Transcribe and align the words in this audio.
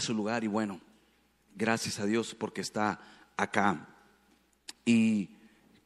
su 0.00 0.14
lugar 0.14 0.44
y 0.44 0.46
bueno, 0.46 0.80
gracias 1.54 1.98
a 1.98 2.06
Dios 2.06 2.34
porque 2.34 2.60
está 2.60 3.00
acá. 3.36 3.88
Y 4.84 5.30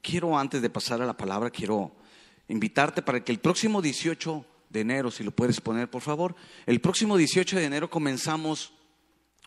quiero 0.03 0.39
antes 0.39 0.63
de 0.63 0.71
pasar 0.71 1.03
a 1.03 1.07
la 1.07 1.17
palabra, 1.17 1.51
quiero 1.51 1.95
invitarte 2.49 3.03
para 3.03 3.25
que 3.25 3.33
el 3.33 3.41
próximo 3.41 3.83
18 3.83 4.47
de 4.71 4.81
enero, 4.81 5.11
si 5.11 5.25
lo 5.25 5.31
puedes 5.31 5.61
poner 5.61 5.91
por 5.91 6.03
favor, 6.03 6.35
el 6.67 6.81
próximo 6.81 7.17
18 7.17 7.57
de 7.57 7.65
enero 7.65 7.91
comenzamos 7.91 8.73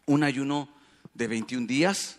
un 0.05 0.23
ayuno 0.23 0.70
de 1.13 1.28
21 1.28 1.68
días 1.68 2.18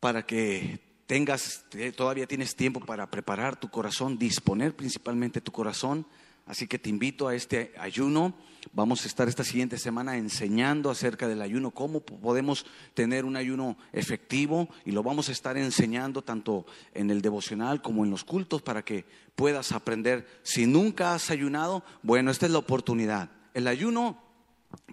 para 0.00 0.24
que 0.24 0.80
tengas, 1.06 1.64
todavía 1.96 2.26
tienes 2.26 2.54
tiempo 2.54 2.80
para 2.80 3.10
preparar 3.10 3.58
tu 3.58 3.68
corazón, 3.68 4.18
disponer 4.18 4.74
principalmente 4.74 5.40
tu 5.40 5.52
corazón. 5.52 6.06
Así 6.46 6.68
que 6.68 6.78
te 6.78 6.88
invito 6.88 7.26
a 7.26 7.34
este 7.34 7.74
ayuno. 7.76 8.32
Vamos 8.72 9.04
a 9.04 9.08
estar 9.08 9.28
esta 9.28 9.42
siguiente 9.42 9.78
semana 9.78 10.16
enseñando 10.16 10.90
acerca 10.90 11.26
del 11.26 11.42
ayuno, 11.42 11.72
cómo 11.72 12.00
podemos 12.00 12.64
tener 12.94 13.24
un 13.24 13.36
ayuno 13.36 13.76
efectivo 13.92 14.68
y 14.84 14.92
lo 14.92 15.02
vamos 15.02 15.28
a 15.28 15.32
estar 15.32 15.56
enseñando 15.56 16.22
tanto 16.22 16.64
en 16.94 17.10
el 17.10 17.20
devocional 17.20 17.82
como 17.82 18.04
en 18.04 18.10
los 18.10 18.24
cultos 18.24 18.62
para 18.62 18.84
que 18.84 19.04
puedas 19.34 19.72
aprender. 19.72 20.26
Si 20.44 20.66
nunca 20.66 21.14
has 21.14 21.30
ayunado, 21.30 21.82
bueno, 22.02 22.30
esta 22.30 22.46
es 22.46 22.52
la 22.52 22.58
oportunidad. 22.58 23.28
El 23.52 23.66
ayuno 23.66 24.22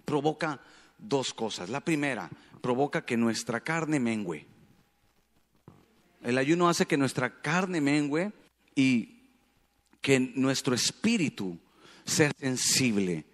provoca 0.06 0.60
dos 0.98 1.36
cosas. 1.36 1.70
La 1.70 1.82
primera, 1.82 2.30
provoca 2.62 3.06
que 3.06 3.18
nuestra 3.18 3.62
carne 3.62 4.00
mengüe. 4.00 4.48
El 6.24 6.38
ayuno 6.38 6.70
hace 6.70 6.86
que 6.88 6.98
nuestra 6.98 7.42
carne 7.42 7.82
mengüe 7.82 8.32
y 8.76 9.23
que 10.04 10.20
nuestro 10.20 10.76
espíritu 10.76 11.58
sea 12.04 12.30
sensible 12.38 13.26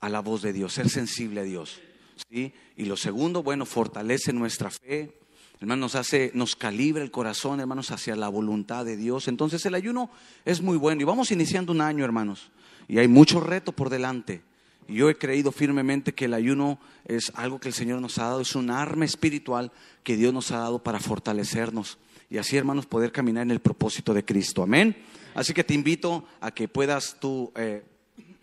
a 0.00 0.08
la 0.08 0.18
voz 0.20 0.42
de 0.42 0.52
Dios, 0.52 0.74
ser 0.74 0.90
sensible 0.90 1.40
a 1.40 1.44
Dios. 1.44 1.80
¿sí? 2.28 2.52
Y 2.76 2.86
lo 2.86 2.96
segundo, 2.96 3.44
bueno, 3.44 3.64
fortalece 3.64 4.32
nuestra 4.32 4.68
fe, 4.68 5.16
hermanos, 5.60 5.92
nos 5.92 5.94
hace, 5.94 6.32
nos 6.34 6.56
calibra 6.56 7.04
el 7.04 7.12
corazón, 7.12 7.60
hermanos, 7.60 7.92
hacia 7.92 8.16
la 8.16 8.28
voluntad 8.28 8.84
de 8.84 8.96
Dios. 8.96 9.28
Entonces 9.28 9.64
el 9.64 9.76
ayuno 9.76 10.10
es 10.44 10.60
muy 10.60 10.76
bueno 10.76 11.00
y 11.00 11.04
vamos 11.04 11.30
iniciando 11.30 11.70
un 11.70 11.80
año, 11.80 12.04
hermanos, 12.04 12.50
y 12.88 12.98
hay 12.98 13.06
mucho 13.06 13.38
reto 13.38 13.70
por 13.70 13.88
delante. 13.88 14.42
Y 14.88 14.94
yo 14.94 15.10
he 15.10 15.18
creído 15.18 15.52
firmemente 15.52 16.14
que 16.14 16.24
el 16.24 16.34
ayuno 16.34 16.80
es 17.04 17.30
algo 17.36 17.60
que 17.60 17.68
el 17.68 17.74
Señor 17.74 18.00
nos 18.00 18.18
ha 18.18 18.24
dado, 18.24 18.40
es 18.40 18.56
un 18.56 18.70
arma 18.70 19.04
espiritual 19.04 19.70
que 20.02 20.16
Dios 20.16 20.34
nos 20.34 20.50
ha 20.50 20.58
dado 20.58 20.82
para 20.82 20.98
fortalecernos 20.98 21.96
y 22.30 22.38
así, 22.38 22.56
hermanos, 22.56 22.86
poder 22.86 23.10
caminar 23.10 23.42
en 23.42 23.52
el 23.52 23.60
propósito 23.60 24.12
de 24.12 24.24
Cristo. 24.24 24.62
Amén. 24.62 24.96
Así 25.34 25.54
que 25.54 25.64
te 25.64 25.72
invito 25.72 26.24
a 26.40 26.50
que 26.50 26.68
puedas 26.68 27.16
tú 27.18 27.52
eh, 27.56 27.82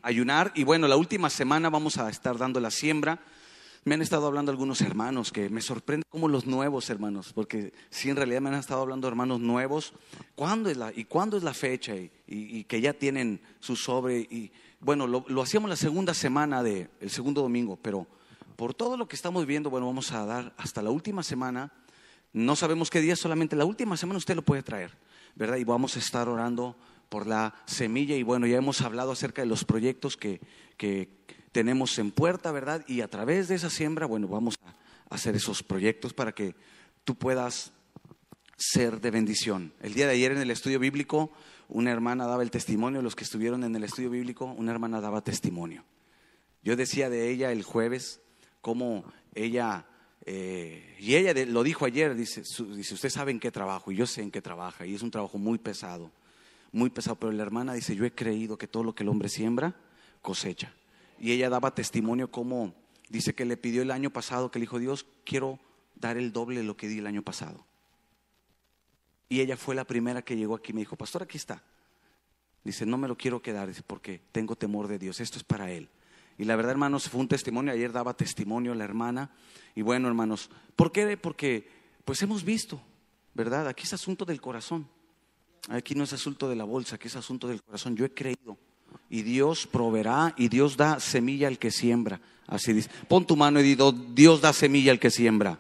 ayunar. 0.02 0.52
Y 0.56 0.64
bueno, 0.64 0.88
la 0.88 0.98
última 0.98 1.30
semana 1.30 1.70
vamos 1.70 1.98
a 1.98 2.10
estar 2.10 2.38
dando 2.38 2.60
la 2.60 2.72
siembra. 2.72 3.20
Me 3.84 3.94
han 3.94 4.02
estado 4.02 4.26
hablando 4.26 4.52
algunos 4.52 4.82
hermanos 4.82 5.32
que 5.32 5.50
me 5.50 5.62
sorprende 5.62 6.04
como 6.10 6.28
los 6.28 6.48
nuevos 6.48 6.90
hermanos, 6.90 7.34
porque 7.34 7.72
sí, 7.92 8.10
en 8.10 8.16
realidad 8.16 8.42
me 8.42 8.50
han 8.50 8.56
estado 8.56 8.82
hablando 8.82 9.08
hermanos 9.08 9.40
nuevos. 9.40 9.94
¿Cuándo 10.34 10.72
es 10.72 10.78
la, 10.78 10.92
¿Y 10.96 11.06
cuándo 11.06 11.38
es 11.38 11.44
la 11.44 11.54
fecha? 11.54 11.94
Y, 11.96 12.64
que 12.64 12.82
ya 12.82 12.94
tienen 12.94 13.40
su 13.60 13.76
sobre. 13.76 14.22
Y 14.22 14.52
bueno, 14.80 15.06
lo, 15.06 15.42
hacíamos 15.44 15.70
la 15.70 15.76
segunda 15.76 16.16
semana 16.16 16.64
del 16.64 16.90
el 17.00 17.12
segundo 17.12 17.44
domingo, 17.44 17.78
pero 17.80 18.08
por 18.56 18.74
todo 18.74 18.98
lo 18.98 19.08
que 19.08 19.16
estamos 19.16 19.46
viendo, 19.46 19.70
bueno, 19.70 19.86
vamos 19.86 20.12
a 20.12 20.26
dar 20.26 20.54
hasta 20.58 20.82
la 20.82 20.90
última 20.90 21.22
semana 21.22 21.72
no 22.36 22.58
sabemos 22.58 22.90
qué 22.90 23.00
día, 23.00 23.16
solamente 23.16 23.56
la 23.56 23.64
última 23.64 23.96
semana 23.96 24.18
usted 24.18 24.36
lo 24.36 24.42
puede 24.42 24.62
traer, 24.62 24.92
¿verdad? 25.36 25.56
Y 25.56 25.64
vamos 25.64 25.96
a 25.96 26.00
estar 26.00 26.28
orando 26.28 26.76
por 27.08 27.28
la 27.28 27.56
semilla 27.66 28.18
y 28.18 28.24
bueno, 28.24 28.46
ya 28.46 28.58
hemos 28.58 28.82
hablado 28.82 29.14
acerca 29.14 29.42
de 29.42 29.48
los 29.48 29.64
proyectos 29.64 30.18
que, 30.18 30.42
tenemos 31.54 31.98
en 31.98 32.12
puerta, 32.12 32.52
¿verdad? 32.52 32.84
Y 32.90 33.00
a 33.00 33.08
través 33.08 33.48
de 33.48 33.56
esa 33.56 33.70
siembra, 33.70 34.06
bueno, 34.06 34.28
vamos 34.28 34.60
a 34.66 35.16
hacer 35.16 35.38
esos 35.38 35.64
proyectos 35.64 36.14
para 36.14 36.34
que 36.34 36.58
tú 37.06 37.16
puedas 37.16 37.72
ser 38.58 39.00
de 39.00 39.12
bendición. 39.12 39.72
El 39.80 39.94
día 39.94 40.06
de 40.06 40.16
ayer 40.16 40.34
en 40.34 40.40
el 40.40 40.52
estudio 40.52 40.78
bíblico, 40.78 41.32
una 41.70 41.92
hermana 41.92 42.28
daba 42.28 42.44
el 42.44 42.52
testimonio, 42.52 43.02
los 43.02 43.16
que 43.16 43.24
estuvieron 43.24 43.64
en 43.64 43.74
el 43.78 43.86
estudio 43.86 44.10
bíblico, 44.10 44.44
una 44.58 44.74
hermana 44.74 45.00
daba 45.00 45.24
testimonio. 45.24 45.86
Yo 46.64 46.76
decía 46.76 47.10
de 47.10 47.32
ella 47.32 47.54
el 47.54 47.64
jueves 47.64 48.20
cómo 48.60 49.06
ella 49.34 49.86
eh, 50.26 50.96
y 51.00 51.16
ella 51.16 51.34
lo 51.46 51.64
dijo 51.64 51.86
ayer, 51.86 52.16
dice, 52.16 52.42
dice, 52.42 52.94
usted 52.94 53.10
sabe 53.10 53.32
en 53.32 53.40
qué 53.40 53.52
trabajo, 53.52 53.92
y 53.92 53.96
yo 53.96 54.08
sé 54.08 54.22
en 54.22 54.32
qué 54.32 54.42
trabaja, 54.42 54.86
y 54.86 54.96
es 54.96 55.04
un 55.04 55.12
trabajo 55.12 55.38
muy 55.38 55.60
pesado, 55.60 56.12
muy 56.72 56.90
pesado, 56.90 57.16
pero 57.16 57.32
la 57.32 57.44
hermana 57.44 57.74
dice, 57.74 57.96
yo 57.96 58.06
he 58.06 58.12
creído 58.12 58.58
que 58.58 58.68
todo 58.68 58.84
lo 58.84 58.96
que 58.96 59.04
el 59.04 59.10
hombre 59.10 59.30
siembra, 59.30 59.76
cosecha. 60.22 60.74
Y 61.20 61.32
ella 61.32 61.50
daba 61.50 61.76
testimonio 61.76 62.32
como, 62.32 62.74
dice 63.10 63.36
que 63.36 63.46
le 63.46 63.56
pidió 63.56 63.84
el 63.84 63.92
año 63.92 64.10
pasado, 64.10 64.50
que 64.50 64.60
le 64.60 64.64
dijo, 64.64 64.80
Dios, 64.80 65.06
quiero 65.24 65.60
dar 65.96 66.18
el 66.18 66.34
doble 66.34 66.62
de 66.62 66.66
lo 66.66 66.76
que 66.76 66.88
di 66.88 66.98
el 66.98 67.08
año 67.08 67.22
pasado. 67.22 67.66
Y 69.30 69.42
ella 69.42 69.58
fue 69.58 69.76
la 69.76 69.86
primera 69.86 70.24
que 70.24 70.36
llegó 70.36 70.56
aquí 70.56 70.72
y 70.72 70.74
me 70.74 70.82
dijo, 70.82 70.96
pastor, 70.96 71.24
aquí 71.24 71.38
está. 71.38 71.64
Dice, 72.64 72.86
no 72.86 72.98
me 72.98 73.08
lo 73.08 73.16
quiero 73.16 73.42
quedar, 73.42 73.68
dice, 73.68 73.84
porque 73.86 74.22
tengo 74.32 74.56
temor 74.56 74.88
de 74.88 74.98
Dios, 74.98 75.20
esto 75.20 75.38
es 75.38 75.44
para 75.44 75.72
él. 75.72 75.88
Y 76.38 76.46
la 76.46 76.56
verdad, 76.56 76.72
hermanos, 76.72 77.10
fue 77.10 77.22
un 77.22 77.28
testimonio. 77.28 77.74
Ayer 77.74 77.92
daba 77.92 78.16
testimonio 78.16 78.76
la 78.76 78.84
hermana. 78.84 79.32
Y 79.76 79.82
bueno, 79.82 80.08
hermanos, 80.08 80.50
¿por 80.76 80.92
qué? 80.92 81.18
Porque 81.18 81.68
pues 82.04 82.22
hemos 82.22 82.44
visto, 82.44 82.82
¿verdad? 83.34 83.68
Aquí 83.68 83.84
es 83.84 83.94
asunto 83.94 84.26
del 84.26 84.42
corazón. 84.42 84.88
Aquí 85.70 85.96
no 85.96 86.04
es 86.04 86.14
asunto 86.14 86.48
de 86.48 86.56
la 86.56 86.64
bolsa, 86.64 86.96
aquí 86.96 87.08
es 87.08 87.16
asunto 87.16 87.48
del 87.48 87.64
corazón. 87.64 87.96
Yo 87.96 88.06
he 88.06 88.14
creído. 88.14 88.58
Y 89.10 89.24
Dios 89.24 89.68
proveerá 89.68 90.34
y 90.38 90.48
Dios 90.48 90.78
da 90.78 91.00
semilla 91.00 91.48
al 91.48 91.60
que 91.60 91.72
siembra. 91.72 92.22
Así 92.48 92.74
dice. 92.74 92.90
Pon 93.08 93.26
tu 93.26 93.36
mano 93.36 93.60
y 93.60 93.76
di, 93.76 93.78
Dios 94.14 94.42
da 94.42 94.54
semilla 94.54 94.92
al 94.92 95.00
que 95.00 95.10
siembra. 95.10 95.60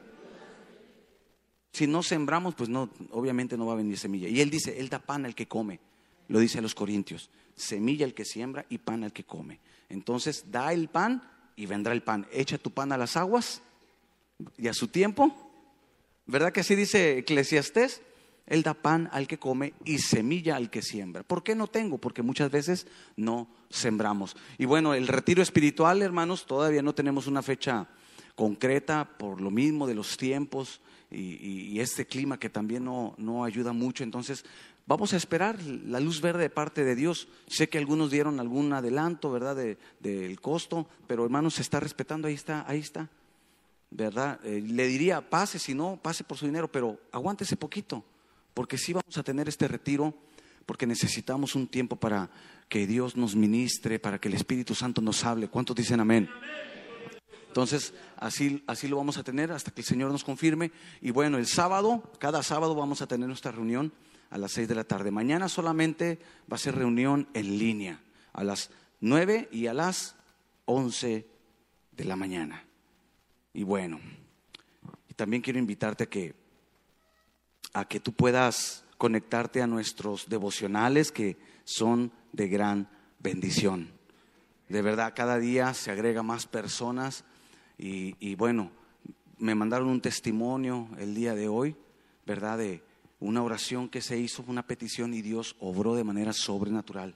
Si 1.71 1.87
no 1.87 2.03
sembramos, 2.03 2.55
pues 2.55 2.69
no, 2.69 2.89
obviamente 3.11 3.57
no 3.57 3.65
va 3.65 3.73
a 3.73 3.77
venir 3.77 3.97
semilla. 3.97 4.29
Y 4.29 4.39
Él 4.39 4.49
dice, 4.49 4.79
Él 4.79 4.87
da 4.87 4.99
pan 4.99 5.25
al 5.25 5.35
que 5.35 5.47
come. 5.47 5.79
Lo 6.27 6.39
dice 6.39 6.59
a 6.59 6.61
los 6.61 6.75
Corintios. 6.75 7.29
Semilla 7.55 8.05
al 8.05 8.13
que 8.13 8.23
siembra 8.23 8.65
y 8.69 8.77
pan 8.77 9.03
al 9.03 9.11
que 9.11 9.23
come. 9.23 9.59
Entonces 9.89 10.45
da 10.51 10.73
el 10.73 10.87
pan 10.89 11.21
y 11.55 11.65
vendrá 11.65 11.93
el 11.93 12.03
pan. 12.03 12.27
Echa 12.31 12.57
tu 12.57 12.71
pan 12.71 12.91
a 12.91 12.97
las 12.97 13.17
aguas 13.17 13.61
y 14.57 14.67
a 14.67 14.73
su 14.73 14.87
tiempo. 14.87 15.33
¿Verdad 16.25 16.51
que 16.51 16.61
así 16.61 16.75
dice 16.75 17.19
Eclesiastés? 17.19 18.01
Él 18.47 18.61
da 18.61 18.75
pan 18.75 19.09
al 19.11 19.27
que 19.27 19.39
come 19.39 19.73
y 19.85 19.97
semilla 19.97 20.55
al 20.55 20.69
que 20.69 20.81
siembra. 20.81 21.23
¿Por 21.23 21.43
qué 21.43 21.55
no 21.55 21.67
tengo? 21.67 21.97
Porque 21.97 22.21
muchas 22.21 22.51
veces 22.51 22.85
no 23.15 23.47
sembramos. 23.69 24.35
Y 24.57 24.65
bueno, 24.65 24.93
el 24.93 25.07
retiro 25.07 25.41
espiritual, 25.41 26.01
hermanos, 26.01 26.45
todavía 26.45 26.83
no 26.83 26.93
tenemos 26.93 27.25
una 27.25 27.41
fecha 27.41 27.87
concreta 28.35 29.17
por 29.17 29.41
lo 29.41 29.49
mismo 29.49 29.87
de 29.87 29.95
los 29.95 30.17
tiempos 30.17 30.81
y, 31.09 31.79
este 31.79 32.05
clima 32.05 32.39
que 32.39 32.49
también 32.49 32.83
no, 32.83 33.15
no 33.17 33.43
ayuda 33.43 33.73
mucho. 33.73 34.03
Entonces, 34.03 34.45
Vamos 34.87 35.13
a 35.13 35.17
esperar 35.17 35.59
la 35.63 35.99
luz 35.99 36.21
verde 36.21 36.43
de 36.43 36.49
parte 36.51 36.83
de 36.83 36.95
Dios. 36.95 37.27
Sé 37.47 37.69
que 37.69 37.79
algunos 37.79 38.11
dieron 38.11 38.39
algún 38.39 38.71
adelanto, 38.71 39.31
¿verdad?, 39.31 39.55
del 39.99 40.41
costo, 40.41 40.87
pero 41.07 41.23
hermano, 41.23 41.49
se 41.49 41.63
está 41.63 41.79
respetando, 41.79 42.27
ahí 42.27 42.35
está, 42.35 42.63
ahí 42.67 42.79
está, 42.79 43.09
¿verdad? 43.89 44.39
Eh, 44.43 44.61
le 44.61 44.85
diría, 44.85 45.27
pase, 45.27 45.57
si 45.57 45.73
no, 45.73 45.99
pase 46.01 46.23
por 46.23 46.37
su 46.37 46.45
dinero, 46.45 46.71
pero 46.71 46.99
aguántese 47.11 47.57
poquito, 47.57 48.03
porque 48.53 48.77
sí 48.77 48.93
vamos 48.93 49.17
a 49.17 49.23
tener 49.23 49.49
este 49.49 49.67
retiro, 49.67 50.13
porque 50.67 50.85
necesitamos 50.85 51.55
un 51.55 51.67
tiempo 51.67 51.95
para 51.95 52.29
que 52.69 52.85
Dios 52.85 53.15
nos 53.15 53.35
ministre, 53.35 53.97
para 53.97 54.19
que 54.19 54.27
el 54.27 54.35
Espíritu 54.35 54.75
Santo 54.75 55.01
nos 55.01 55.23
hable. 55.23 55.47
¿Cuántos 55.47 55.75
dicen 55.75 55.99
amén? 55.99 56.29
Entonces, 57.47 57.93
así, 58.17 58.63
así 58.67 58.87
lo 58.87 58.97
vamos 58.97 59.17
a 59.17 59.23
tener 59.23 59.51
hasta 59.51 59.71
que 59.71 59.81
el 59.81 59.87
Señor 59.87 60.11
nos 60.11 60.23
confirme. 60.23 60.71
Y 61.01 61.11
bueno, 61.11 61.37
el 61.37 61.47
sábado, 61.47 62.03
cada 62.19 62.43
sábado 62.43 62.75
vamos 62.75 63.01
a 63.01 63.07
tener 63.07 63.27
nuestra 63.27 63.51
reunión 63.51 63.93
a 64.29 64.37
las 64.37 64.51
6 64.53 64.67
de 64.67 64.75
la 64.75 64.83
tarde. 64.83 65.11
Mañana 65.11 65.49
solamente 65.49 66.19
va 66.51 66.55
a 66.55 66.59
ser 66.59 66.75
reunión 66.75 67.27
en 67.33 67.57
línea 67.57 68.01
a 68.33 68.43
las 68.43 68.69
9 68.99 69.49
y 69.51 69.67
a 69.67 69.73
las 69.73 70.15
11 70.65 71.27
de 71.91 72.03
la 72.03 72.15
mañana. 72.15 72.65
Y 73.53 73.63
bueno, 73.63 73.99
también 75.15 75.41
quiero 75.41 75.59
invitarte 75.59 76.03
a 76.03 76.07
que, 76.07 76.35
a 77.73 77.85
que 77.85 77.99
tú 77.99 78.13
puedas 78.13 78.83
conectarte 78.97 79.61
a 79.61 79.67
nuestros 79.67 80.27
devocionales 80.29 81.11
que 81.11 81.37
son 81.63 82.11
de 82.33 82.47
gran 82.47 82.89
bendición. 83.19 83.89
De 84.67 84.81
verdad, 84.81 85.13
cada 85.15 85.37
día 85.37 85.73
se 85.73 85.91
agrega 85.91 86.23
más 86.23 86.47
personas 86.47 87.23
y, 87.77 88.15
y 88.19 88.35
bueno, 88.35 88.71
me 89.37 89.55
mandaron 89.55 89.87
un 89.89 90.01
testimonio 90.01 90.89
el 90.97 91.13
día 91.13 91.35
de 91.35 91.47
hoy, 91.47 91.75
¿verdad? 92.25 92.57
De, 92.57 92.83
una 93.19 93.43
oración 93.43 93.89
que 93.89 94.01
se 94.01 94.17
hizo, 94.17 94.43
una 94.47 94.65
petición 94.67 95.13
y 95.13 95.21
Dios 95.21 95.55
obró 95.59 95.95
de 95.95 96.03
manera 96.03 96.33
sobrenatural. 96.33 97.15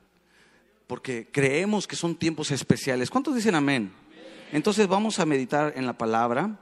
Porque 0.87 1.29
creemos 1.31 1.87
que 1.87 1.95
son 1.95 2.15
tiempos 2.15 2.51
especiales. 2.51 3.09
¿Cuántos 3.09 3.35
dicen 3.35 3.55
amén? 3.55 3.91
Entonces 4.51 4.87
vamos 4.87 5.19
a 5.19 5.25
meditar 5.25 5.73
en 5.75 5.85
la 5.85 5.97
palabra 5.97 6.59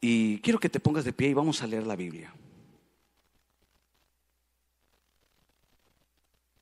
y 0.00 0.38
quiero 0.38 0.58
que 0.58 0.68
te 0.68 0.80
pongas 0.80 1.04
de 1.04 1.12
pie 1.12 1.28
y 1.28 1.34
vamos 1.34 1.62
a 1.62 1.66
leer 1.66 1.86
la 1.86 1.94
Biblia. 1.94 2.34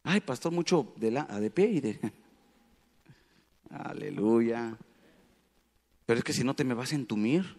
Ay, 0.03 0.21
pastor, 0.21 0.53
mucho 0.53 0.93
de, 0.97 1.11
la, 1.11 1.25
de 1.25 1.51
pie 1.51 1.67
y 1.67 1.81
de... 1.81 2.01
Aleluya. 3.71 4.77
Pero 6.07 6.19
es 6.19 6.25
que 6.25 6.33
si 6.33 6.43
no 6.43 6.55
te 6.55 6.65
me 6.65 6.75
vas 6.75 6.93
a 6.93 6.97
entumir. 6.97 7.59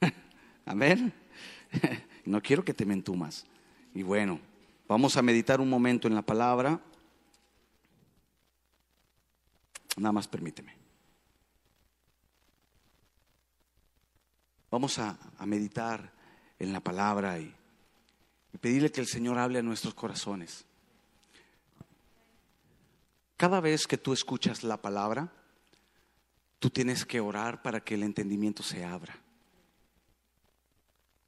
Amén. 0.64 1.12
no 2.24 2.42
quiero 2.42 2.64
que 2.64 2.74
te 2.74 2.84
me 2.84 2.94
entumas. 2.94 3.46
Y 3.94 4.02
bueno, 4.02 4.40
vamos 4.88 5.16
a 5.16 5.22
meditar 5.22 5.60
un 5.60 5.68
momento 5.68 6.08
en 6.08 6.14
la 6.14 6.22
palabra. 6.22 6.80
Nada 9.96 10.12
más 10.12 10.28
permíteme. 10.28 10.74
Vamos 14.70 14.98
a, 15.00 15.18
meditar 15.46 16.12
en 16.60 16.72
la 16.72 16.78
palabra 16.78 17.40
y, 17.40 17.52
y 18.52 18.58
pedirle 18.58 18.92
que 18.92 19.00
el 19.00 19.08
Señor 19.08 19.36
hable 19.38 19.58
a 19.58 19.62
nuestros 19.62 19.94
corazones. 19.94 20.64
Cada 23.36 23.60
vez 23.60 23.88
que 23.88 23.98
tú 23.98 24.12
escuchas 24.12 24.62
la 24.62 24.80
palabra, 24.80 25.32
tú 26.60 26.70
tienes 26.70 27.04
que 27.04 27.20
orar 27.20 27.62
para 27.62 27.80
que 27.80 27.94
el 27.94 28.04
entendimiento 28.04 28.62
se 28.62 28.84
abra. 28.84 29.19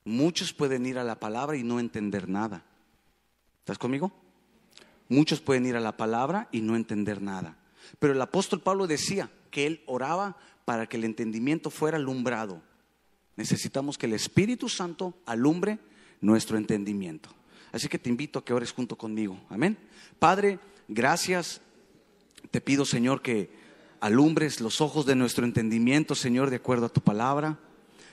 Muchos 0.05 0.53
pueden 0.53 0.87
ir 0.87 0.99
a 0.99 1.05
la 1.05 1.21
palabra 1.21 1.57
y 1.57 1.63
no 1.63 1.79
entender 1.79 2.29
nada. 2.29 2.65
¿Estás 3.61 3.79
conmigo? 3.79 4.13
Muchos 5.09 5.41
pueden 5.41 5.67
ir 5.67 5.77
a 5.77 5.81
la 5.81 5.97
palabra 5.97 6.49
y 6.51 6.61
no 6.61 6.75
entender 6.75 7.23
nada. 7.23 7.57
Pero 7.99 8.13
el 8.13 8.21
apóstol 8.21 8.61
Pablo 8.61 8.87
decía 8.87 9.31
que 9.51 9.67
él 9.67 9.83
oraba 9.87 10.37
para 10.65 10.87
que 10.87 10.97
el 10.97 11.05
entendimiento 11.05 11.71
fuera 11.71 11.97
alumbrado. 11.97 12.63
Necesitamos 13.37 13.99
que 13.99 14.07
el 14.07 14.15
Espíritu 14.15 14.69
Santo 14.69 15.15
alumbre 15.27 15.79
nuestro 16.21 16.57
entendimiento. 16.57 17.29
Así 17.73 17.89
que 17.89 17.99
te 17.99 18.11
invito 18.11 18.39
a 18.39 18.45
que 18.45 18.53
ores 18.53 18.73
junto 18.73 18.97
conmigo. 18.97 19.41
Amén. 19.49 19.79
Padre, 20.19 20.59
gracias. 20.89 21.61
Te 22.51 22.61
pido, 22.61 22.85
Señor, 22.85 23.23
que 23.23 23.51
alumbres 24.01 24.61
los 24.61 24.81
ojos 24.81 25.07
de 25.07 25.15
nuestro 25.15 25.45
entendimiento, 25.45 26.15
Señor, 26.15 26.51
de 26.51 26.57
acuerdo 26.57 26.87
a 26.87 26.93
tu 26.93 27.01
palabra. 27.01 27.59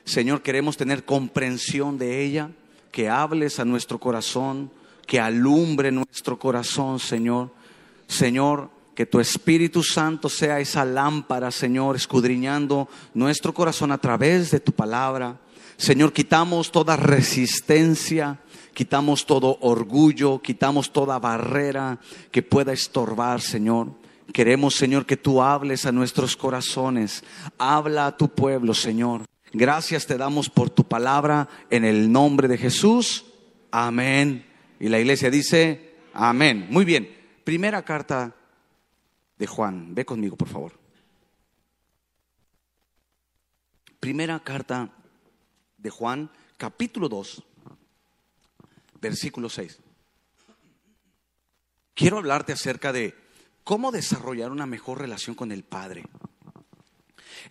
Señor, 0.10 0.42
queremos 0.42 0.76
tener 0.76 1.06
comprensión 1.06 2.00
de 2.00 2.24
ella, 2.24 2.50
que 2.92 3.10
hables 3.10 3.60
a 3.60 3.66
nuestro 3.66 4.00
corazón, 4.00 4.72
que 5.06 5.20
alumbre 5.20 5.92
nuestro 5.92 6.40
corazón, 6.40 7.00
Señor. 7.00 7.52
Señor, 8.08 8.72
que 8.96 9.06
tu 9.06 9.20
Espíritu 9.20 9.84
Santo 9.84 10.28
sea 10.28 10.60
esa 10.60 10.84
lámpara, 10.84 11.52
Señor, 11.52 11.96
escudriñando 11.96 12.90
nuestro 13.14 13.54
corazón 13.54 13.92
a 13.92 14.00
través 14.00 14.50
de 14.50 14.60
tu 14.60 14.72
palabra. 14.72 15.40
Señor, 15.78 16.12
quitamos 16.12 16.72
toda 16.72 16.98
resistencia, 16.98 18.40
quitamos 18.74 19.28
todo 19.28 19.60
orgullo, 19.62 20.42
quitamos 20.42 20.92
toda 20.92 21.20
barrera 21.20 22.00
que 22.32 22.42
pueda 22.42 22.74
estorbar, 22.74 23.42
Señor. 23.42 23.90
Queremos, 24.34 24.74
Señor, 24.74 25.06
que 25.06 25.18
tú 25.18 25.40
hables 25.40 25.86
a 25.86 25.92
nuestros 25.92 26.36
corazones. 26.36 27.24
Habla 27.60 28.08
a 28.08 28.18
tu 28.18 28.28
pueblo, 28.30 28.74
Señor. 28.74 29.30
Gracias 29.52 30.06
te 30.06 30.18
damos 30.18 30.50
por 30.50 30.70
tu 30.70 30.84
palabra 30.88 31.50
en 31.70 31.86
el 31.86 32.12
nombre 32.12 32.48
de 32.48 32.58
Jesús. 32.58 33.26
Amén. 33.72 34.46
Y 34.80 34.90
la 34.90 35.00
iglesia 35.00 35.30
dice, 35.30 35.96
amén. 36.14 36.68
Muy 36.70 36.86
bien. 36.86 37.18
Primera 37.44 37.84
carta 37.84 38.36
de 39.38 39.48
Juan. 39.48 39.96
Ve 39.96 40.06
conmigo, 40.06 40.36
por 40.36 40.48
favor. 40.48 40.80
Primera 44.00 44.40
carta 44.40 44.90
de 45.78 45.90
Juan, 45.90 46.30
capítulo 46.58 47.10
2, 47.10 47.44
versículo 49.02 49.50
6. 49.50 49.80
Quiero 51.94 52.18
hablarte 52.18 52.54
acerca 52.54 52.94
de 52.94 53.14
cómo 53.66 53.92
desarrollar 53.92 54.52
una 54.52 54.66
mejor 54.66 55.00
relación 55.00 55.36
con 55.36 55.52
el 55.52 55.64
Padre. 55.64 56.06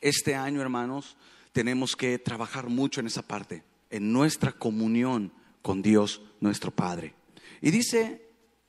Este 0.01 0.35
año, 0.35 0.63
hermanos, 0.63 1.17
tenemos 1.59 1.97
que 1.97 2.21
trabajar 2.21 2.69
mucho 2.69 3.01
en 3.01 3.09
esa 3.09 3.23
parte, 3.23 3.65
en 3.91 4.13
nuestra 4.13 4.53
comunión 4.53 5.33
con 5.61 5.83
Dios, 5.83 6.23
nuestro 6.39 6.71
Padre. 6.71 7.15
Y 7.61 7.73
dice 7.73 8.23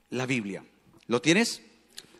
la 0.08 0.26
Biblia, 0.26 0.64
¿lo 1.06 1.22
tienes? 1.22 1.62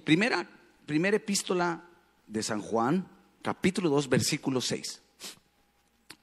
Primera 0.04 0.48
primera 0.86 1.16
epístola 1.16 1.82
de 2.28 2.44
San 2.44 2.60
Juan, 2.60 3.08
capítulo 3.42 3.88
2, 3.88 4.08
versículo 4.08 4.60
6. 4.60 5.02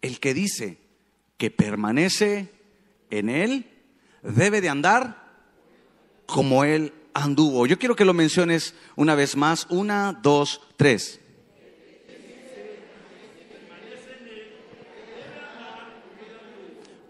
El 0.01 0.21
que 0.21 0.33
dice 0.33 0.77
que 1.35 1.51
permanece 1.51 2.49
en 3.09 3.27
él, 3.27 3.69
debe 4.23 4.61
de 4.61 4.69
andar 4.69 5.27
como 6.25 6.63
él 6.63 6.93
anduvo. 7.13 7.67
Yo 7.67 7.77
quiero 7.77 7.97
que 7.97 8.05
lo 8.05 8.13
menciones 8.13 8.75
una 8.95 9.13
vez 9.13 9.35
más. 9.35 9.67
Una, 9.69 10.13
dos, 10.13 10.61
tres. 10.77 11.19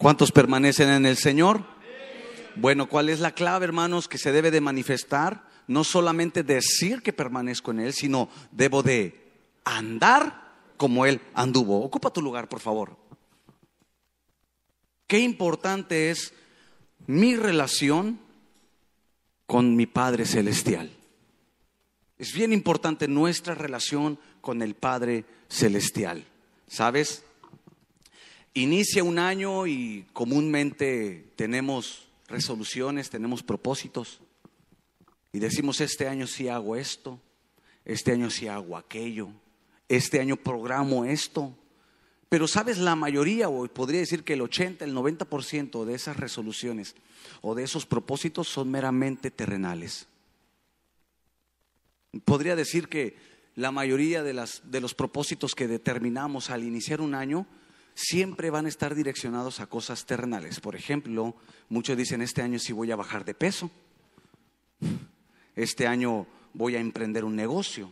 ¿Cuántos 0.07 0.31
permanecen 0.31 0.87
en 0.87 1.05
el 1.05 1.17
Señor? 1.17 1.65
Bueno, 2.55 2.87
¿cuál 2.87 3.09
es 3.09 3.19
la 3.19 3.33
clave, 3.33 3.65
hermanos, 3.65 4.07
que 4.07 4.17
se 4.17 4.31
debe 4.31 4.51
de 4.51 4.61
manifestar? 4.61 5.45
no 5.67 5.83
solamente 5.83 6.43
decir 6.43 7.01
que 7.01 7.11
permanezco 7.11 7.71
en 7.71 7.81
Él, 7.81 7.91
sino 7.93 8.29
debo 8.53 8.83
de 8.83 9.33
andar 9.65 10.53
como 10.77 11.05
Él 11.05 11.19
anduvo. 11.33 11.83
Ocupa 11.83 12.13
tu 12.13 12.21
lugar, 12.21 12.47
por 12.47 12.61
favor. 12.61 12.95
Qué 15.07 15.19
importante 15.19 16.09
es 16.09 16.33
mi 17.05 17.35
relación 17.35 18.17
con 19.45 19.75
mi 19.75 19.87
Padre 19.87 20.25
Celestial. 20.25 20.89
Es 22.17 22.31
bien 22.31 22.53
importante 22.53 23.09
nuestra 23.09 23.55
relación 23.55 24.17
con 24.39 24.61
el 24.61 24.73
Padre 24.73 25.25
Celestial. 25.49 26.23
¿Sabes? 26.65 27.25
Inicia 28.57 29.03
un 29.03 29.19
año 29.19 29.67
y 29.67 30.07
comúnmente 30.13 31.27
tenemos 31.35 32.07
resoluciones, 32.27 33.11
tenemos 33.11 33.43
propósitos. 33.43 34.19
Y 35.31 35.37
decimos, 35.37 35.79
este 35.79 36.07
año 36.07 36.25
sí 36.25 36.47
hago 36.47 36.75
esto, 36.75 37.19
este 37.85 38.13
año 38.13 38.31
sí 38.31 38.47
hago 38.47 38.75
aquello, 38.75 39.29
este 39.87 40.19
año 40.19 40.37
programo 40.37 41.05
esto. 41.05 41.55
Pero 42.29 42.47
sabes, 42.47 42.79
la 42.79 42.95
mayoría, 42.95 43.47
o 43.47 43.67
podría 43.67 43.99
decir 43.99 44.23
que 44.23 44.33
el 44.33 44.41
80, 44.41 44.85
el 44.85 44.95
90% 44.95 45.85
de 45.85 45.93
esas 45.93 46.17
resoluciones 46.17 46.95
o 47.41 47.53
de 47.53 47.63
esos 47.63 47.85
propósitos 47.85 48.47
son 48.47 48.71
meramente 48.71 49.29
terrenales. 49.29 50.07
Podría 52.25 52.55
decir 52.55 52.87
que 52.87 53.17
la 53.53 53.69
mayoría 53.69 54.23
de, 54.23 54.33
las, 54.33 54.63
de 54.71 54.81
los 54.81 54.95
propósitos 54.95 55.53
que 55.53 55.67
determinamos 55.67 56.49
al 56.49 56.63
iniciar 56.63 57.01
un 57.01 57.13
año 57.13 57.45
siempre 57.97 58.51
van 58.51 58.67
a 58.67 58.69
estar 58.69 58.93
direccionados 58.93 59.59
a 59.59 59.65
cosas 59.65 60.05
terrenales. 60.05 60.59
Por 60.59 60.75
ejemplo, 60.75 61.35
muchos 61.67 61.97
dicen, 61.97 62.21
este 62.21 62.43
año 62.43 62.59
sí 62.59 62.71
voy 62.71 62.91
a 62.91 62.95
bajar 62.95 63.25
de 63.25 63.33
peso 63.33 63.71
este 65.57 65.87
año 65.87 66.27
voy 66.53 66.75
a 66.75 66.79
emprender 66.79 67.25
un 67.25 67.35
negocio, 67.35 67.91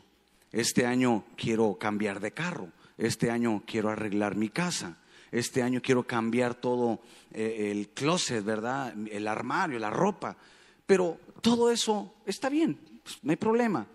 este 0.51 0.85
año 0.85 1.25
quiero 1.35 1.77
cambiar 1.79 2.19
de 2.19 2.31
carro, 2.31 2.69
este 2.95 3.31
año 3.31 3.63
quiero 3.65 3.89
arreglar 3.89 4.35
mi 4.35 4.49
casa, 4.49 4.99
este 5.31 5.63
año 5.63 5.81
quiero 5.81 6.03
cambiar 6.03 6.53
todo 6.53 6.99
eh, 7.33 7.71
el 7.71 7.89
closet, 7.89 8.45
¿verdad? 8.45 8.93
El 9.09 9.27
armario, 9.27 9.79
la 9.79 9.89
ropa. 9.89 10.37
Pero 10.85 11.19
todo 11.41 11.71
eso 11.71 12.13
está 12.27 12.49
bien, 12.49 12.77
pues, 13.03 13.17
no 13.23 13.31
hay 13.31 13.37
problema, 13.37 13.87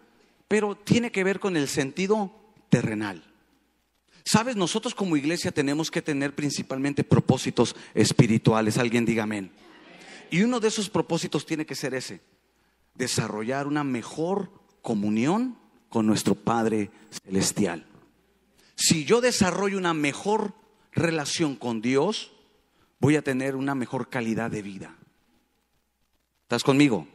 pero 0.49 0.75
tiene 0.75 1.12
que 1.12 1.23
ver 1.23 1.38
con 1.38 1.57
el 1.57 1.69
sentido 1.69 2.33
terrenal. 2.69 3.23
Sabes, 4.25 4.57
nosotros 4.57 4.95
como 4.95 5.17
iglesia 5.17 5.53
tenemos 5.53 5.91
que 5.91 6.03
tener 6.03 6.35
principalmente 6.35 7.05
propósitos 7.05 7.75
espirituales. 7.95 8.79
Alguien 8.79 9.05
diga 9.05 9.25
amén. 9.25 9.50
Y 10.31 10.43
uno 10.43 10.61
de 10.61 10.69
esos 10.69 10.89
propósitos 10.89 11.47
tiene 11.47 11.67
que 11.67 11.75
ser 11.75 11.95
ese, 11.95 12.21
desarrollar 12.95 13.67
una 13.67 13.85
mejor 13.85 14.53
comunión 14.83 15.59
con 15.89 16.07
nuestro 16.07 16.35
Padre 16.35 16.91
Celestial. 17.25 17.87
Si 18.77 19.05
yo 19.05 19.21
desarrollo 19.21 19.77
una 19.77 19.93
mejor 19.93 20.55
relación 20.93 21.57
con 21.57 21.83
Dios, 21.83 22.33
voy 23.00 23.17
a 23.17 23.23
tener 23.23 23.57
una 23.57 23.75
mejor 23.75 24.09
calidad 24.09 24.50
de 24.50 24.62
vida. 24.62 24.97
¿Estás 26.43 26.62
conmigo? 26.62 27.07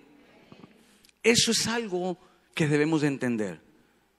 Eso 1.23 1.51
es 1.51 1.67
algo 1.67 2.17
que 2.53 2.67
debemos 2.67 3.01
de 3.01 3.07
entender. 3.07 3.64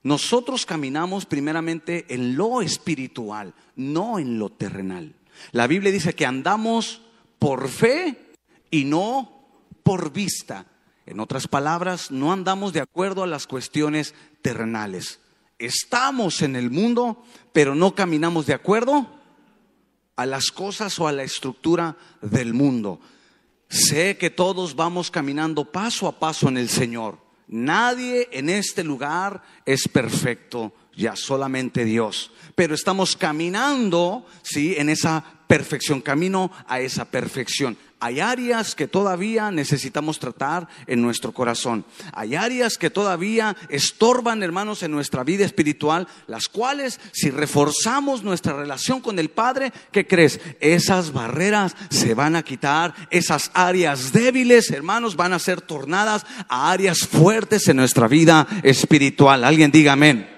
Nosotros 0.06 0.66
caminamos 0.66 1.26
primeramente 1.26 2.06
en 2.10 2.36
lo 2.36 2.62
espiritual, 2.62 3.52
no 3.74 4.20
en 4.20 4.38
lo 4.38 4.50
terrenal. 4.50 5.16
La 5.50 5.66
Biblia 5.66 5.90
dice 5.90 6.14
que 6.14 6.24
andamos 6.24 7.02
por 7.40 7.66
fe 7.66 8.30
y 8.70 8.84
no 8.84 9.48
por 9.82 10.12
vista. 10.12 10.66
En 11.06 11.18
otras 11.18 11.48
palabras, 11.48 12.12
no 12.12 12.32
andamos 12.32 12.72
de 12.72 12.82
acuerdo 12.82 13.24
a 13.24 13.26
las 13.26 13.48
cuestiones 13.48 14.14
terrenales. 14.42 15.18
Estamos 15.58 16.40
en 16.40 16.54
el 16.54 16.70
mundo, 16.70 17.24
pero 17.52 17.74
no 17.74 17.96
caminamos 17.96 18.46
de 18.46 18.54
acuerdo 18.54 19.08
a 20.14 20.24
las 20.24 20.52
cosas 20.52 20.96
o 21.00 21.08
a 21.08 21.12
la 21.12 21.24
estructura 21.24 21.96
del 22.22 22.54
mundo. 22.54 23.00
Sé 23.68 24.16
que 24.18 24.30
todos 24.30 24.76
vamos 24.76 25.10
caminando 25.10 25.72
paso 25.72 26.06
a 26.06 26.20
paso 26.20 26.48
en 26.48 26.58
el 26.58 26.68
Señor. 26.68 27.25
Nadie 27.48 28.28
en 28.32 28.48
este 28.48 28.82
lugar 28.82 29.42
es 29.64 29.86
perfecto, 29.88 30.72
ya 30.96 31.14
solamente 31.14 31.84
Dios. 31.84 32.32
Pero 32.54 32.74
estamos 32.74 33.16
caminando, 33.16 34.26
sí, 34.42 34.74
en 34.76 34.88
esa 34.88 35.24
perfección, 35.46 36.00
camino 36.00 36.50
a 36.66 36.80
esa 36.80 37.04
perfección. 37.04 37.76
Hay 37.98 38.20
áreas 38.20 38.74
que 38.74 38.86
todavía 38.86 39.50
necesitamos 39.50 40.18
tratar 40.18 40.68
en 40.86 41.00
nuestro 41.00 41.32
corazón. 41.32 41.84
Hay 42.12 42.34
áreas 42.34 42.76
que 42.76 42.90
todavía 42.90 43.56
estorban, 43.70 44.42
hermanos, 44.42 44.82
en 44.82 44.90
nuestra 44.90 45.24
vida 45.24 45.46
espiritual, 45.46 46.06
las 46.26 46.48
cuales, 46.48 47.00
si 47.12 47.30
reforzamos 47.30 48.22
nuestra 48.22 48.52
relación 48.52 49.00
con 49.00 49.18
el 49.18 49.30
Padre, 49.30 49.72
¿qué 49.92 50.06
crees? 50.06 50.40
Esas 50.60 51.12
barreras 51.12 51.74
se 51.88 52.12
van 52.12 52.36
a 52.36 52.42
quitar, 52.42 52.94
esas 53.10 53.50
áreas 53.54 54.12
débiles, 54.12 54.70
hermanos, 54.70 55.16
van 55.16 55.32
a 55.32 55.38
ser 55.38 55.62
tornadas 55.62 56.26
a 56.48 56.70
áreas 56.70 56.98
fuertes 56.98 57.66
en 57.68 57.78
nuestra 57.78 58.08
vida 58.08 58.46
espiritual. 58.62 59.42
Alguien 59.42 59.70
diga 59.70 59.92
amén. 59.92 60.28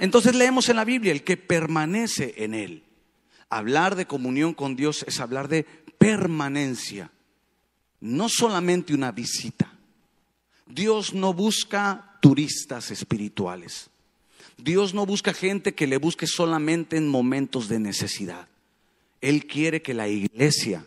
Entonces 0.00 0.34
leemos 0.34 0.68
en 0.68 0.76
la 0.76 0.84
Biblia 0.84 1.12
el 1.12 1.24
que 1.24 1.38
permanece 1.38 2.34
en 2.36 2.52
él. 2.52 2.84
Hablar 3.52 3.96
de 3.96 4.06
comunión 4.06 4.54
con 4.54 4.76
Dios 4.76 5.04
es 5.06 5.20
hablar 5.20 5.46
de 5.46 5.66
permanencia, 6.02 7.12
no 8.00 8.28
solamente 8.28 8.92
una 8.92 9.12
visita. 9.12 9.72
Dios 10.66 11.14
no 11.14 11.32
busca 11.32 12.18
turistas 12.20 12.90
espirituales. 12.90 13.88
Dios 14.56 14.94
no 14.94 15.06
busca 15.06 15.32
gente 15.32 15.76
que 15.76 15.86
le 15.86 15.98
busque 15.98 16.26
solamente 16.26 16.96
en 16.96 17.08
momentos 17.08 17.68
de 17.68 17.78
necesidad. 17.78 18.48
Él 19.20 19.46
quiere 19.46 19.80
que 19.80 19.94
la 19.94 20.08
iglesia, 20.08 20.84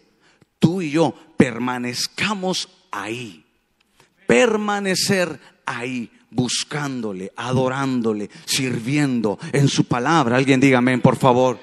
tú 0.59 0.81
y 0.81 0.91
yo, 0.91 1.15
permanezcamos 1.37 2.67
ahí. 2.91 3.45
Permanecer 4.27 5.39
ahí, 5.65 6.11
buscándole, 6.29 7.31
adorándole, 7.37 8.29
sirviendo 8.43 9.39
en 9.53 9.69
su 9.69 9.85
palabra. 9.85 10.35
Alguien 10.35 10.59
dígame, 10.59 10.97
por 10.97 11.15
favor. 11.15 11.57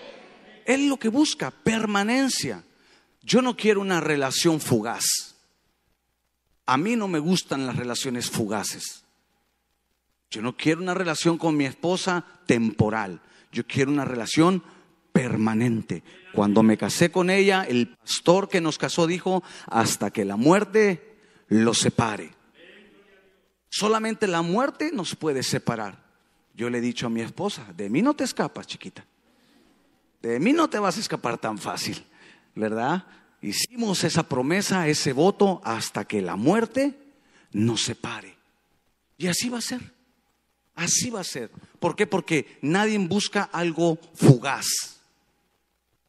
Él 0.64 0.88
lo 0.88 0.96
que 0.96 1.08
busca, 1.10 1.50
permanencia. 1.50 2.64
Yo 3.22 3.42
no 3.42 3.56
quiero 3.56 3.80
una 3.80 4.00
relación 4.00 4.60
fugaz. 4.60 5.04
A 6.66 6.76
mí 6.76 6.96
no 6.96 7.08
me 7.08 7.18
gustan 7.18 7.66
las 7.66 7.76
relaciones 7.76 8.30
fugaces. 8.30 9.04
Yo 10.30 10.42
no 10.42 10.56
quiero 10.56 10.80
una 10.80 10.94
relación 10.94 11.38
con 11.38 11.56
mi 11.56 11.66
esposa 11.66 12.24
temporal. 12.46 13.20
Yo 13.52 13.66
quiero 13.66 13.90
una 13.90 14.04
relación 14.04 14.62
permanente. 15.12 16.02
Cuando 16.32 16.62
me 16.62 16.78
casé 16.78 17.12
con 17.12 17.30
ella, 17.30 17.64
el 17.64 17.88
pastor 17.88 18.48
que 18.48 18.60
nos 18.60 18.78
casó 18.78 19.06
dijo, 19.06 19.42
hasta 19.66 20.10
que 20.10 20.24
la 20.24 20.36
muerte 20.36 21.18
los 21.48 21.78
separe. 21.78 22.34
Solamente 23.68 24.26
la 24.26 24.42
muerte 24.42 24.90
nos 24.92 25.14
puede 25.14 25.42
separar. 25.42 26.02
Yo 26.54 26.70
le 26.70 26.78
he 26.78 26.82
dicho 26.82 27.06
a 27.06 27.10
mi 27.10 27.20
esposa, 27.20 27.66
de 27.76 27.88
mí 27.90 28.02
no 28.02 28.14
te 28.14 28.24
escapas, 28.24 28.66
chiquita. 28.66 29.04
De 30.20 30.38
mí 30.38 30.52
no 30.52 30.68
te 30.68 30.78
vas 30.78 30.96
a 30.96 31.00
escapar 31.00 31.38
tan 31.38 31.58
fácil. 31.58 32.02
¿Verdad? 32.54 33.06
Hicimos 33.40 34.04
esa 34.04 34.28
promesa, 34.28 34.86
ese 34.88 35.12
voto, 35.12 35.60
hasta 35.64 36.04
que 36.04 36.22
la 36.22 36.36
muerte 36.36 36.96
nos 37.52 37.82
separe. 37.82 38.36
Y 39.18 39.26
así 39.26 39.48
va 39.48 39.58
a 39.58 39.62
ser. 39.62 39.80
Así 40.74 41.10
va 41.10 41.20
a 41.20 41.24
ser. 41.24 41.50
¿Por 41.78 41.96
qué? 41.96 42.06
Porque 42.06 42.58
nadie 42.62 42.98
busca 42.98 43.42
algo 43.42 43.98
fugaz. 44.14 44.66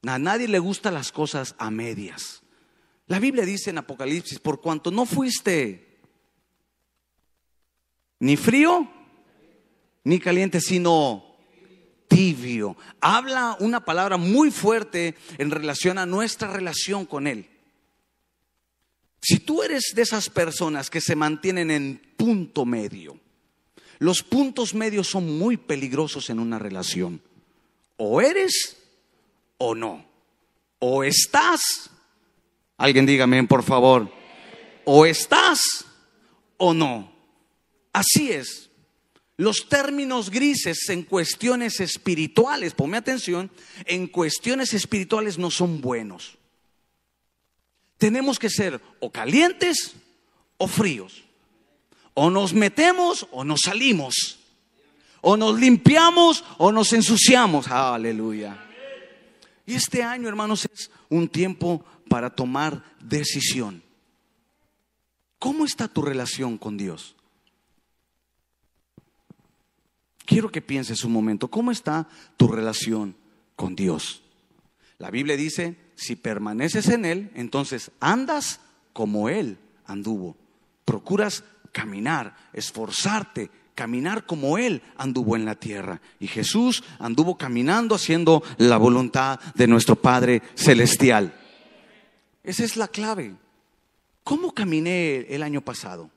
A 0.05 0.19
nadie 0.19 0.47
le 0.47 0.59
gustan 0.59 0.93
las 0.93 1.11
cosas 1.11 1.55
a 1.57 1.71
medias. 1.71 2.43
La 3.07 3.19
Biblia 3.19 3.45
dice 3.45 3.69
en 3.69 3.77
Apocalipsis, 3.77 4.39
por 4.39 4.61
cuanto 4.61 4.91
no 4.91 5.05
fuiste 5.05 5.99
ni 8.19 8.37
frío 8.37 8.87
ni 10.03 10.19
caliente, 10.19 10.61
sino 10.61 11.32
tibio. 12.13 12.77
Habla 13.01 13.57
una 13.59 13.83
palabra 13.83 14.17
muy 14.17 14.51
fuerte 14.51 15.15
en 15.37 15.51
relación 15.51 15.97
a 15.97 16.05
nuestra 16.05 16.49
relación 16.49 17.05
con 17.05 17.27
Él. 17.27 17.49
Si 19.21 19.39
tú 19.39 19.63
eres 19.63 19.93
de 19.95 20.01
esas 20.01 20.29
personas 20.29 20.89
que 20.89 21.01
se 21.01 21.15
mantienen 21.15 21.71
en 21.71 22.01
punto 22.17 22.65
medio, 22.65 23.17
los 23.99 24.21
puntos 24.21 24.73
medios 24.73 25.07
son 25.07 25.37
muy 25.37 25.57
peligrosos 25.57 26.29
en 26.29 26.39
una 26.39 26.59
relación. 26.59 27.21
O 27.97 28.21
eres 28.21 28.77
o 29.57 29.75
no. 29.75 30.05
O 30.79 31.03
estás, 31.03 31.89
alguien 32.77 33.05
dígame 33.05 33.41
por 33.45 33.63
favor, 33.63 34.11
o 34.83 35.05
estás 35.05 35.85
o 36.57 36.73
no. 36.73 37.13
Así 37.93 38.31
es 38.31 38.69
los 39.37 39.67
términos 39.67 40.29
grises 40.29 40.89
en 40.89 41.03
cuestiones 41.03 41.79
espirituales, 41.79 42.73
ponme 42.73 42.97
atención, 42.97 43.49
en 43.85 44.07
cuestiones 44.07 44.73
espirituales 44.73 45.37
no 45.37 45.49
son 45.49 45.81
buenos. 45.81 46.37
Tenemos 47.97 48.37
que 48.37 48.49
ser 48.49 48.81
o 48.99 49.11
calientes 49.11 49.95
o 50.57 50.67
fríos. 50.67 51.23
O 52.13 52.29
nos 52.29 52.53
metemos 52.53 53.27
o 53.31 53.43
nos 53.43 53.61
salimos. 53.63 54.39
O 55.21 55.37
nos 55.37 55.59
limpiamos 55.59 56.43
o 56.57 56.71
nos 56.71 56.93
ensuciamos. 56.93 57.67
Aleluya. 57.67 58.59
Y 59.65 59.75
este 59.75 60.03
año, 60.03 60.27
hermanos, 60.27 60.67
es 60.71 60.91
un 61.09 61.27
tiempo 61.27 61.83
para 62.09 62.29
tomar 62.29 62.83
decisión. 62.99 63.81
¿Cómo 65.39 65.65
está 65.65 65.87
tu 65.87 66.01
relación 66.01 66.57
con 66.57 66.77
Dios? 66.77 67.15
Quiero 70.33 70.51
que 70.51 70.63
pienses 70.63 71.03
un 71.03 71.11
momento, 71.11 71.47
¿cómo 71.47 71.69
está 71.69 72.07
tu 72.37 72.47
relación 72.47 73.15
con 73.55 73.75
Dios? 73.75 74.23
La 74.97 75.11
Biblia 75.11 75.37
dice, 75.37 75.77
si 75.93 76.15
permaneces 76.15 76.89
en 76.89 77.05
Él, 77.05 77.29
entonces 77.35 77.91
andas 77.99 78.59
como 78.93 79.29
Él 79.29 79.59
anduvo. 79.85 80.35
Procuras 80.85 81.43
caminar, 81.71 82.35
esforzarte, 82.51 83.51
caminar 83.75 84.25
como 84.25 84.57
Él 84.57 84.81
anduvo 84.97 85.35
en 85.35 85.45
la 85.45 85.53
tierra. 85.53 86.01
Y 86.19 86.25
Jesús 86.25 86.83
anduvo 86.97 87.37
caminando 87.37 87.93
haciendo 87.93 88.41
la 88.57 88.77
voluntad 88.77 89.39
de 89.53 89.67
nuestro 89.67 89.97
Padre 89.97 90.41
Celestial. 90.55 91.39
Esa 92.43 92.63
es 92.63 92.75
la 92.75 92.87
clave. 92.87 93.35
¿Cómo 94.23 94.51
caminé 94.51 95.27
el 95.29 95.43
año 95.43 95.61
pasado? 95.61 96.09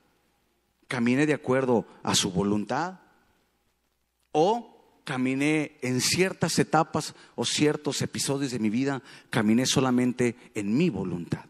¿Caminé 0.87 1.27
de 1.27 1.35
acuerdo 1.35 1.85
a 2.01 2.15
su 2.15 2.31
voluntad? 2.31 3.01
O 4.39 5.01
caminé 5.03 5.71
en 5.81 5.99
ciertas 5.99 6.59
etapas 6.59 7.15
o 7.33 7.43
ciertos 7.43 8.03
episodios 8.03 8.51
de 8.51 8.59
mi 8.59 8.69
vida, 8.69 9.01
caminé 9.31 9.65
solamente 9.65 10.35
en 10.53 10.77
mi 10.77 10.91
voluntad. 10.91 11.45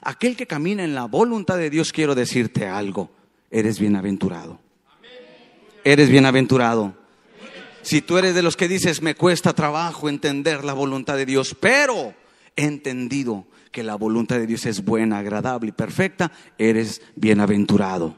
Aquel 0.00 0.34
que 0.34 0.46
camina 0.46 0.84
en 0.84 0.94
la 0.94 1.04
voluntad 1.04 1.58
de 1.58 1.68
Dios, 1.68 1.92
quiero 1.92 2.14
decirte 2.14 2.66
algo, 2.66 3.10
eres 3.50 3.78
bienaventurado. 3.78 4.58
Eres 5.84 6.08
bienaventurado. 6.08 6.94
Si 7.82 8.00
tú 8.00 8.16
eres 8.16 8.34
de 8.34 8.40
los 8.40 8.56
que 8.56 8.68
dices, 8.68 9.02
me 9.02 9.14
cuesta 9.14 9.52
trabajo 9.52 10.08
entender 10.08 10.64
la 10.64 10.72
voluntad 10.72 11.18
de 11.18 11.26
Dios, 11.26 11.54
pero 11.60 12.14
he 12.56 12.64
entendido 12.64 13.44
que 13.70 13.82
la 13.82 13.96
voluntad 13.96 14.38
de 14.38 14.46
Dios 14.46 14.64
es 14.64 14.82
buena, 14.82 15.18
agradable 15.18 15.68
y 15.68 15.72
perfecta, 15.72 16.32
eres 16.56 17.02
bienaventurado. 17.16 18.16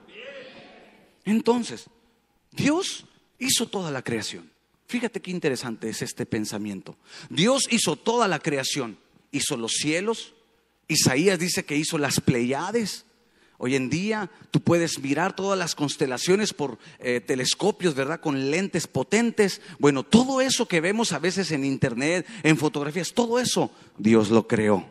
Entonces, 1.24 1.90
Dios 2.52 3.04
hizo 3.38 3.66
toda 3.68 3.90
la 3.90 4.02
creación. 4.02 4.50
Fíjate 4.86 5.20
qué 5.20 5.30
interesante 5.30 5.88
es 5.88 6.02
este 6.02 6.26
pensamiento. 6.26 6.96
Dios 7.28 7.64
hizo 7.70 7.96
toda 7.96 8.28
la 8.28 8.38
creación, 8.38 8.98
hizo 9.32 9.56
los 9.56 9.72
cielos. 9.72 10.34
Isaías 10.88 11.38
dice 11.38 11.64
que 11.64 11.76
hizo 11.76 11.98
las 11.98 12.20
Pleiades. 12.20 13.04
Hoy 13.58 13.74
en 13.74 13.88
día 13.88 14.30
tú 14.50 14.60
puedes 14.60 14.98
mirar 15.00 15.34
todas 15.34 15.58
las 15.58 15.74
constelaciones 15.74 16.52
por 16.52 16.78
eh, 16.98 17.20
telescopios, 17.20 17.94
¿verdad? 17.94 18.20
Con 18.20 18.50
lentes 18.50 18.86
potentes. 18.86 19.60
Bueno, 19.78 20.02
todo 20.04 20.40
eso 20.40 20.68
que 20.68 20.80
vemos 20.80 21.12
a 21.12 21.18
veces 21.18 21.50
en 21.50 21.64
internet, 21.64 22.26
en 22.42 22.56
fotografías, 22.56 23.12
todo 23.12 23.40
eso 23.40 23.70
Dios 23.96 24.30
lo 24.30 24.46
creó. 24.46 24.86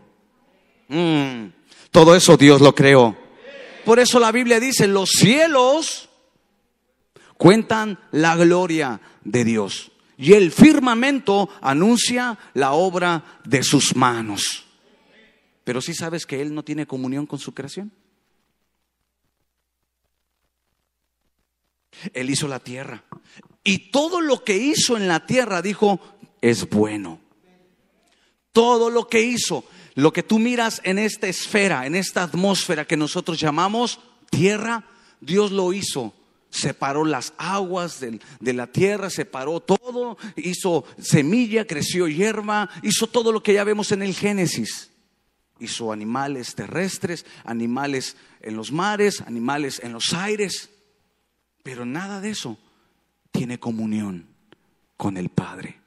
Mm, 0.87 1.47
todo 1.91 2.15
eso 2.15 2.35
Dios 2.37 2.59
lo 2.59 2.73
creó. 2.73 3.15
Por 3.85 3.99
eso 3.99 4.19
la 4.19 4.31
Biblia 4.31 4.59
dice, 4.59 4.87
los 4.87 5.11
cielos 5.11 6.09
cuentan 7.37 7.99
la 8.11 8.35
gloria 8.35 9.01
de 9.23 9.43
Dios. 9.43 9.91
Y 10.17 10.33
el 10.33 10.51
firmamento 10.51 11.49
anuncia 11.61 12.37
la 12.53 12.71
obra 12.73 13.39
de 13.43 13.63
sus 13.63 13.95
manos. 13.95 14.65
Pero 15.63 15.81
si 15.81 15.93
sabes 15.93 16.25
que 16.25 16.41
Él 16.41 16.53
no 16.53 16.63
tiene 16.63 16.85
comunión 16.85 17.25
con 17.25 17.39
su 17.39 17.53
creación. 17.53 17.91
Él 22.13 22.29
hizo 22.29 22.47
la 22.47 22.59
tierra. 22.59 23.03
Y 23.63 23.89
todo 23.89 24.21
lo 24.21 24.43
que 24.43 24.57
hizo 24.57 24.95
en 24.95 25.07
la 25.07 25.25
tierra, 25.25 25.61
dijo, 25.61 25.99
es 26.41 26.69
bueno. 26.69 27.19
Todo 28.51 28.89
lo 28.89 29.07
que 29.07 29.21
hizo, 29.21 29.65
lo 29.95 30.13
que 30.13 30.23
tú 30.23 30.39
miras 30.39 30.81
en 30.83 30.99
esta 30.99 31.27
esfera, 31.27 31.85
en 31.85 31.95
esta 31.95 32.23
atmósfera 32.23 32.85
que 32.85 32.95
nosotros 32.95 33.39
llamamos 33.39 33.99
tierra, 34.29 34.85
Dios 35.19 35.51
lo 35.51 35.73
hizo. 35.73 36.13
Separó 36.55 37.03
las 37.03 37.33
aguas 37.37 37.99
de 37.99 38.53
la 38.53 38.67
tierra, 38.67 39.09
separó 39.09 39.59
todo, 39.59 40.17
hizo 40.37 40.85
semilla, 40.97 41.67
creció 41.67 42.07
hierba, 42.07 42.69
hizo 42.81 43.07
todo 43.07 43.33
lo 43.33 43.43
que 43.43 43.53
ya 43.53 43.65
vemos 43.65 43.91
en 43.91 44.01
el 44.01 44.15
Génesis. 44.15 44.89
Hizo 45.59 45.91
animales 45.91 46.55
terrestres, 46.55 47.25
animales 47.43 48.15
en 48.39 48.55
los 48.55 48.71
mares, 48.71 49.19
animales 49.19 49.81
en 49.83 49.91
los 49.91 50.13
aires, 50.13 50.69
pero 51.61 51.85
nada 51.85 52.21
de 52.21 52.29
eso 52.29 52.57
tiene 53.31 53.59
comunión 53.59 54.25
con 54.95 55.17
el 55.17 55.27
Padre. 55.27 55.81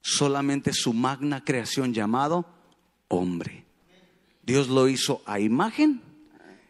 Solamente 0.00 0.72
su 0.72 0.92
magna 0.92 1.44
creación 1.44 1.94
llamado 1.94 2.46
hombre. 3.06 3.64
Dios 4.42 4.66
lo 4.66 4.88
hizo 4.88 5.22
a 5.24 5.38
imagen 5.38 6.02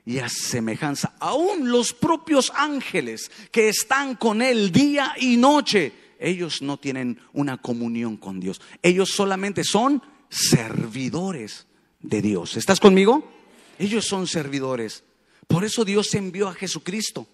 y 0.08 0.20
a 0.20 0.28
semejanza. 0.30 1.12
Aún 1.20 1.70
los 1.70 1.92
propios 1.92 2.50
ángeles 2.56 3.30
que 3.52 3.68
están 3.68 4.16
con 4.16 4.40
él 4.40 4.72
día 4.72 5.12
y 5.20 5.36
noche, 5.36 5.92
ellos 6.18 6.62
no 6.62 6.78
tienen 6.78 7.20
una 7.34 7.58
comunión 7.58 8.16
con 8.16 8.40
Dios. 8.40 8.58
Ellos 8.82 9.10
solamente 9.10 9.64
son 9.64 10.02
servidores 10.30 11.66
de 12.00 12.22
Dios. 12.22 12.56
¿Estás 12.56 12.80
conmigo? 12.80 13.30
Ellos 13.78 14.06
son 14.06 14.26
servidores. 14.26 15.04
Por 15.46 15.66
eso 15.66 15.84
Dios 15.84 16.14
envió 16.14 16.48
a 16.48 16.54
Jesucristo 16.54 17.26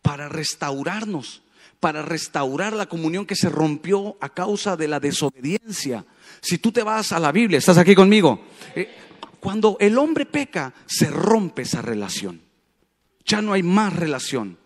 para 0.00 0.28
restaurarnos, 0.28 1.42
para 1.80 2.02
restaurar 2.02 2.74
la 2.74 2.86
comunión 2.86 3.26
que 3.26 3.34
se 3.34 3.48
rompió 3.48 4.18
a 4.20 4.28
causa 4.28 4.76
de 4.76 4.86
la 4.86 5.00
desobediencia. 5.00 6.06
Si 6.40 6.58
tú 6.58 6.70
te 6.70 6.84
vas 6.84 7.10
a 7.10 7.18
la 7.18 7.32
Biblia, 7.32 7.58
¿estás 7.58 7.76
aquí 7.76 7.96
conmigo? 7.96 8.40
Eh, 8.76 8.88
cuando 9.44 9.76
el 9.78 9.98
hombre 9.98 10.24
peca, 10.24 10.72
se 10.86 11.10
rompe 11.10 11.62
esa 11.62 11.82
relación. 11.82 12.40
Ya 13.26 13.42
no 13.42 13.52
hay 13.52 13.62
más 13.62 13.94
relación. 13.94 14.56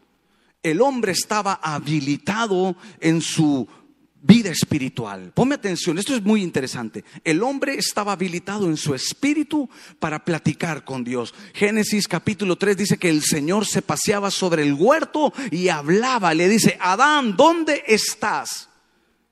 El 0.62 0.80
hombre 0.82 1.11
estaba 1.11 1.54
habilitado 1.54 2.76
en 3.00 3.20
su 3.20 3.66
vida 4.23 4.50
espiritual. 4.50 5.32
Ponme 5.35 5.56
atención, 5.56 5.99
esto 5.99 6.14
es 6.14 6.23
muy 6.23 6.44
interesante. 6.44 7.04
El 7.25 7.42
hombre 7.42 7.75
estaba 7.75 8.12
habilitado 8.12 8.66
en 8.68 8.76
su 8.76 8.94
espíritu 8.94 9.68
para 9.99 10.25
platicar 10.25 10.85
con 10.85 11.02
Dios. 11.02 11.35
Génesis 11.54 12.06
capítulo 12.06 12.54
3 12.54 12.76
dice 12.76 12.99
que 12.99 13.11
el 13.11 13.25
Señor 13.25 13.66
se 13.66 13.82
paseaba 13.82 14.30
sobre 14.30 14.62
el 14.62 14.75
huerto 14.75 15.32
y 15.50 15.70
hablaba. 15.70 16.35
Le 16.35 16.49
dice, 16.49 16.78
Adán, 16.80 17.37
¿dónde 17.37 17.82
estás? 17.88 18.68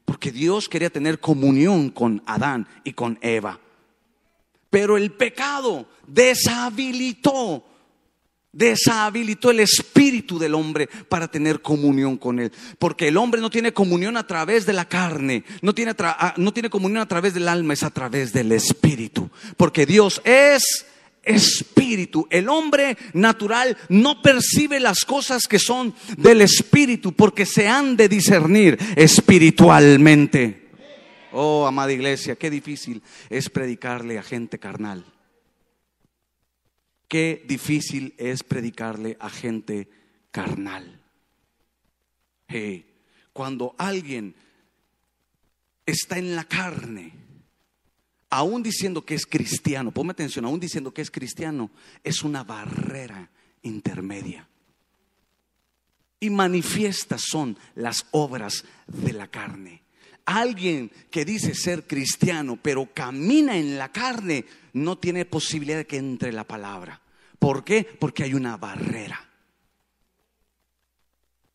Porque 0.04 0.32
Dios 0.32 0.68
quería 0.68 0.90
tener 0.90 1.20
comunión 1.20 1.90
con 1.90 2.20
Adán 2.26 2.66
y 2.82 2.94
con 2.94 3.16
Eva. 3.22 3.60
Pero 4.70 4.96
el 4.96 5.12
pecado 5.12 5.86
deshabilitó, 6.06 7.64
deshabilitó 8.52 9.50
el 9.50 9.60
espíritu 9.60 10.38
del 10.38 10.54
hombre 10.54 10.88
para 11.08 11.28
tener 11.28 11.62
comunión 11.62 12.16
con 12.16 12.38
él. 12.38 12.52
Porque 12.78 13.08
el 13.08 13.16
hombre 13.16 13.40
no 13.40 13.50
tiene 13.50 13.72
comunión 13.72 14.16
a 14.16 14.26
través 14.26 14.66
de 14.66 14.72
la 14.72 14.86
carne, 14.86 15.44
no 15.62 15.74
tiene, 15.74 15.94
ah, 15.98 16.34
no 16.36 16.52
tiene 16.52 16.70
comunión 16.70 17.02
a 17.02 17.08
través 17.08 17.34
del 17.34 17.48
alma, 17.48 17.74
es 17.74 17.82
a 17.82 17.90
través 17.90 18.32
del 18.32 18.52
espíritu. 18.52 19.30
Porque 19.56 19.86
Dios 19.86 20.20
es 20.24 20.86
espíritu. 21.26 22.26
El 22.30 22.48
hombre 22.48 22.96
natural 23.12 23.76
no 23.88 24.22
percibe 24.22 24.80
las 24.80 25.04
cosas 25.04 25.46
que 25.48 25.58
son 25.58 25.94
del 26.16 26.40
espíritu 26.40 27.12
porque 27.12 27.44
se 27.44 27.68
han 27.68 27.96
de 27.96 28.08
discernir 28.08 28.78
espiritualmente. 28.96 30.65
Oh, 31.38 31.66
amada 31.66 31.92
iglesia, 31.92 32.34
qué 32.36 32.48
difícil 32.48 33.02
es 33.28 33.50
predicarle 33.50 34.18
a 34.18 34.22
gente 34.22 34.58
carnal. 34.58 35.04
Qué 37.08 37.44
difícil 37.46 38.14
es 38.16 38.42
predicarle 38.42 39.18
a 39.20 39.28
gente 39.28 39.90
carnal. 40.30 40.98
cuando 43.34 43.74
alguien 43.76 44.34
está 45.84 46.16
en 46.16 46.34
la 46.34 46.44
carne, 46.44 47.12
aún 48.30 48.62
diciendo 48.62 49.04
que 49.04 49.14
es 49.14 49.26
cristiano, 49.26 49.92
ponme 49.92 50.12
atención, 50.12 50.46
aún 50.46 50.58
diciendo 50.58 50.94
que 50.94 51.02
es 51.02 51.10
cristiano, 51.10 51.70
es 52.02 52.22
una 52.24 52.44
barrera 52.44 53.28
intermedia. 53.60 54.48
Y 56.18 56.30
manifiestas 56.30 57.24
son 57.28 57.58
las 57.74 58.06
obras 58.12 58.64
de 58.86 59.12
la 59.12 59.26
carne. 59.26 59.85
Alguien 60.26 60.90
que 61.08 61.24
dice 61.24 61.54
ser 61.54 61.86
cristiano, 61.86 62.58
pero 62.60 62.92
camina 62.92 63.56
en 63.56 63.78
la 63.78 63.92
carne, 63.92 64.44
no 64.72 64.98
tiene 64.98 65.24
posibilidad 65.24 65.78
de 65.78 65.86
que 65.86 65.98
entre 65.98 66.32
la 66.32 66.42
palabra. 66.42 67.00
¿Por 67.38 67.62
qué? 67.62 67.84
Porque 67.84 68.24
hay 68.24 68.34
una 68.34 68.56
barrera. 68.56 69.24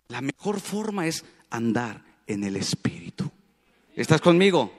La 0.07 0.21
mejor 0.21 0.61
forma 0.61 1.05
es 1.05 1.25
andar 1.49 2.01
en 2.27 2.45
el 2.45 2.55
Espíritu. 2.55 3.29
¿Estás 3.93 4.21
conmigo? 4.21 4.73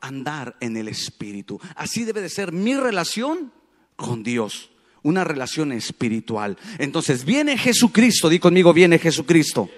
Andar 0.00 0.56
en 0.60 0.78
el 0.78 0.88
Espíritu. 0.88 1.60
Así 1.74 2.04
debe 2.04 2.22
de 2.22 2.30
ser 2.30 2.50
mi 2.50 2.74
relación 2.76 3.52
con 3.94 4.22
Dios. 4.22 4.70
Una 5.02 5.22
relación 5.22 5.70
espiritual. 5.72 6.56
Entonces 6.78 7.26
viene 7.26 7.58
Jesucristo, 7.58 8.30
di 8.30 8.38
conmigo, 8.38 8.72
viene 8.72 8.98
Jesucristo 8.98 9.68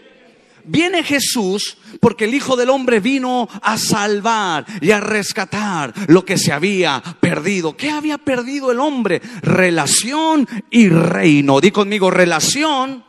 viene 0.65 1.03
Jesús 1.03 1.77
porque 2.01 2.25
el 2.25 2.35
Hijo 2.35 2.57
del 2.57 2.71
Hombre 2.71 3.01
vino 3.01 3.49
a 3.63 3.79
salvar 3.79 4.67
y 4.81 4.91
a 4.91 5.01
rescatar 5.01 5.93
lo 6.09 6.25
que 6.25 6.39
se 6.39 6.53
había 6.53 7.03
perdido. 7.21 7.77
¿Qué 7.77 7.91
había 7.91 8.19
perdido 8.19 8.71
el 8.71 8.81
hombre? 8.81 9.21
Relación 9.43 10.47
y 10.71 10.89
reino. 10.89 11.61
Di 11.61 11.71
conmigo, 11.71 12.11
relación. 12.11 13.05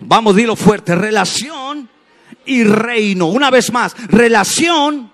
Vamos, 0.00 0.36
dilo 0.36 0.56
fuerte, 0.56 0.94
relación 0.94 1.88
y 2.44 2.64
reino. 2.64 3.26
Una 3.26 3.50
vez 3.50 3.72
más, 3.72 3.94
relación 4.08 5.12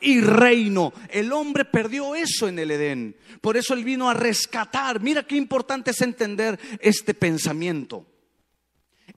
y 0.00 0.20
reino. 0.20 0.92
El 1.08 1.32
hombre 1.32 1.64
perdió 1.64 2.14
eso 2.14 2.48
en 2.48 2.58
el 2.58 2.70
Edén. 2.70 3.16
Por 3.40 3.56
eso 3.56 3.74
él 3.74 3.84
vino 3.84 4.08
a 4.08 4.14
rescatar. 4.14 5.00
Mira 5.00 5.24
qué 5.24 5.36
importante 5.36 5.90
es 5.90 6.00
entender 6.00 6.58
este 6.80 7.14
pensamiento. 7.14 8.06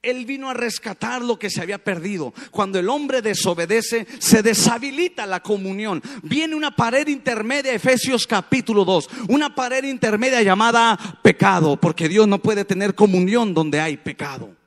Él 0.04 0.26
vino 0.26 0.50
a 0.50 0.56
rescatar 0.56 1.22
lo 1.22 1.38
que 1.38 1.52
se 1.52 1.62
había 1.62 1.78
perdido. 1.78 2.34
Cuando 2.50 2.80
el 2.80 2.90
hombre 2.90 3.22
desobedece, 3.22 4.08
se 4.18 4.42
deshabilita 4.42 5.28
la 5.28 5.42
comunión. 5.42 6.02
Viene 6.24 6.56
una 6.56 6.76
pared 6.76 7.08
intermedia, 7.08 7.74
Efesios 7.74 8.26
capítulo 8.26 8.84
2, 8.84 9.10
una 9.30 9.54
pared 9.54 9.84
intermedia 9.84 10.42
llamada 10.42 10.98
pecado, 11.22 11.78
porque 11.78 12.10
Dios 12.10 12.28
no 12.28 12.40
puede 12.40 12.66
tener 12.66 12.96
comunión 12.96 13.54
donde 13.54 13.80
hay 13.80 13.98
pecado. 13.98 14.61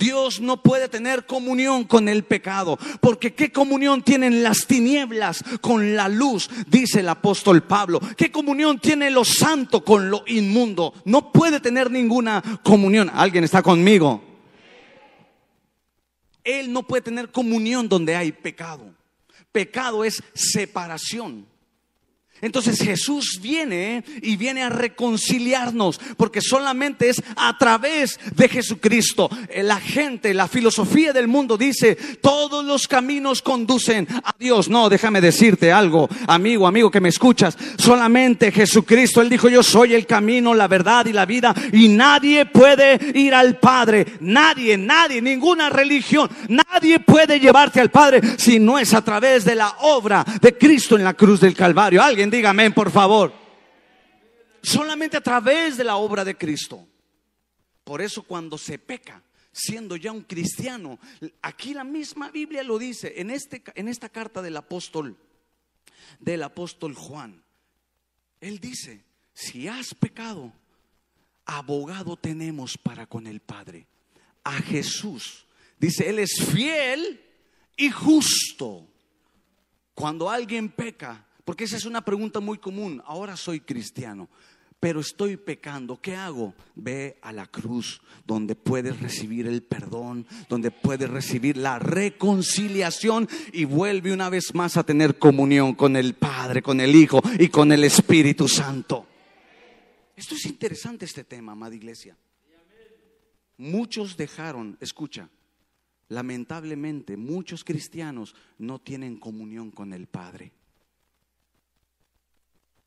Dios 0.00 0.40
no 0.40 0.62
puede 0.62 0.88
tener 0.88 1.26
comunión 1.26 1.84
con 1.84 2.08
el 2.08 2.24
pecado, 2.24 2.78
porque 3.00 3.34
¿qué 3.34 3.52
comunión 3.52 4.02
tienen 4.02 4.42
las 4.42 4.66
tinieblas 4.66 5.44
con 5.60 5.94
la 5.94 6.08
luz? 6.08 6.48
Dice 6.66 7.00
el 7.00 7.08
apóstol 7.10 7.62
Pablo. 7.62 8.00
¿Qué 8.16 8.32
comunión 8.32 8.80
tiene 8.80 9.10
lo 9.10 9.26
santo 9.26 9.84
con 9.84 10.10
lo 10.10 10.24
inmundo? 10.26 10.94
No 11.04 11.30
puede 11.30 11.60
tener 11.60 11.90
ninguna 11.90 12.42
comunión. 12.64 13.10
¿Alguien 13.12 13.44
está 13.44 13.62
conmigo? 13.62 14.24
Él 16.42 16.72
no 16.72 16.82
puede 16.82 17.02
tener 17.02 17.30
comunión 17.30 17.86
donde 17.86 18.16
hay 18.16 18.32
pecado. 18.32 18.94
Pecado 19.52 20.02
es 20.02 20.22
separación. 20.32 21.49
Entonces 22.42 22.80
Jesús 22.80 23.38
viene 23.42 24.02
y 24.22 24.36
viene 24.36 24.62
a 24.62 24.70
reconciliarnos, 24.70 26.00
porque 26.16 26.40
solamente 26.40 27.10
es 27.10 27.22
a 27.36 27.56
través 27.58 28.18
de 28.34 28.48
Jesucristo. 28.48 29.28
Eh, 29.50 29.62
la 29.62 29.78
gente, 29.78 30.32
la 30.32 30.48
filosofía 30.48 31.12
del 31.12 31.28
mundo 31.28 31.58
dice, 31.58 31.96
todos 32.22 32.64
los 32.64 32.88
caminos 32.88 33.42
conducen 33.42 34.08
a 34.24 34.34
Dios. 34.38 34.70
No, 34.70 34.88
déjame 34.88 35.20
decirte 35.20 35.70
algo, 35.70 36.08
amigo, 36.26 36.66
amigo 36.66 36.90
que 36.90 37.00
me 37.00 37.10
escuchas. 37.10 37.58
Solamente 37.76 38.50
Jesucristo, 38.52 39.20
Él 39.20 39.28
dijo, 39.28 39.50
yo 39.50 39.62
soy 39.62 39.94
el 39.94 40.06
camino, 40.06 40.54
la 40.54 40.66
verdad 40.66 41.04
y 41.06 41.12
la 41.12 41.26
vida, 41.26 41.54
y 41.72 41.88
nadie 41.88 42.46
puede 42.46 42.98
ir 43.18 43.34
al 43.34 43.58
Padre. 43.58 44.06
Nadie, 44.20 44.78
nadie, 44.78 45.20
ninguna 45.20 45.68
religión, 45.68 46.30
nadie 46.48 47.00
puede 47.00 47.38
llevarte 47.38 47.80
al 47.80 47.90
Padre 47.90 48.22
si 48.38 48.58
no 48.58 48.78
es 48.78 48.94
a 48.94 49.04
través 49.04 49.44
de 49.44 49.56
la 49.56 49.76
obra 49.80 50.24
de 50.40 50.56
Cristo 50.56 50.96
en 50.96 51.04
la 51.04 51.12
cruz 51.12 51.40
del 51.40 51.54
Calvario. 51.54 52.02
Alguien 52.02 52.19
dígame, 52.28 52.70
por 52.72 52.90
favor. 52.90 53.32
Solamente 54.62 55.16
a 55.16 55.22
través 55.22 55.76
de 55.76 55.84
la 55.84 55.96
obra 55.96 56.24
de 56.24 56.36
Cristo. 56.36 56.86
Por 57.84 58.02
eso 58.02 58.24
cuando 58.24 58.58
se 58.58 58.78
peca, 58.78 59.22
siendo 59.52 59.96
ya 59.96 60.12
un 60.12 60.22
cristiano, 60.22 60.98
aquí 61.40 61.72
la 61.72 61.84
misma 61.84 62.30
Biblia 62.30 62.62
lo 62.62 62.78
dice, 62.78 63.14
en, 63.16 63.30
este, 63.30 63.62
en 63.74 63.88
esta 63.88 64.08
carta 64.08 64.42
del 64.42 64.56
apóstol, 64.56 65.16
del 66.18 66.42
apóstol 66.42 66.94
Juan, 66.94 67.42
él 68.40 68.58
dice, 68.58 69.04
si 69.32 69.68
has 69.68 69.94
pecado, 69.94 70.52
abogado 71.46 72.16
tenemos 72.16 72.76
para 72.78 73.06
con 73.06 73.26
el 73.26 73.40
Padre, 73.40 73.86
a 74.44 74.52
Jesús. 74.52 75.46
Dice, 75.78 76.08
Él 76.08 76.18
es 76.18 76.32
fiel 76.52 77.20
y 77.76 77.90
justo. 77.90 78.86
Cuando 79.94 80.30
alguien 80.30 80.70
peca, 80.70 81.26
porque 81.50 81.64
esa 81.64 81.78
es 81.78 81.84
una 81.84 82.04
pregunta 82.04 82.38
muy 82.38 82.58
común. 82.58 83.02
Ahora 83.04 83.36
soy 83.36 83.58
cristiano, 83.58 84.28
pero 84.78 85.00
estoy 85.00 85.36
pecando. 85.36 86.00
¿Qué 86.00 86.14
hago? 86.14 86.54
Ve 86.76 87.18
a 87.22 87.32
la 87.32 87.46
cruz 87.46 88.00
donde 88.24 88.54
puedes 88.54 89.00
recibir 89.00 89.48
el 89.48 89.64
perdón, 89.64 90.28
donde 90.48 90.70
puedes 90.70 91.10
recibir 91.10 91.56
la 91.56 91.80
reconciliación 91.80 93.28
y 93.52 93.64
vuelve 93.64 94.12
una 94.12 94.28
vez 94.28 94.54
más 94.54 94.76
a 94.76 94.84
tener 94.84 95.18
comunión 95.18 95.74
con 95.74 95.96
el 95.96 96.14
Padre, 96.14 96.62
con 96.62 96.80
el 96.80 96.94
Hijo 96.94 97.20
y 97.36 97.48
con 97.48 97.72
el 97.72 97.82
Espíritu 97.82 98.46
Santo. 98.46 99.08
Esto 100.14 100.36
es 100.36 100.46
interesante 100.46 101.04
este 101.04 101.24
tema, 101.24 101.50
amada 101.50 101.74
iglesia. 101.74 102.16
Muchos 103.56 104.16
dejaron, 104.16 104.78
escucha, 104.80 105.28
lamentablemente 106.10 107.16
muchos 107.16 107.64
cristianos 107.64 108.36
no 108.56 108.78
tienen 108.78 109.16
comunión 109.16 109.72
con 109.72 109.92
el 109.92 110.06
Padre. 110.06 110.52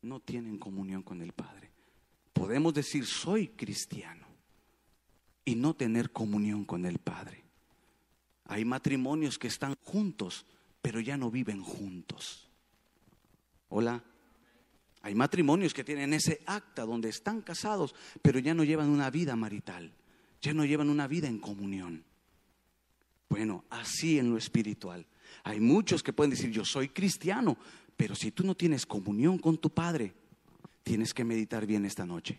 No 0.04 0.20
tienen 0.20 0.58
comunión 0.58 1.02
con 1.02 1.20
el 1.20 1.32
Padre 1.32 1.74
podemos 2.44 2.74
decir 2.74 3.06
soy 3.06 3.48
cristiano 3.48 4.26
y 5.46 5.54
no 5.54 5.74
tener 5.74 6.10
comunión 6.10 6.66
con 6.66 6.84
el 6.84 6.98
Padre. 6.98 7.42
Hay 8.44 8.66
matrimonios 8.66 9.38
que 9.38 9.48
están 9.48 9.76
juntos, 9.82 10.44
pero 10.82 11.00
ya 11.00 11.16
no 11.16 11.30
viven 11.30 11.62
juntos. 11.62 12.50
Hola. 13.70 14.04
Hay 15.00 15.14
matrimonios 15.14 15.72
que 15.72 15.84
tienen 15.84 16.12
ese 16.12 16.40
acta 16.44 16.84
donde 16.84 17.08
están 17.08 17.40
casados, 17.40 17.94
pero 18.20 18.38
ya 18.38 18.52
no 18.52 18.64
llevan 18.64 18.90
una 18.90 19.10
vida 19.10 19.36
marital, 19.36 19.92
ya 20.42 20.52
no 20.52 20.66
llevan 20.66 20.90
una 20.90 21.06
vida 21.06 21.28
en 21.28 21.38
comunión. 21.38 22.04
Bueno, 23.30 23.64
así 23.70 24.18
en 24.18 24.30
lo 24.30 24.36
espiritual. 24.36 25.06
Hay 25.44 25.60
muchos 25.60 26.02
que 26.02 26.12
pueden 26.12 26.30
decir, 26.30 26.50
yo 26.50 26.64
soy 26.64 26.88
cristiano, 26.88 27.56
pero 27.96 28.14
si 28.14 28.30
tú 28.30 28.44
no 28.44 28.54
tienes 28.54 28.86
comunión 28.86 29.38
con 29.38 29.58
tu 29.58 29.70
Padre, 29.70 30.14
Tienes 30.84 31.14
que 31.14 31.24
meditar 31.24 31.66
bien 31.66 31.86
esta 31.86 32.04
noche. 32.04 32.38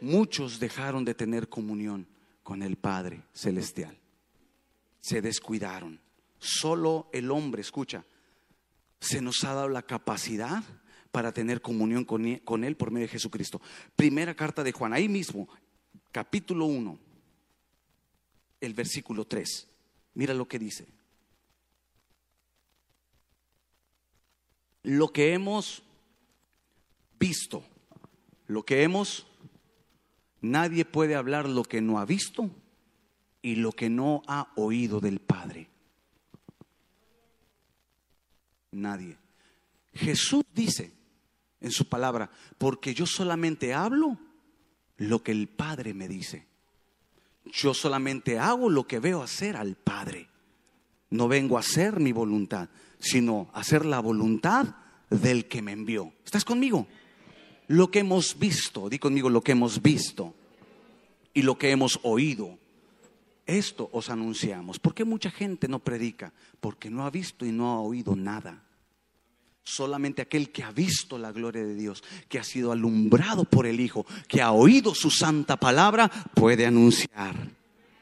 Muchos 0.00 0.60
dejaron 0.60 1.04
de 1.04 1.14
tener 1.14 1.48
comunión 1.48 2.06
con 2.44 2.62
el 2.62 2.76
Padre 2.76 3.24
Celestial. 3.34 3.98
Se 5.00 5.20
descuidaron. 5.20 6.00
Solo 6.38 7.08
el 7.12 7.30
hombre, 7.32 7.62
escucha, 7.62 8.04
se 9.00 9.20
nos 9.20 9.42
ha 9.42 9.54
dado 9.54 9.68
la 9.68 9.82
capacidad 9.82 10.62
para 11.10 11.32
tener 11.32 11.60
comunión 11.60 12.04
con 12.04 12.64
Él 12.64 12.76
por 12.76 12.90
medio 12.92 13.06
de 13.06 13.12
Jesucristo. 13.12 13.60
Primera 13.96 14.34
carta 14.34 14.62
de 14.62 14.70
Juan, 14.70 14.92
ahí 14.92 15.08
mismo, 15.08 15.48
capítulo 16.12 16.66
1, 16.66 16.98
el 18.60 18.74
versículo 18.74 19.26
3. 19.26 19.66
Mira 20.14 20.34
lo 20.34 20.46
que 20.46 20.58
dice. 20.58 20.86
Lo 24.86 25.08
que 25.08 25.32
hemos 25.32 25.82
visto, 27.18 27.64
lo 28.46 28.64
que 28.64 28.84
hemos, 28.84 29.26
nadie 30.40 30.84
puede 30.84 31.16
hablar 31.16 31.48
lo 31.48 31.64
que 31.64 31.80
no 31.80 31.98
ha 31.98 32.04
visto 32.04 32.48
y 33.42 33.56
lo 33.56 33.72
que 33.72 33.90
no 33.90 34.22
ha 34.28 34.52
oído 34.54 35.00
del 35.00 35.18
Padre. 35.18 35.68
Nadie. 38.70 39.18
Jesús 39.92 40.44
dice 40.54 40.92
en 41.60 41.72
su 41.72 41.88
palabra, 41.88 42.30
porque 42.56 42.94
yo 42.94 43.06
solamente 43.06 43.74
hablo 43.74 44.16
lo 44.98 45.20
que 45.20 45.32
el 45.32 45.48
Padre 45.48 45.94
me 45.94 46.06
dice. 46.06 46.46
Yo 47.46 47.74
solamente 47.74 48.38
hago 48.38 48.70
lo 48.70 48.86
que 48.86 49.00
veo 49.00 49.20
hacer 49.20 49.56
al 49.56 49.74
Padre. 49.74 50.28
No 51.10 51.26
vengo 51.26 51.56
a 51.56 51.60
hacer 51.60 51.98
mi 51.98 52.12
voluntad, 52.12 52.68
sino 52.98 53.48
hacer 53.52 53.84
la 53.84 54.00
voluntad 54.00 54.66
del 55.10 55.46
que 55.46 55.62
me 55.62 55.72
envió. 55.72 56.12
¿Estás 56.24 56.44
conmigo? 56.44 56.86
lo 57.68 57.90
que 57.90 58.00
hemos 58.00 58.38
visto, 58.38 58.88
di 58.88 58.98
conmigo 58.98 59.28
lo 59.28 59.42
que 59.42 59.52
hemos 59.52 59.82
visto 59.82 60.34
y 61.34 61.42
lo 61.42 61.58
que 61.58 61.70
hemos 61.70 61.98
oído. 62.02 62.58
Esto 63.44 63.88
os 63.92 64.10
anunciamos. 64.10 64.78
¿Por 64.78 64.94
qué 64.94 65.04
mucha 65.04 65.30
gente 65.30 65.68
no 65.68 65.78
predica? 65.78 66.32
Porque 66.60 66.90
no 66.90 67.04
ha 67.04 67.10
visto 67.10 67.46
y 67.46 67.52
no 67.52 67.72
ha 67.72 67.80
oído 67.80 68.16
nada. 68.16 68.62
Solamente 69.62 70.22
aquel 70.22 70.50
que 70.50 70.62
ha 70.62 70.70
visto 70.70 71.18
la 71.18 71.32
gloria 71.32 71.64
de 71.64 71.74
Dios, 71.74 72.02
que 72.28 72.38
ha 72.38 72.44
sido 72.44 72.70
alumbrado 72.70 73.44
por 73.44 73.66
el 73.66 73.80
Hijo, 73.80 74.06
que 74.28 74.40
ha 74.40 74.52
oído 74.52 74.94
su 74.94 75.10
santa 75.10 75.56
palabra, 75.56 76.08
puede 76.34 76.66
anunciar. 76.66 77.34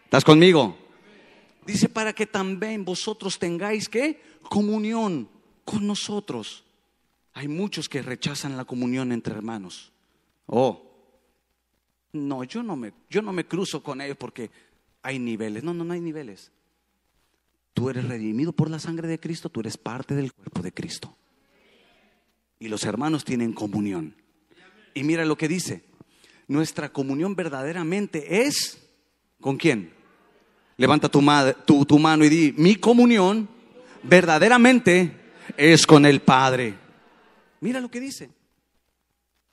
¿Estás 0.04 0.24
conmigo? 0.24 0.83
Dice, 1.66 1.88
para 1.88 2.12
que 2.12 2.26
también 2.26 2.84
vosotros 2.84 3.38
tengáis 3.38 3.88
que 3.88 4.20
comunión 4.42 5.28
con 5.64 5.86
nosotros. 5.86 6.64
Hay 7.32 7.48
muchos 7.48 7.88
que 7.88 8.02
rechazan 8.02 8.56
la 8.56 8.64
comunión 8.64 9.12
entre 9.12 9.34
hermanos. 9.34 9.92
Oh, 10.46 10.94
no, 12.12 12.44
yo 12.44 12.62
no 12.62 12.76
me, 12.76 12.92
yo 13.10 13.22
no 13.22 13.32
me 13.32 13.46
cruzo 13.46 13.82
con 13.82 14.00
ellos 14.00 14.16
porque 14.16 14.50
hay 15.02 15.18
niveles. 15.18 15.64
No, 15.64 15.74
no, 15.74 15.84
no 15.84 15.94
hay 15.94 16.00
niveles. 16.00 16.52
Tú 17.72 17.90
eres 17.90 18.06
redimido 18.06 18.52
por 18.52 18.70
la 18.70 18.78
sangre 18.78 19.08
de 19.08 19.18
Cristo, 19.18 19.48
tú 19.48 19.60
eres 19.60 19.76
parte 19.76 20.14
del 20.14 20.32
cuerpo 20.32 20.62
de 20.62 20.72
Cristo. 20.72 21.16
Y 22.60 22.68
los 22.68 22.84
hermanos 22.84 23.24
tienen 23.24 23.52
comunión. 23.52 24.14
Y 24.94 25.02
mira 25.02 25.24
lo 25.24 25.36
que 25.36 25.48
dice. 25.48 25.84
Nuestra 26.46 26.92
comunión 26.92 27.34
verdaderamente 27.34 28.46
es 28.46 28.86
¿con 29.40 29.56
quién? 29.56 29.92
Levanta 30.76 31.08
tu, 31.08 31.20
mano 31.22 32.24
y 32.24 32.28
di, 32.28 32.54
mi 32.56 32.76
comunión 32.76 33.48
verdaderamente 34.02 35.12
es 35.56 35.86
con 35.86 36.04
el 36.04 36.20
Padre. 36.20 36.74
Mira 37.60 37.80
lo 37.80 37.90
que 37.90 38.00
dice. 38.00 38.30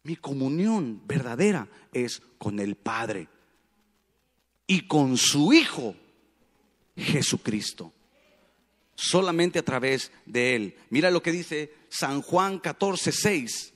Mi 0.04 0.16
comunión 0.16 1.02
verdadera 1.06 1.68
es 1.94 2.22
con 2.40 2.60
el 2.60 2.76
Padre 2.76 3.28
y 4.66 4.88
con 4.88 5.16
su 5.18 5.54
Hijo, 5.54 5.96
Jesucristo. 6.96 7.94
Solamente 8.96 9.60
a 9.60 9.66
través 9.66 10.12
de 10.26 10.56
Él. 10.56 10.76
Mira 10.90 11.12
lo 11.12 11.22
que 11.22 11.32
dice 11.32 11.74
San 11.90 12.22
Juan 12.22 12.60
14, 12.60 13.12
6. 13.12 13.74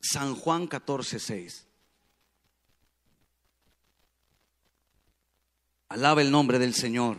San 0.00 0.34
Juan 0.34 0.66
14, 0.66 1.18
6. 1.18 1.67
Alaba 5.88 6.22
el 6.22 6.30
nombre 6.30 6.58
del 6.58 6.74
Señor. 6.74 7.16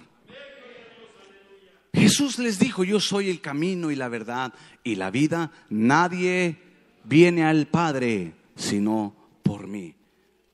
Jesús 1.94 2.38
les 2.38 2.60
dijo, 2.60 2.84
yo 2.84 3.00
soy 3.00 3.30
el 3.30 3.42
camino 3.42 3.92
y 3.92 3.96
la 3.96 4.10
verdad 4.10 4.54
y 4.84 4.96
la 4.96 5.10
vida. 5.10 5.52
Nadie 5.70 6.58
viene 7.04 7.44
al 7.44 7.68
Padre 7.68 8.34
sino 8.56 9.16
por 9.44 9.68
mí. 9.68 9.96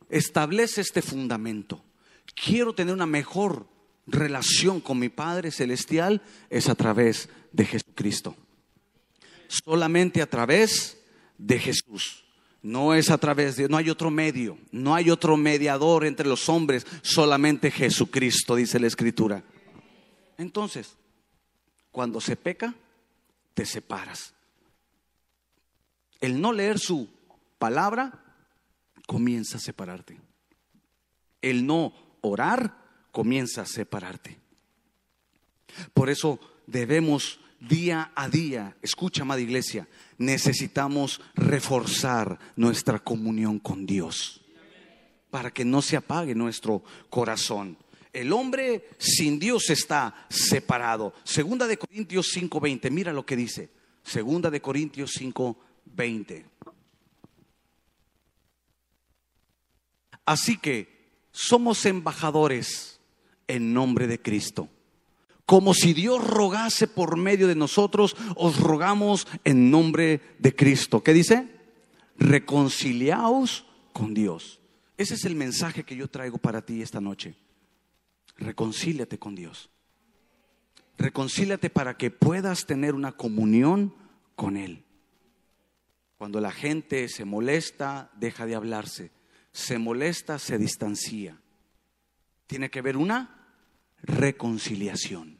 Establece 0.10 0.82
este 0.82 1.02
fundamento. 1.02 1.84
Quiero 2.34 2.74
tener 2.74 2.94
una 2.94 3.06
mejor 3.06 3.68
relación 4.08 4.80
con 4.80 5.00
mi 5.00 5.10
Padre 5.10 5.52
Celestial 5.52 6.22
es 6.50 6.70
a 6.70 6.76
través 6.76 7.30
de 7.52 7.66
Jesucristo. 7.66 8.36
Solamente 9.48 10.22
a 10.22 10.30
través 10.30 11.02
de 11.38 11.60
Jesús. 11.60 12.25
No 12.66 12.96
es 12.96 13.12
a 13.12 13.20
través 13.20 13.58
de, 13.58 13.70
no 13.70 13.78
hay 13.78 13.92
otro 13.92 14.10
medio, 14.10 14.58
no 14.72 14.96
hay 14.96 15.12
otro 15.12 15.38
mediador 15.38 16.04
entre 16.04 16.28
los 16.28 16.50
hombres, 16.50 16.88
solamente 17.04 17.70
Jesucristo, 17.70 18.56
dice 18.56 18.80
la 18.80 18.88
Escritura. 18.88 19.44
Entonces, 20.40 20.98
cuando 21.92 22.20
se 22.20 22.36
peca, 22.36 22.74
te 23.54 23.68
separas. 23.68 24.34
El 26.20 26.42
no 26.42 26.52
leer 26.54 26.80
su 26.80 27.08
palabra 27.60 28.24
comienza 29.06 29.58
a 29.58 29.62
separarte. 29.62 30.20
El 31.44 31.68
no 31.68 31.94
orar 32.22 32.80
comienza 33.12 33.62
a 33.62 33.68
separarte. 33.68 34.40
Por 35.94 36.10
eso 36.10 36.40
debemos 36.66 37.40
día 37.60 38.12
a 38.16 38.28
día, 38.28 38.76
escucha, 38.82 39.22
amada 39.22 39.42
iglesia, 39.42 39.88
necesitamos 40.18 41.22
reforzar 41.36 42.40
nuestra 42.56 43.00
comunión 43.00 43.60
con 43.60 43.86
Dios 43.86 44.42
para 45.30 45.52
que 45.52 45.66
no 45.66 45.82
se 45.82 45.98
apague 45.98 46.34
nuestro 46.36 46.84
corazón 47.10 47.78
el 48.16 48.32
hombre 48.32 48.88
sin 48.98 49.40
Dios 49.40 49.70
está 49.70 50.26
separado. 50.30 51.14
Segunda 51.26 51.68
de 51.68 51.78
Corintios 51.78 52.32
5:20, 52.34 52.90
mira 52.90 53.12
lo 53.12 53.26
que 53.26 53.36
dice. 53.36 53.70
Segunda 54.04 54.50
de 54.50 54.62
Corintios 54.62 55.12
5:20. 55.20 56.46
Así 60.24 60.58
que 60.58 61.20
somos 61.32 61.86
embajadores 61.86 63.02
en 63.48 63.74
nombre 63.74 64.08
de 64.08 64.22
Cristo. 64.22 64.70
Como 65.46 65.74
si 65.74 65.94
Dios 65.94 66.26
rogase 66.26 66.88
por 66.88 67.18
medio 67.18 67.48
de 67.48 67.56
nosotros, 67.56 68.16
os 68.36 68.60
rogamos 68.60 69.28
en 69.44 69.70
nombre 69.70 70.22
de 70.40 70.56
Cristo. 70.56 71.04
¿Qué 71.04 71.14
dice? 71.14 71.48
Reconciliaos 72.18 73.66
con 73.94 74.14
Dios. 74.14 74.60
Ese 74.98 75.14
es 75.14 75.26
el 75.26 75.36
mensaje 75.36 75.84
que 75.84 75.96
yo 75.96 76.08
traigo 76.08 76.38
para 76.38 76.64
ti 76.64 76.82
esta 76.82 77.02
noche 77.02 77.36
reconcíliate 78.38 79.20
con 79.20 79.36
Dios. 79.36 79.70
Reconcíliate 80.98 81.70
para 81.70 81.98
que 81.98 82.12
puedas 82.12 82.66
tener 82.66 82.96
una 82.96 83.14
comunión 83.14 83.94
con 84.36 84.58
Él. 84.58 84.86
Cuando 86.18 86.40
la 86.40 86.52
gente 86.52 87.10
se 87.10 87.26
molesta, 87.26 88.12
deja 88.16 88.46
de 88.46 88.56
hablarse. 88.56 89.12
Se 89.52 89.78
molesta, 89.78 90.40
se 90.40 90.58
distancia. 90.58 91.42
Tiene 92.48 92.70
que 92.70 92.80
haber 92.80 92.98
una 92.98 93.45
reconciliación. 94.04 95.40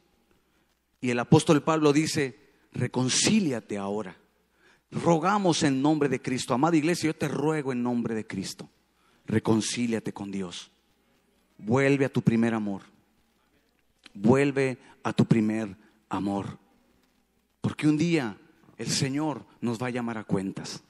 Y 1.00 1.10
el 1.10 1.18
apóstol 1.18 1.62
Pablo 1.62 1.92
dice, 1.92 2.38
reconcíliate 2.72 3.78
ahora. 3.78 4.16
Rogamos 4.90 5.62
en 5.62 5.82
nombre 5.82 6.08
de 6.08 6.22
Cristo. 6.22 6.54
Amada 6.54 6.76
iglesia, 6.76 7.08
yo 7.08 7.16
te 7.16 7.28
ruego 7.28 7.72
en 7.72 7.82
nombre 7.82 8.14
de 8.14 8.26
Cristo. 8.26 8.70
Reconcíliate 9.26 10.12
con 10.12 10.30
Dios. 10.30 10.70
Vuelve 11.58 12.04
a 12.04 12.08
tu 12.08 12.22
primer 12.22 12.54
amor. 12.54 12.82
Vuelve 14.14 14.78
a 15.02 15.12
tu 15.12 15.26
primer 15.26 15.76
amor. 16.08 16.58
Porque 17.60 17.88
un 17.88 17.98
día 17.98 18.38
el 18.78 18.88
Señor 18.88 19.44
nos 19.60 19.82
va 19.82 19.88
a 19.88 19.90
llamar 19.90 20.18
a 20.18 20.24
cuentas. 20.24 20.82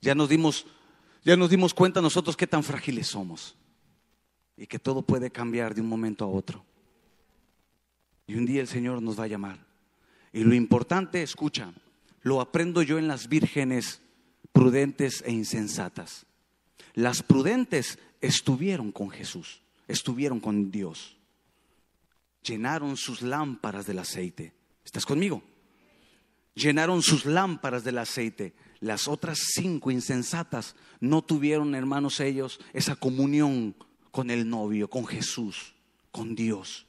Ya 0.00 0.14
nos 0.14 0.28
dimos, 0.28 0.66
ya 1.24 1.36
nos 1.36 1.50
dimos 1.50 1.74
cuenta 1.74 2.00
nosotros 2.00 2.36
qué 2.36 2.46
tan 2.46 2.62
frágiles 2.62 3.08
somos 3.08 3.57
y 4.58 4.66
que 4.66 4.78
todo 4.78 5.02
puede 5.02 5.30
cambiar 5.30 5.74
de 5.74 5.80
un 5.80 5.88
momento 5.88 6.24
a 6.24 6.28
otro. 6.28 6.64
Y 8.26 8.34
un 8.34 8.44
día 8.44 8.60
el 8.60 8.68
Señor 8.68 9.00
nos 9.00 9.18
va 9.18 9.24
a 9.24 9.28
llamar. 9.28 9.64
Y 10.32 10.42
lo 10.44 10.54
importante, 10.54 11.22
escucha, 11.22 11.72
lo 12.22 12.40
aprendo 12.40 12.82
yo 12.82 12.98
en 12.98 13.08
las 13.08 13.28
vírgenes 13.28 14.02
prudentes 14.52 15.22
e 15.24 15.32
insensatas. 15.32 16.26
Las 16.94 17.22
prudentes 17.22 17.98
estuvieron 18.20 18.90
con 18.90 19.10
Jesús, 19.10 19.62
estuvieron 19.86 20.40
con 20.40 20.70
Dios. 20.70 21.16
Llenaron 22.42 22.96
sus 22.96 23.22
lámparas 23.22 23.86
del 23.86 24.00
aceite. 24.00 24.52
¿Estás 24.84 25.06
conmigo? 25.06 25.42
Llenaron 26.54 27.02
sus 27.02 27.24
lámparas 27.24 27.84
del 27.84 27.98
aceite. 27.98 28.54
Las 28.80 29.06
otras 29.06 29.38
cinco 29.54 29.90
insensatas 29.90 30.74
no 30.98 31.22
tuvieron, 31.22 31.74
hermanos, 31.74 32.20
ellos 32.20 32.58
esa 32.72 32.96
comunión 32.96 33.74
con 34.10 34.30
el 34.30 34.48
novio, 34.48 34.88
con 34.88 35.06
Jesús, 35.06 35.74
con 36.10 36.34
Dios. 36.34 36.86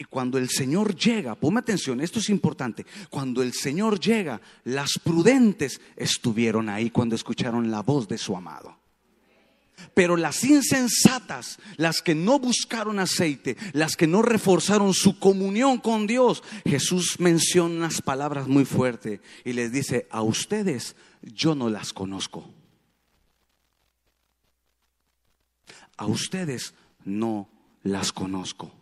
Y 0.00 0.04
cuando 0.04 0.38
el 0.38 0.48
Señor 0.48 0.94
llega, 0.94 1.34
ponme 1.34 1.58
atención, 1.58 2.00
esto 2.00 2.20
es 2.20 2.28
importante, 2.28 2.86
cuando 3.10 3.42
el 3.42 3.52
Señor 3.52 3.98
llega, 3.98 4.40
las 4.62 4.92
prudentes 5.02 5.80
estuvieron 5.96 6.68
ahí 6.68 6.90
cuando 6.90 7.16
escucharon 7.16 7.70
la 7.70 7.82
voz 7.82 8.06
de 8.06 8.16
su 8.16 8.36
amado. 8.36 8.78
Pero 9.94 10.16
las 10.16 10.44
insensatas, 10.44 11.58
las 11.76 12.00
que 12.00 12.14
no 12.14 12.38
buscaron 12.38 12.98
aceite, 13.00 13.56
las 13.72 13.96
que 13.96 14.06
no 14.06 14.22
reforzaron 14.22 14.94
su 14.94 15.18
comunión 15.18 15.78
con 15.78 16.06
Dios, 16.06 16.42
Jesús 16.64 17.16
menciona 17.18 17.74
unas 17.74 18.00
palabras 18.00 18.46
muy 18.46 18.64
fuertes 18.64 19.20
y 19.44 19.52
les 19.52 19.72
dice, 19.72 20.06
a 20.10 20.22
ustedes 20.22 20.94
yo 21.22 21.54
no 21.54 21.68
las 21.70 21.92
conozco. 21.92 22.48
A 25.98 26.06
ustedes 26.06 26.72
no 27.04 27.48
las 27.82 28.12
conozco. 28.12 28.72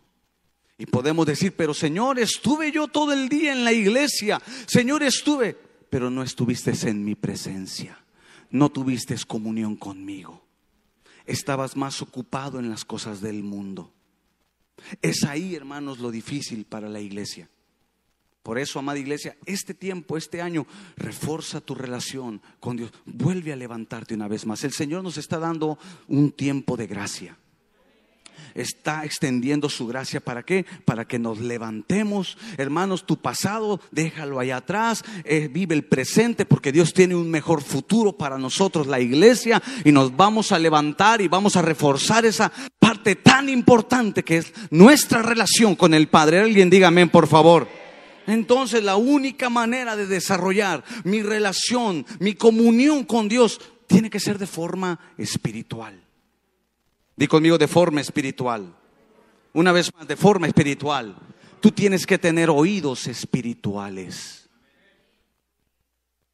Y 0.77 0.85
podemos 0.85 1.25
decir, 1.25 1.53
pero 1.55 1.73
Señor, 1.73 2.19
estuve 2.19 2.71
yo 2.71 2.87
todo 2.87 3.11
el 3.11 3.27
día 3.27 3.51
en 3.51 3.63
la 3.63 3.73
iglesia. 3.73 4.41
Señor, 4.67 5.03
estuve, 5.03 5.57
pero 5.89 6.09
no 6.09 6.23
estuviste 6.23 6.71
en 6.87 7.03
mi 7.03 7.15
presencia. 7.15 7.97
No 8.51 8.69
tuviste 8.69 9.15
comunión 9.25 9.75
conmigo. 9.75 10.45
Estabas 11.25 11.75
más 11.75 12.01
ocupado 12.01 12.59
en 12.59 12.69
las 12.69 12.85
cosas 12.85 13.19
del 13.19 13.43
mundo. 13.43 13.91
Es 15.01 15.23
ahí, 15.23 15.55
hermanos, 15.55 15.99
lo 15.99 16.11
difícil 16.11 16.65
para 16.65 16.87
la 16.87 17.01
iglesia. 17.01 17.49
Por 18.47 18.59
eso, 18.59 18.79
amada 18.79 18.97
iglesia, 18.97 19.35
este 19.45 19.73
tiempo, 19.73 20.15
este 20.15 20.41
año, 20.41 20.65
refuerza 20.95 21.59
tu 21.59 21.75
relación 21.75 22.41
con 22.61 22.77
Dios. 22.77 22.93
Vuelve 23.03 23.51
a 23.51 23.57
levantarte 23.57 24.13
una 24.13 24.29
vez 24.29 24.45
más. 24.45 24.63
El 24.63 24.71
Señor 24.71 25.03
nos 25.03 25.17
está 25.17 25.37
dando 25.37 25.77
un 26.07 26.31
tiempo 26.31 26.77
de 26.77 26.87
gracia 26.87 27.37
está 28.55 29.05
extendiendo 29.05 29.69
su 29.69 29.85
gracia. 29.85 30.19
¿Para 30.19 30.41
qué? 30.41 30.65
Para 30.85 31.05
que 31.05 31.19
nos 31.19 31.39
levantemos. 31.39 32.37
Hermanos, 32.57 33.05
tu 33.05 33.17
pasado, 33.17 33.81
déjalo 33.91 34.39
allá 34.39 34.57
atrás. 34.57 35.03
Eh, 35.25 35.47
vive 35.51 35.75
el 35.75 35.83
presente 35.83 36.45
porque 36.45 36.71
Dios 36.71 36.93
tiene 36.93 37.15
un 37.15 37.29
mejor 37.29 37.61
futuro 37.61 38.13
para 38.13 38.39
nosotros, 38.39 38.87
la 38.87 38.99
iglesia, 38.99 39.61
y 39.83 39.91
nos 39.91 40.15
vamos 40.15 40.53
a 40.53 40.57
levantar 40.57 41.21
y 41.21 41.27
vamos 41.27 41.55
a 41.55 41.61
reforzar 41.61 42.25
esa 42.25 42.51
parte 42.79 43.15
tan 43.15 43.49
importante 43.49 44.23
que 44.23 44.37
es 44.37 44.53
nuestra 44.71 45.21
relación 45.21 45.75
con 45.75 45.93
el 45.93 46.07
Padre. 46.07 46.39
Alguien 46.39 46.69
diga 46.69 46.87
amén, 46.87 47.09
por 47.09 47.27
favor. 47.27 47.86
Entonces 48.27 48.83
la 48.83 48.97
única 48.97 49.49
manera 49.49 49.95
de 49.95 50.05
desarrollar 50.05 50.83
mi 51.05 51.23
relación, 51.23 52.05
mi 52.19 52.35
comunión 52.35 53.05
con 53.05 53.29
Dios, 53.29 53.59
tiene 53.87 54.09
que 54.09 54.19
ser 54.19 54.37
de 54.37 54.45
forma 54.45 54.99
espiritual. 55.17 55.99
Di 57.15 57.25
conmigo 57.25 57.57
de 57.57 57.67
forma 57.67 58.01
espiritual. 58.01 58.75
Una 59.53 59.71
vez 59.71 59.91
más, 59.95 60.07
de 60.07 60.17
forma 60.17 60.45
espiritual. 60.45 61.15
Tú 61.61 61.71
tienes 61.71 62.05
que 62.05 62.19
tener 62.19 62.49
oídos 62.49 63.07
espirituales. 63.07 64.49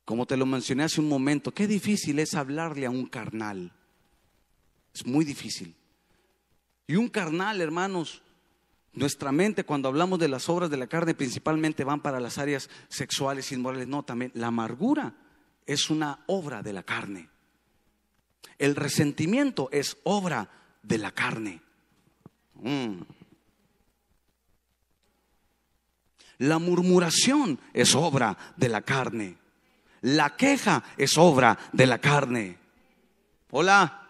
Como 0.04 0.26
te 0.26 0.36
lo 0.36 0.46
mencioné 0.46 0.84
hace 0.84 1.00
un 1.00 1.08
momento, 1.08 1.54
qué 1.54 1.68
difícil 1.68 2.20
es 2.20 2.34
hablarle 2.34 2.86
a 2.86 2.90
un 2.90 3.06
carnal. 3.06 3.72
Es 4.94 5.06
muy 5.06 5.24
difícil. 5.24 5.76
Y 6.88 6.96
un 6.96 7.08
carnal, 7.08 7.62
hermanos, 7.62 8.22
nuestra 8.94 9.32
mente 9.32 9.64
cuando 9.64 9.88
hablamos 9.90 10.20
de 10.20 10.28
las 10.28 10.50
obras 10.50 10.70
de 10.70 10.78
la 10.78 10.88
carne 10.88 11.16
principalmente 11.16 11.84
van 11.84 12.02
para 12.02 12.20
las 12.20 12.38
áreas 12.38 12.70
sexuales 12.90 13.52
y 13.52 13.56
inmorales. 13.56 13.88
No, 13.88 14.04
también 14.04 14.32
la 14.36 14.48
amargura 14.48 15.14
es 15.66 15.90
una 15.90 16.20
obra 16.28 16.62
de 16.62 16.74
la 16.74 16.84
carne. 16.84 17.30
El 18.60 18.76
resentimiento 18.76 19.70
es 19.72 19.98
obra 20.04 20.50
de 20.84 20.98
la 20.98 21.12
carne. 21.12 21.62
Mm. 22.56 23.02
La 26.40 26.60
murmuración 26.60 27.60
es 27.74 27.96
obra 27.96 28.38
de 28.58 28.70
la 28.70 28.82
carne. 28.82 29.38
La 30.02 30.36
queja 30.36 30.84
es 30.98 31.18
obra 31.18 31.58
de 31.72 31.88
la 31.88 32.00
carne. 32.00 32.58
Hola. 33.52 34.02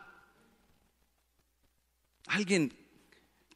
Alguien 2.27 2.82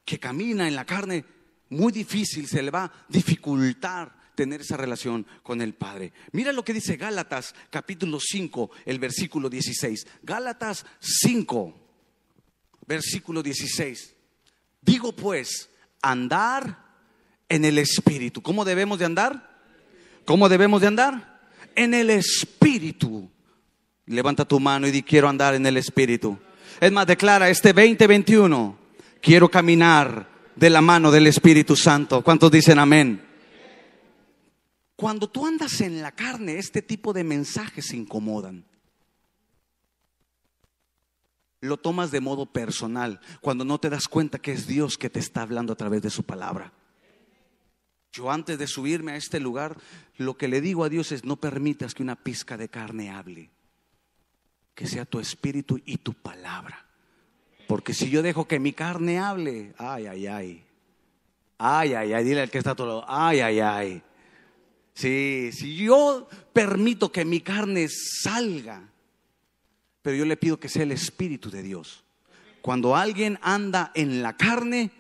que 0.08 0.20
camina 0.20 0.70
en 0.70 0.76
la 0.76 0.86
carne, 0.86 1.26
muy 1.70 1.92
difícil, 1.92 2.48
se 2.48 2.64
le 2.64 2.72
va 2.72 2.86
a 2.86 2.92
dificultar 3.10 4.16
tener 4.36 4.62
esa 4.62 4.78
relación 4.78 5.28
con 5.44 5.62
el 5.62 5.74
Padre. 5.74 6.14
Mira 6.32 6.54
lo 6.54 6.64
que 6.64 6.72
dice 6.72 6.96
Gálatas 6.96 7.54
capítulo 7.70 8.18
5, 8.22 8.72
el 8.86 9.00
versículo 9.00 9.50
16. 9.50 10.08
Gálatas 10.24 10.86
5 11.02 11.88
versículo 12.88 13.44
16. 13.44 14.16
Digo 14.82 15.12
pues, 15.12 15.70
andar 16.02 16.86
en 17.50 17.66
el 17.66 17.78
Espíritu. 17.78 18.42
¿Cómo 18.42 18.64
debemos 18.64 19.00
de 19.00 19.06
andar? 19.06 19.60
¿Cómo 20.24 20.48
debemos 20.48 20.80
de 20.80 20.88
andar? 20.88 21.42
En 21.76 21.94
el 21.94 22.12
Espíritu. 22.12 23.30
Levanta 24.06 24.46
tu 24.46 24.62
mano 24.62 24.88
y 24.88 24.92
di, 24.92 25.04
quiero 25.04 25.28
andar 25.28 25.54
en 25.54 25.66
el 25.66 25.76
Espíritu. 25.76 26.40
Es 26.80 26.94
más, 26.94 27.08
declara, 27.08 27.50
este 27.50 27.74
2021, 27.74 28.87
quiero 29.22 29.50
caminar 29.50 30.30
de 30.56 30.70
la 30.70 30.82
mano 30.82 31.12
del 31.12 31.28
Espíritu 31.28 31.76
Santo. 31.76 32.24
¿Cuántos 32.24 32.52
dicen 32.52 32.80
amén? 32.80 33.24
Cuando 34.96 35.30
tú 35.30 35.46
andas 35.46 35.82
en 35.82 36.02
la 36.02 36.12
carne, 36.12 36.58
este 36.58 36.82
tipo 36.82 37.14
de 37.14 37.24
mensajes 37.24 37.88
se 37.88 37.98
incomodan 37.98 38.66
lo 41.62 41.78
tomas 41.78 42.12
de 42.12 42.22
modo 42.22 42.46
personal, 42.46 43.20
cuando 43.42 43.66
no 43.66 43.80
te 43.80 43.90
das 43.90 44.08
cuenta 44.08 44.40
que 44.40 44.52
es 44.52 44.68
Dios 44.68 44.98
que 44.98 45.10
te 45.10 45.20
está 45.20 45.42
hablando 45.42 45.74
a 45.74 45.78
través 45.78 46.02
de 46.02 46.10
su 46.10 46.24
palabra. 46.24 46.74
Yo 48.12 48.32
antes 48.32 48.58
de 48.58 48.68
subirme 48.68 49.14
a 49.14 49.16
este 49.16 49.40
lugar, 49.40 49.78
lo 50.16 50.38
que 50.38 50.48
le 50.48 50.62
digo 50.62 50.84
a 50.84 50.90
Dios 50.90 51.12
es, 51.12 51.26
no 51.26 51.38
permitas 51.38 51.94
que 51.94 52.04
una 52.04 52.16
pizca 52.16 52.58
de 52.58 52.70
carne 52.70 53.12
hable, 53.12 53.52
que 54.74 54.88
sea 54.88 55.06
tu 55.06 55.20
espíritu 55.20 55.80
y 55.86 55.98
tu 55.98 56.14
palabra. 56.14 56.87
Porque 57.68 57.94
si 57.94 58.10
yo 58.10 58.22
dejo 58.22 58.48
que 58.48 58.60
mi 58.60 58.74
carne 58.74 59.20
hable, 59.20 59.74
ay, 59.78 60.08
ay, 60.08 60.28
ay, 60.28 60.64
ay, 61.58 61.94
ay, 61.94 62.14
ay, 62.14 62.24
dile 62.24 62.42
al 62.42 62.50
que 62.50 62.58
está 62.58 62.72
a 62.72 62.76
tu 62.76 62.86
lado, 62.86 63.06
ay, 63.08 63.42
ay, 63.42 63.60
ay. 63.60 64.02
Sí, 64.94 65.52
si 65.52 65.76
yo 65.76 66.28
permito 66.54 67.12
que 67.12 67.26
mi 67.26 67.42
carne 67.42 67.88
salga, 67.90 68.90
pero 70.02 70.16
yo 70.16 70.26
le 70.26 70.38
pido 70.38 70.60
que 70.60 70.70
sea 70.70 70.84
el 70.84 70.94
Espíritu 70.94 71.52
de 71.52 71.62
Dios. 71.62 72.04
Cuando 72.62 72.96
alguien 72.96 73.38
anda 73.42 73.92
en 73.94 74.24
la 74.24 74.38
carne, 74.38 74.92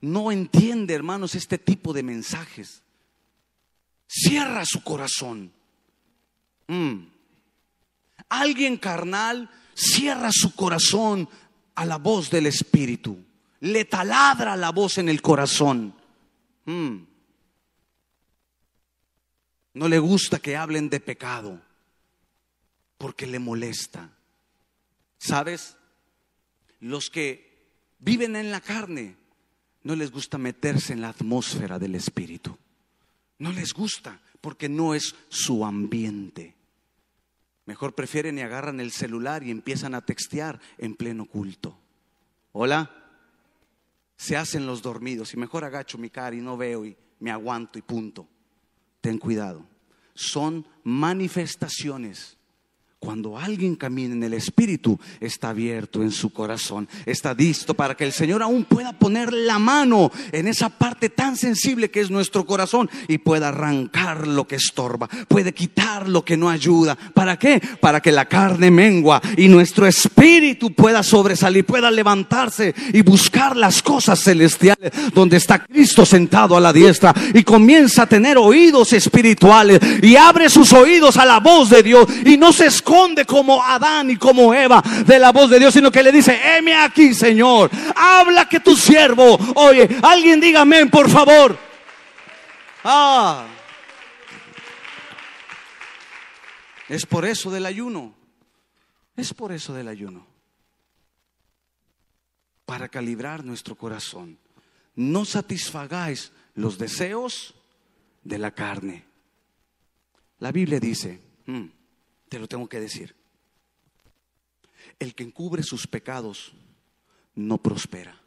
no 0.00 0.32
entiende, 0.32 0.94
hermanos, 0.94 1.34
este 1.34 1.58
tipo 1.58 1.92
de 1.92 2.02
mensajes. 2.02 2.82
Cierra 4.06 4.64
su 4.64 4.82
corazón. 4.82 5.52
Mm. 6.68 7.06
Alguien 8.28 8.76
carnal 8.76 9.50
cierra 9.74 10.30
su 10.32 10.54
corazón 10.54 11.28
a 11.74 11.84
la 11.86 11.98
voz 11.98 12.30
del 12.30 12.46
Espíritu. 12.46 13.18
Le 13.60 13.84
taladra 13.84 14.56
la 14.56 14.70
voz 14.70 14.98
en 14.98 15.08
el 15.08 15.22
corazón. 15.22 15.94
Mm. 16.64 16.96
No 19.74 19.88
le 19.88 19.98
gusta 19.98 20.38
que 20.38 20.56
hablen 20.56 20.88
de 20.88 21.00
pecado. 21.00 21.60
porque 22.98 23.26
le 23.26 23.40
molesta. 23.40 24.12
¿Sabes? 25.18 25.76
Los 26.78 27.10
que 27.10 27.72
viven 27.98 28.36
en 28.36 28.52
la 28.52 28.60
carne 28.60 29.16
no 29.82 29.96
les 29.96 30.12
gusta 30.12 30.38
meterse 30.38 30.92
en 30.92 31.00
la 31.00 31.08
atmósfera 31.08 31.80
del 31.80 31.96
Espíritu. 31.96 32.56
No 33.38 33.50
les 33.50 33.72
gusta 33.72 34.20
porque 34.40 34.68
no 34.68 34.94
es 34.94 35.16
su 35.28 35.64
ambiente. 35.64 36.54
Mejor 37.72 37.94
prefieren 37.94 38.36
y 38.36 38.42
agarran 38.42 38.80
el 38.80 38.92
celular 38.92 39.42
y 39.42 39.50
empiezan 39.50 39.94
a 39.94 40.04
textear 40.04 40.60
en 40.76 40.94
pleno 40.94 41.24
culto. 41.24 41.74
Hola. 42.52 42.90
Se 44.14 44.36
hacen 44.36 44.66
los 44.66 44.82
dormidos 44.82 45.32
y 45.32 45.38
mejor 45.38 45.64
agacho 45.64 45.96
mi 45.96 46.10
cara 46.10 46.36
y 46.36 46.42
no 46.42 46.58
veo 46.58 46.84
y 46.84 46.94
me 47.20 47.30
aguanto 47.30 47.78
y 47.78 47.82
punto. 47.82 48.28
Ten 49.00 49.16
cuidado. 49.16 49.66
Son 50.12 50.68
manifestaciones 50.84 52.36
cuando 53.04 53.36
alguien 53.36 53.74
camina 53.74 54.14
en 54.14 54.22
el 54.22 54.32
Espíritu, 54.32 54.96
está 55.18 55.48
abierto 55.48 56.02
en 56.02 56.12
su 56.12 56.32
corazón, 56.32 56.88
está 57.04 57.34
listo 57.34 57.74
para 57.74 57.96
que 57.96 58.04
el 58.04 58.12
Señor 58.12 58.44
aún 58.44 58.62
pueda 58.62 58.92
poner 58.92 59.32
la 59.32 59.58
mano 59.58 60.12
en 60.30 60.46
esa 60.46 60.68
parte 60.68 61.08
tan 61.08 61.36
sensible 61.36 61.90
que 61.90 61.98
es 61.98 62.12
nuestro 62.12 62.46
corazón 62.46 62.88
y 63.08 63.18
pueda 63.18 63.48
arrancar 63.48 64.28
lo 64.28 64.46
que 64.46 64.54
estorba, 64.54 65.08
puede 65.26 65.52
quitar 65.52 66.08
lo 66.08 66.24
que 66.24 66.36
no 66.36 66.48
ayuda. 66.48 66.96
¿Para 67.12 67.36
qué? 67.40 67.60
Para 67.80 68.00
que 68.00 68.12
la 68.12 68.26
carne 68.26 68.70
mengua 68.70 69.20
y 69.36 69.48
nuestro 69.48 69.84
espíritu 69.88 70.72
pueda 70.72 71.02
sobresalir, 71.02 71.66
pueda 71.66 71.90
levantarse 71.90 72.72
y 72.92 73.02
buscar 73.02 73.56
las 73.56 73.82
cosas 73.82 74.22
celestiales 74.22 74.92
donde 75.12 75.38
está 75.38 75.64
Cristo 75.64 76.06
sentado 76.06 76.56
a 76.56 76.60
la 76.60 76.72
diestra 76.72 77.12
y 77.34 77.42
comienza 77.42 78.04
a 78.04 78.08
tener 78.08 78.38
oídos 78.38 78.92
espirituales 78.92 79.80
y 80.00 80.14
abre 80.14 80.48
sus 80.48 80.72
oídos 80.72 81.16
a 81.16 81.24
la 81.24 81.40
voz 81.40 81.68
de 81.68 81.82
Dios 81.82 82.06
y 82.24 82.36
no 82.36 82.52
se 82.52 82.66
esconde 82.66 82.91
como 83.26 83.62
Adán 83.62 84.10
y 84.10 84.16
como 84.16 84.54
Eva 84.54 84.82
de 85.06 85.18
la 85.18 85.32
voz 85.32 85.50
de 85.50 85.58
Dios, 85.58 85.74
sino 85.74 85.90
que 85.90 86.02
le 86.02 86.12
dice, 86.12 86.38
heme 86.42 86.74
aquí, 86.74 87.14
Señor, 87.14 87.70
habla 87.96 88.48
que 88.48 88.60
tu 88.60 88.76
siervo, 88.76 89.38
oye, 89.54 89.88
alguien 90.02 90.40
diga 90.40 90.62
amén, 90.62 90.90
por 90.90 91.08
favor. 91.08 91.58
Ah. 92.84 93.46
Es 96.88 97.06
por 97.06 97.24
eso 97.24 97.50
del 97.50 97.66
ayuno. 97.66 98.14
Es 99.16 99.32
por 99.32 99.52
eso 99.52 99.72
del 99.72 99.88
ayuno. 99.88 100.26
Para 102.66 102.88
calibrar 102.88 103.44
nuestro 103.44 103.76
corazón. 103.76 104.38
No 104.94 105.24
satisfagáis 105.24 106.32
los 106.54 106.76
deseos 106.76 107.54
de 108.24 108.38
la 108.38 108.50
carne. 108.50 109.04
La 110.38 110.52
Biblia 110.52 110.80
dice, 110.80 111.20
hmm, 111.46 111.66
te 112.32 112.38
lo 112.38 112.48
tengo 112.48 112.66
que 112.66 112.80
decir. 112.80 113.14
El 114.98 115.14
que 115.14 115.22
encubre 115.22 115.62
sus 115.62 115.86
pecados 115.86 116.54
no 117.34 117.58
prospera. 117.58 118.18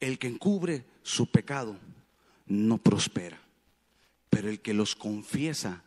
El 0.00 0.18
que 0.18 0.26
encubre 0.26 0.84
su 1.04 1.30
pecado 1.30 1.78
no 2.46 2.78
prospera. 2.78 3.40
Pero 4.28 4.48
el 4.48 4.60
que 4.60 4.74
los 4.74 4.96
confiesa 4.96 5.84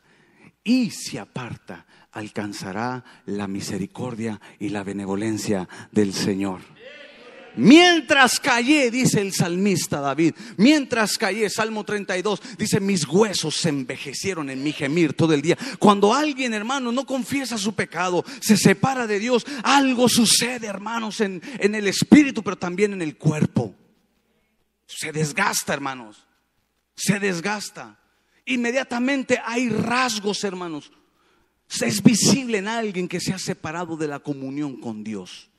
y 0.64 0.92
se 0.92 1.20
aparta 1.20 1.86
alcanzará 2.14 3.04
la 3.26 3.50
misericordia 3.50 4.40
y 4.60 4.70
la 4.70 4.86
benevolencia 4.86 5.68
del 5.92 6.14
Señor. 6.14 6.62
Mientras 7.56 8.40
callé, 8.40 8.90
dice 8.90 9.20
el 9.22 9.34
salmista 9.34 10.00
David, 10.00 10.34
mientras 10.58 11.18
callé, 11.18 11.50
Salmo 11.50 11.84
32, 11.84 12.42
dice, 12.58 12.80
mis 12.80 13.08
huesos 13.08 13.56
se 13.58 13.70
envejecieron 13.70 14.50
en 14.50 14.64
mi 14.64 14.72
gemir 14.72 15.14
todo 15.14 15.34
el 15.34 15.42
día. 15.42 15.58
Cuando 15.80 16.14
alguien, 16.14 16.54
hermano, 16.54 16.92
no 16.92 17.06
confiesa 17.06 17.58
su 17.58 17.74
pecado, 17.74 18.24
se 18.40 18.58
separa 18.58 19.08
de 19.08 19.20
Dios, 19.20 19.46
algo 19.64 20.08
sucede, 20.08 20.68
hermanos, 20.68 21.22
en, 21.22 21.42
en 21.60 21.76
el 21.76 21.88
espíritu, 21.88 22.42
pero 22.42 22.58
también 22.58 22.94
en 22.94 23.02
el 23.02 23.18
cuerpo. 23.18 23.76
Se 24.88 25.12
desgasta, 25.12 25.74
hermanos, 25.74 26.26
se 26.96 27.20
desgasta. 27.20 28.00
Inmediatamente 28.46 29.40
hay 29.44 29.70
rasgos, 29.70 30.44
hermanos. 30.44 30.92
Es 31.80 32.04
visible 32.04 32.58
en 32.58 32.68
alguien 32.68 33.08
que 33.08 33.22
se 33.22 33.34
ha 33.34 33.40
separado 33.40 33.96
de 33.96 34.08
la 34.08 34.20
comunión 34.20 34.80
con 34.82 35.04
Dios. 35.04 35.51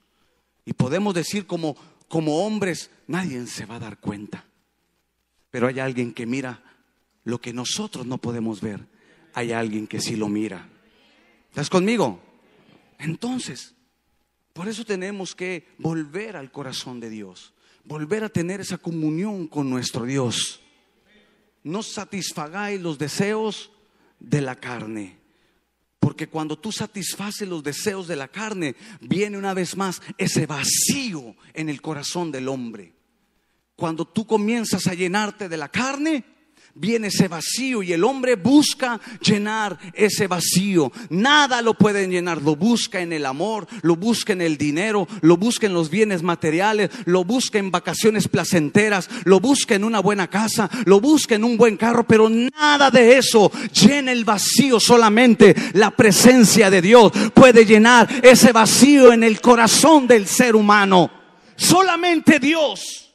Y 0.64 0.72
podemos 0.72 1.14
decir 1.14 1.46
como, 1.46 1.77
como 2.09 2.44
hombres, 2.44 2.90
nadie 3.07 3.46
se 3.46 3.66
va 3.66 3.77
a 3.77 3.81
dar 3.81 3.98
cuenta. 3.98 4.44
Pero 5.51 5.66
hay 5.66 5.81
alguien 5.81 6.12
que 6.14 6.27
mira 6.27 6.62
lo 7.25 7.40
que 7.40 7.53
nosotros 7.53 8.07
no 8.07 8.18
podemos 8.18 8.61
ver. 8.61 8.87
Hay 9.35 9.53
alguien 9.53 9.87
que 9.87 10.01
sí 10.01 10.16
lo 10.16 10.29
mira. 10.29 10.68
¿Estás 11.51 11.68
conmigo? 11.68 12.20
Entonces, 12.98 13.75
por 14.53 14.68
eso 14.68 14.85
tenemos 14.85 15.35
que 15.35 15.68
volver 15.79 16.37
al 16.37 16.53
corazón 16.53 17.01
de 17.01 17.11
Dios, 17.11 17.55
volver 17.85 18.25
a 18.25 18.29
tener 18.29 18.61
esa 18.61 18.79
comunión 18.79 19.48
con 19.48 19.70
nuestro 19.70 20.05
Dios. 20.05 20.61
No 21.64 21.83
satisfagáis 21.83 22.81
los 22.81 22.98
deseos 22.98 23.70
de 24.20 24.40
la 24.40 24.57
carne. 24.57 25.21
Porque 26.03 26.27
cuando 26.27 26.59
tú 26.59 26.73
satisfaces 26.73 27.49
los 27.49 27.62
deseos 27.62 28.09
de 28.09 28.17
la 28.17 28.27
carne, 28.27 28.75
viene 29.03 29.38
una 29.38 29.55
vez 29.55 29.77
más 29.77 30.03
ese 30.19 30.47
vacío 30.47 31.37
en 31.55 31.69
el 31.69 31.81
corazón 31.81 32.33
del 32.33 32.49
hombre. 32.49 32.93
Cuando 33.77 34.05
tú 34.05 34.27
comienzas 34.27 34.88
a 34.88 34.95
llenarte 34.95 35.49
de 35.49 35.57
la 35.57 35.69
carne, 35.69 36.25
viene 36.74 37.08
ese 37.08 37.28
vacío 37.28 37.82
y 37.82 37.92
el 37.92 38.04
hombre 38.04 38.37
busca 38.37 39.00
llenar 39.20 39.78
ese 39.92 40.26
vacío. 40.26 40.90
Nada 41.11 41.62
lo 41.62 41.74
puede 41.74 42.06
llenar, 42.08 42.40
lo 42.40 42.56
busca 42.56 43.00
en 43.00 43.12
el 43.12 43.26
amor, 43.26 43.66
lo 43.82 43.96
busca 43.96 44.32
en 44.32 44.40
el 44.40 44.56
dinero, 44.56 45.06
lo 45.20 45.37
busca 45.37 45.66
en 45.66 45.74
los 45.74 45.90
bienes 45.90 46.22
materiales, 46.22 46.90
lo 47.04 47.24
busca 47.24 47.58
en 47.58 47.70
vacaciones 47.70 48.28
placenteras, 48.28 49.08
lo 49.24 49.40
busca 49.40 49.74
en 49.74 49.85
una 49.85 50.00
buena 50.00 50.28
casa, 50.28 50.70
lo 50.85 51.00
busca 51.00 51.35
en 51.35 51.44
un 51.44 51.56
buen 51.56 51.76
carro, 51.76 52.06
pero 52.06 52.28
nada 52.28 52.90
de 52.90 53.18
eso 53.18 53.50
llena 53.72 54.12
el 54.12 54.24
vacío, 54.24 54.80
solamente 54.80 55.54
la 55.74 55.90
presencia 55.90 56.70
de 56.70 56.82
Dios 56.82 57.12
puede 57.35 57.64
llenar 57.64 58.08
ese 58.22 58.52
vacío 58.52 59.12
en 59.12 59.24
el 59.24 59.40
corazón 59.40 60.06
del 60.06 60.26
ser 60.26 60.56
humano. 60.56 61.11
Solamente 61.56 62.38
Dios. 62.38 63.12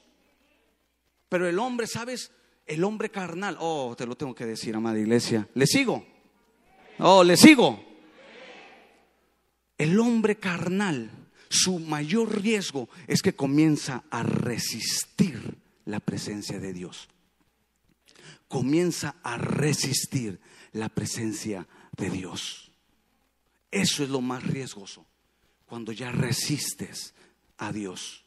Pero 1.29 1.49
el 1.49 1.59
hombre, 1.59 1.87
¿sabes? 1.87 2.31
El 2.67 2.83
hombre 2.83 3.09
carnal, 3.09 3.57
oh, 3.61 3.95
te 3.97 4.05
lo 4.05 4.17
tengo 4.17 4.35
que 4.35 4.45
decir, 4.45 4.75
amada 4.75 4.99
iglesia. 4.99 5.47
¿Le 5.53 5.65
sigo? 5.65 6.05
Oh, 6.99 7.23
le 7.23 7.37
sigo. 7.37 7.81
El 9.77 9.97
hombre 9.99 10.35
carnal, 10.35 11.09
su 11.49 11.79
mayor 11.79 12.41
riesgo 12.41 12.89
es 13.07 13.21
que 13.21 13.33
comienza 13.33 14.03
a 14.09 14.21
resistir 14.21 15.57
la 15.85 16.01
presencia 16.01 16.59
de 16.59 16.73
Dios. 16.73 17.07
Comienza 18.49 19.15
a 19.23 19.37
resistir 19.37 20.41
la 20.73 20.89
presencia 20.89 21.67
de 21.95 22.09
Dios. 22.09 22.71
Eso 23.71 24.03
es 24.03 24.09
lo 24.09 24.19
más 24.19 24.43
riesgoso. 24.43 25.05
Cuando 25.65 25.93
ya 25.93 26.11
resistes 26.11 27.13
a 27.57 27.71
Dios, 27.71 28.23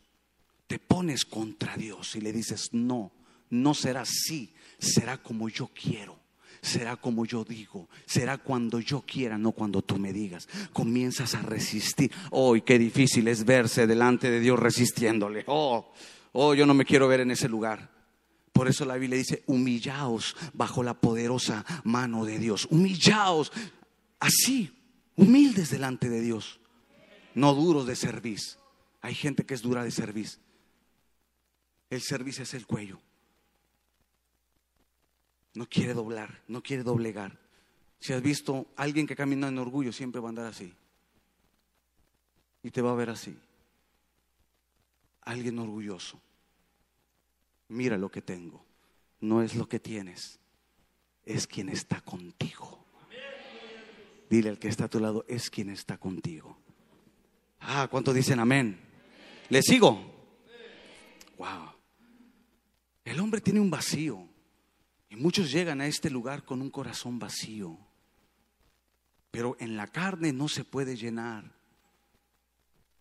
te 0.67 0.79
pones 0.79 1.27
contra 1.27 1.77
Dios 1.77 2.17
y 2.17 2.21
le 2.21 2.33
dices, 2.33 2.71
no, 2.73 3.13
no 3.51 3.75
será 3.75 4.03
así, 4.03 4.55
será 4.79 5.19
como 5.19 5.49
yo 5.49 5.69
quiero. 5.69 6.19
Será 6.63 6.97
como 6.97 7.25
yo 7.25 7.43
digo, 7.43 7.89
será 8.05 8.37
cuando 8.37 8.81
yo 8.81 9.01
quiera, 9.01 9.39
no 9.39 9.53
cuando 9.53 9.81
tú 9.81 9.99
me 9.99 10.13
digas. 10.13 10.47
Comienzas 10.75 11.35
a 11.35 11.41
resistir. 11.41 12.13
Oh, 12.31 12.55
qué 12.65 12.79
difícil 12.79 13.29
es 13.29 13.47
verse 13.47 13.87
delante 13.87 14.31
de 14.31 14.41
Dios 14.41 14.59
resistiéndole. 14.59 15.45
Oh, 15.47 15.91
oh, 16.33 16.53
yo 16.53 16.67
no 16.67 16.75
me 16.75 16.85
quiero 16.85 17.09
ver 17.09 17.21
en 17.21 17.31
ese 17.31 17.49
lugar. 17.49 17.91
Por 18.53 18.69
eso 18.69 18.85
la 18.85 18.97
Biblia 18.97 19.17
dice, 19.17 19.43
humillaos 19.47 20.37
bajo 20.53 20.83
la 20.83 20.93
poderosa 20.93 21.65
mano 21.85 22.27
de 22.27 22.39
Dios. 22.39 22.69
Humillaos 22.71 23.53
así, 24.19 24.71
humildes 25.17 25.71
delante 25.71 26.11
de 26.11 26.21
Dios. 26.21 26.61
No 27.35 27.55
duros 27.55 27.87
de 27.87 27.97
servicio. 27.97 28.61
Hay 29.01 29.15
gente 29.15 29.47
que 29.47 29.55
es 29.55 29.63
dura 29.63 29.83
de 29.83 29.91
servicio. 29.91 30.41
El 31.89 32.03
servicio 32.03 32.43
es 32.43 32.53
el 32.53 32.67
cuello. 32.67 33.01
No 35.55 35.69
quiere 35.69 35.95
doblar, 35.95 36.43
no 36.49 36.63
quiere 36.63 36.83
doblegar. 36.83 37.39
Si 37.99 38.13
has 38.13 38.23
visto 38.23 38.67
a 38.77 38.83
alguien 38.83 39.07
que 39.07 39.17
camina 39.17 39.49
en 39.49 39.59
orgullo, 39.59 39.93
siempre 39.93 40.21
va 40.21 40.29
a 40.29 40.31
andar 40.31 40.47
así. 40.47 40.73
Y 42.63 42.71
te 42.71 42.83
va 42.83 42.93
a 42.93 42.95
ver 42.95 43.11
así. 43.11 43.37
Alguien 45.23 45.59
orgulloso. 45.59 46.21
Mira 47.69 47.99
lo 47.99 48.11
que 48.11 48.23
tengo. 48.23 48.65
No 49.21 49.43
es 49.43 49.55
lo 49.55 49.69
que 49.69 49.79
tienes, 49.79 50.41
es 51.27 51.47
quien 51.47 51.69
está 51.69 52.01
contigo. 52.01 52.85
Dile 54.31 54.49
al 54.49 54.59
que 54.59 54.69
está 54.69 54.85
a 54.85 54.89
tu 54.89 54.99
lado, 54.99 55.25
es 55.29 55.51
quien 55.51 55.69
está 55.69 55.99
contigo. 55.99 56.57
Ah, 57.61 57.89
¿cuántos 57.91 58.15
dicen 58.15 58.39
amén? 58.39 58.81
¿Le 59.51 59.61
sigo? 59.61 60.01
Wow. 61.37 61.73
El 63.05 63.21
hombre 63.21 63.41
tiene 63.41 63.61
un 63.61 63.71
vacío. 63.71 64.30
Y 65.11 65.17
muchos 65.17 65.51
llegan 65.51 65.81
a 65.81 65.87
este 65.87 66.09
lugar 66.09 66.45
con 66.45 66.63
un 66.63 66.71
corazón 66.71 67.19
vacío. 67.19 67.77
Pero 69.33 69.57
en 69.59 69.77
la 69.77 69.89
carne 69.89 70.33
no 70.33 70.49
se 70.49 70.65
puede 70.65 70.97
llenar. 70.97 71.53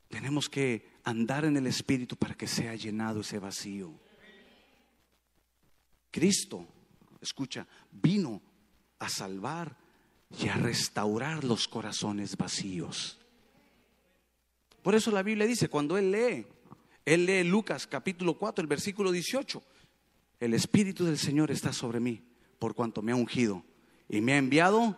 Tenemos 0.10 0.50
que 0.50 0.90
andar 1.04 1.46
en 1.46 1.56
el 1.56 1.68
Espíritu 1.68 2.16
para 2.16 2.34
que 2.34 2.48
sea 2.48 2.74
llenado 2.76 3.22
ese 3.22 3.38
vacío. 3.38 3.94
Cristo, 6.10 6.68
escucha, 7.22 7.68
vino 7.92 8.42
a 8.98 9.08
salvar 9.08 9.78
y 10.40 10.48
a 10.48 10.56
restaurar 10.56 11.44
los 11.44 11.68
corazones 11.68 12.36
vacíos. 12.36 13.20
Por 14.82 14.96
eso 14.96 15.12
la 15.12 15.22
Biblia 15.22 15.46
dice, 15.46 15.70
cuando 15.70 15.96
Él 15.96 16.12
lee, 16.12 16.48
Él 17.06 17.28
lee 17.28 17.44
Lucas 17.44 17.86
capítulo 17.86 18.36
4, 18.36 18.64
el 18.64 18.68
versículo 18.68 19.12
18, 19.12 19.62
el 20.40 20.54
Espíritu 20.54 21.06
del 21.06 21.18
Señor 21.18 21.52
está 21.52 21.74
sobre 21.74 22.00
mí, 22.00 22.24
por 22.60 22.76
cuanto 22.76 23.02
me 23.02 23.12
ha 23.12 23.16
ungido 23.16 23.64
y 24.08 24.22
me 24.22 24.34
ha 24.34 24.38
enviado 24.38 24.98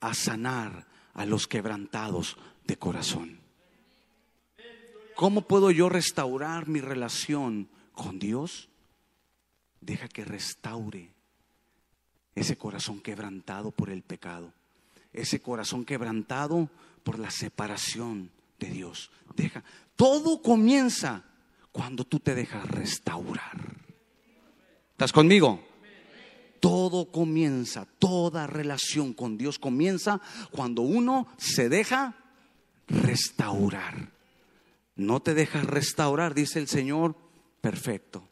a 0.00 0.14
sanar 0.14 0.86
a 1.14 1.26
los 1.26 1.46
quebrantados 1.48 2.36
de 2.64 2.78
corazón. 2.78 3.40
¿Cómo 5.16 5.42
puedo 5.42 5.72
yo 5.72 5.88
restaurar 5.88 6.68
mi 6.68 6.80
relación 6.80 7.68
con 7.92 8.20
Dios? 8.20 8.68
Deja 9.80 10.06
que 10.06 10.24
restaure 10.24 11.12
ese 12.36 12.56
corazón 12.56 13.00
quebrantado 13.00 13.72
por 13.72 13.90
el 13.90 14.02
pecado, 14.02 14.52
ese 15.12 15.40
corazón 15.40 15.84
quebrantado 15.84 16.70
por 17.02 17.18
la 17.18 17.32
separación 17.32 18.30
de 18.60 18.70
Dios. 18.70 19.10
Deja, 19.34 19.64
todo 19.96 20.40
comienza 20.40 21.24
cuando 21.72 22.04
tú 22.04 22.20
te 22.20 22.36
dejas 22.36 22.64
restaurar. 22.68 23.57
¿Estás 24.98 25.12
conmigo? 25.12 25.64
Todo 26.58 27.12
comienza, 27.12 27.86
toda 28.00 28.48
relación 28.48 29.12
con 29.12 29.38
Dios 29.38 29.60
comienza 29.60 30.20
cuando 30.50 30.82
uno 30.82 31.28
se 31.36 31.68
deja 31.68 32.16
restaurar. 32.88 34.10
No 34.96 35.20
te 35.20 35.34
dejas 35.34 35.66
restaurar, 35.66 36.34
dice 36.34 36.58
el 36.58 36.66
Señor, 36.66 37.14
perfecto. 37.60 38.28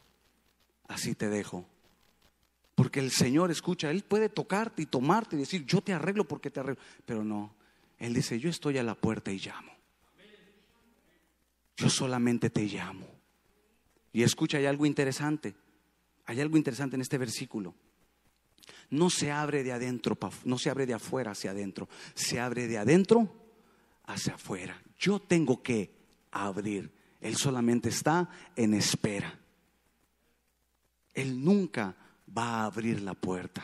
Así 0.89 1.15
te 1.15 1.29
dejo. 1.29 1.65
Porque 2.75 2.99
el 2.99 3.11
Señor, 3.11 3.49
escucha, 3.49 3.89
Él 3.89 4.03
puede 4.03 4.27
tocarte 4.27 4.81
y 4.81 4.87
tomarte 4.87 5.37
y 5.37 5.39
decir, 5.39 5.65
yo 5.65 5.79
te 5.79 5.93
arreglo 5.93 6.25
porque 6.25 6.51
te 6.51 6.59
arreglo. 6.59 6.81
Pero 7.05 7.23
no, 7.23 7.55
Él 7.97 8.13
dice, 8.13 8.41
yo 8.41 8.49
estoy 8.49 8.77
a 8.77 8.83
la 8.83 8.95
puerta 8.95 9.31
y 9.31 9.39
llamo. 9.39 9.71
Yo 11.77 11.89
solamente 11.89 12.49
te 12.49 12.63
llamo. 12.63 13.07
Y 14.11 14.23
escucha, 14.23 14.57
hay 14.57 14.65
algo 14.65 14.85
interesante. 14.85 15.55
Hay 16.27 16.39
algo 16.39 16.57
interesante 16.57 16.95
en 16.95 17.01
este 17.01 17.17
versículo 17.17 17.73
no 18.89 19.09
se 19.09 19.31
abre 19.31 19.63
de 19.63 19.71
adentro, 19.73 20.17
no 20.45 20.57
se 20.57 20.69
abre 20.69 20.85
de 20.85 20.93
afuera 20.93 21.31
hacia 21.31 21.51
adentro, 21.51 21.89
se 22.13 22.39
abre 22.39 22.67
de 22.67 22.77
adentro 22.77 23.29
hacia 24.05 24.35
afuera. 24.35 24.81
Yo 24.97 25.19
tengo 25.19 25.61
que 25.61 25.91
abrir. 26.31 26.91
Él 27.19 27.35
solamente 27.35 27.89
está 27.89 28.29
en 28.55 28.73
espera. 28.73 29.37
Él 31.13 31.43
nunca 31.43 31.95
va 32.35 32.61
a 32.61 32.65
abrir 32.65 33.01
la 33.01 33.13
puerta. 33.13 33.63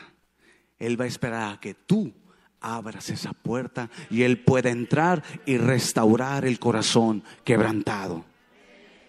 Él 0.78 1.00
va 1.00 1.04
a 1.04 1.08
esperar 1.08 1.54
a 1.54 1.60
que 1.60 1.74
tú 1.74 2.12
abras 2.60 3.08
esa 3.10 3.32
puerta 3.32 3.90
y 4.10 4.22
Él 4.22 4.42
pueda 4.42 4.70
entrar 4.70 5.22
y 5.46 5.56
restaurar 5.56 6.44
el 6.44 6.58
corazón 6.58 7.22
quebrantado. 7.44 8.24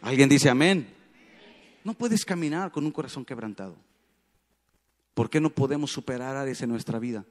¿Alguien 0.01 0.29
dice 0.29 0.49
amén? 0.49 0.94
No 1.85 1.93
puedes 1.93 2.25
caminar 2.25 2.71
con 2.71 2.83
un 2.83 2.91
corazón 2.91 3.23
quebrantado. 3.23 3.75
¿Por 5.13 5.29
qué 5.29 5.39
no 5.39 5.51
podemos 5.51 5.91
superar 5.91 6.35
áreas 6.35 6.63
en 6.63 6.69
nuestra 6.71 6.97
vida? 6.97 7.25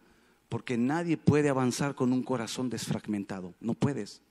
Porque 0.48 0.78
nadie 0.78 1.16
puede 1.16 1.48
avanzar 1.48 1.96
con 1.96 2.12
un 2.12 2.22
corazón 2.22 2.70
desfragmentado. 2.70 3.52
No 3.60 3.74
puedes. 3.74 4.22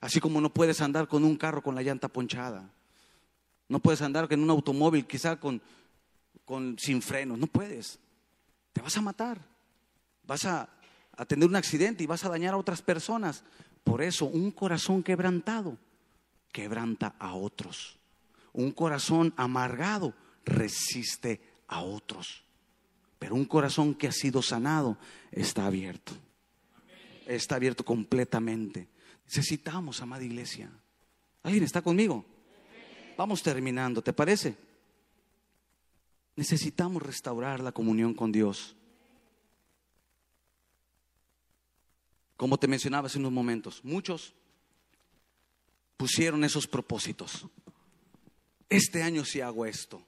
Así 0.00 0.18
como 0.18 0.40
no 0.40 0.52
puedes 0.52 0.80
andar 0.80 1.06
con 1.06 1.24
un 1.24 1.36
carro 1.36 1.62
con 1.62 1.76
la 1.76 1.82
llanta 1.82 2.08
ponchada. 2.08 2.68
No 3.68 3.78
puedes 3.78 4.02
andar 4.02 4.26
en 4.30 4.42
un 4.42 4.50
automóvil 4.50 5.06
quizá 5.06 5.38
con, 5.38 5.62
con 6.44 6.76
sin 6.76 7.00
frenos. 7.00 7.38
No 7.38 7.46
puedes. 7.46 8.00
Te 8.72 8.80
vas 8.80 8.96
a 8.96 9.00
matar. 9.00 9.40
Vas 10.24 10.44
a, 10.44 10.68
a 11.16 11.24
tener 11.24 11.48
un 11.48 11.54
accidente 11.54 12.02
y 12.02 12.08
vas 12.08 12.24
a 12.24 12.28
dañar 12.28 12.54
a 12.54 12.58
otras 12.58 12.82
personas. 12.82 13.44
Por 13.84 14.02
eso 14.02 14.26
un 14.26 14.50
corazón 14.50 15.04
quebrantado 15.04 15.78
quebranta 16.50 17.14
a 17.20 17.34
otros. 17.34 17.96
Un 18.56 18.72
corazón 18.72 19.34
amargado 19.36 20.14
resiste 20.46 21.42
a 21.68 21.82
otros. 21.82 22.42
Pero 23.18 23.34
un 23.34 23.44
corazón 23.44 23.94
que 23.94 24.08
ha 24.08 24.12
sido 24.12 24.40
sanado 24.40 24.96
está 25.30 25.66
abierto. 25.66 26.12
Está 27.26 27.56
abierto 27.56 27.84
completamente. 27.84 28.88
Necesitamos, 29.26 30.00
amada 30.00 30.24
iglesia. 30.24 30.70
¿Alguien 31.42 31.64
está 31.64 31.82
conmigo? 31.82 32.24
Vamos 33.18 33.42
terminando, 33.42 34.00
¿te 34.00 34.14
parece? 34.14 34.56
Necesitamos 36.34 37.02
restaurar 37.02 37.60
la 37.60 37.72
comunión 37.72 38.14
con 38.14 38.32
Dios. 38.32 38.74
Como 42.38 42.58
te 42.58 42.68
mencionaba 42.68 43.08
hace 43.08 43.18
unos 43.18 43.32
momentos, 43.32 43.84
muchos 43.84 44.32
pusieron 45.98 46.42
esos 46.42 46.66
propósitos. 46.66 47.46
Este 48.68 49.02
año 49.02 49.24
sí 49.24 49.40
hago 49.40 49.66
esto. 49.66 50.02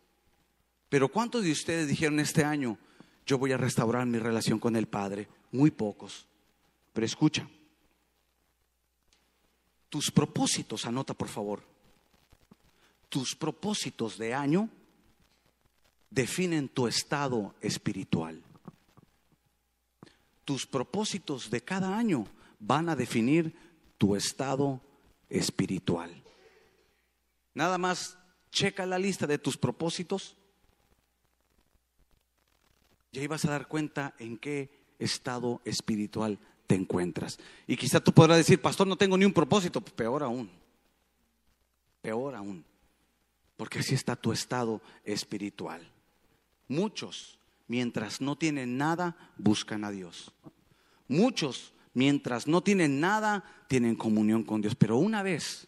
Pero 0.88 1.08
¿cuántos 1.08 1.44
de 1.44 1.52
ustedes 1.52 1.88
dijeron 1.88 2.18
este 2.18 2.44
año, 2.44 2.78
yo 3.26 3.38
voy 3.38 3.52
a 3.52 3.56
restaurar 3.56 4.06
mi 4.06 4.18
relación 4.18 4.58
con 4.58 4.74
el 4.76 4.88
Padre? 4.88 5.28
Muy 5.52 5.70
pocos. 5.70 6.26
Pero 6.92 7.06
escucha, 7.06 7.48
tus 9.88 10.10
propósitos, 10.10 10.86
anota 10.86 11.14
por 11.14 11.28
favor, 11.28 11.62
tus 13.08 13.34
propósitos 13.34 14.18
de 14.18 14.34
año 14.34 14.68
definen 16.10 16.68
tu 16.68 16.86
estado 16.86 17.54
espiritual. 17.60 18.42
Tus 20.44 20.66
propósitos 20.66 21.50
de 21.50 21.62
cada 21.62 21.96
año 21.96 22.26
van 22.58 22.88
a 22.88 22.96
definir 22.96 23.54
tu 23.98 24.16
estado 24.16 24.80
espiritual. 25.28 26.22
Nada 27.54 27.76
más 27.76 28.18
checa 28.50 28.86
la 28.86 28.98
lista 28.98 29.26
de 29.26 29.38
tus 29.38 29.56
propósitos 29.56 30.36
y 33.12 33.20
ahí 33.20 33.26
vas 33.26 33.44
a 33.44 33.50
dar 33.50 33.68
cuenta 33.68 34.14
en 34.18 34.36
qué 34.36 34.70
estado 34.98 35.60
espiritual 35.64 36.38
te 36.66 36.74
encuentras. 36.74 37.38
Y 37.66 37.76
quizá 37.76 38.00
tú 38.00 38.12
podrás 38.12 38.36
decir, 38.36 38.60
pastor, 38.60 38.86
no 38.86 38.96
tengo 38.96 39.16
ni 39.16 39.24
un 39.24 39.32
propósito. 39.32 39.80
Pues 39.80 39.94
peor 39.94 40.22
aún, 40.22 40.50
peor 42.02 42.34
aún, 42.34 42.64
porque 43.56 43.78
así 43.78 43.94
está 43.94 44.16
tu 44.16 44.32
estado 44.32 44.82
espiritual. 45.04 45.80
Muchos, 46.68 47.38
mientras 47.66 48.20
no 48.20 48.36
tienen 48.36 48.76
nada, 48.76 49.16
buscan 49.38 49.84
a 49.84 49.90
Dios. 49.90 50.32
Muchos, 51.08 51.72
mientras 51.94 52.46
no 52.46 52.62
tienen 52.62 53.00
nada, 53.00 53.44
tienen 53.68 53.96
comunión 53.96 54.42
con 54.42 54.60
Dios. 54.60 54.74
Pero 54.74 54.98
una 54.98 55.22
vez 55.22 55.66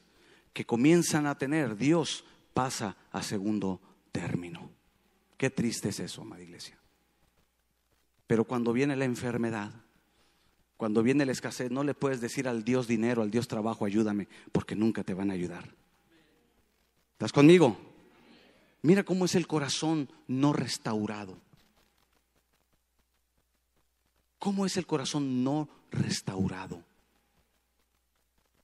que 0.52 0.66
comienzan 0.66 1.26
a 1.26 1.38
tener, 1.38 1.76
Dios 1.76 2.24
pasa 2.52 2.96
a 3.12 3.22
segundo 3.22 3.80
término. 4.12 4.70
Qué 5.36 5.50
triste 5.50 5.88
es 5.88 6.00
eso, 6.00 6.22
amada 6.22 6.42
iglesia. 6.42 6.78
Pero 8.26 8.44
cuando 8.44 8.72
viene 8.72 8.94
la 8.96 9.04
enfermedad, 9.04 9.72
cuando 10.76 11.02
viene 11.02 11.26
la 11.26 11.32
escasez, 11.32 11.70
no 11.70 11.84
le 11.84 11.94
puedes 11.94 12.20
decir 12.20 12.48
al 12.48 12.64
Dios 12.64 12.86
dinero, 12.86 13.22
al 13.22 13.30
Dios 13.30 13.48
trabajo, 13.48 13.84
ayúdame, 13.84 14.28
porque 14.52 14.76
nunca 14.76 15.04
te 15.04 15.14
van 15.14 15.30
a 15.30 15.34
ayudar. 15.34 15.74
¿Estás 17.12 17.32
conmigo? 17.32 17.76
Mira 18.82 19.02
cómo 19.02 19.26
es 19.26 19.34
el 19.34 19.46
corazón 19.46 20.08
no 20.26 20.52
restaurado. 20.52 21.38
¿Cómo 24.38 24.64
es 24.64 24.78
el 24.78 24.86
corazón 24.86 25.44
no 25.44 25.68
restaurado? 25.90 26.82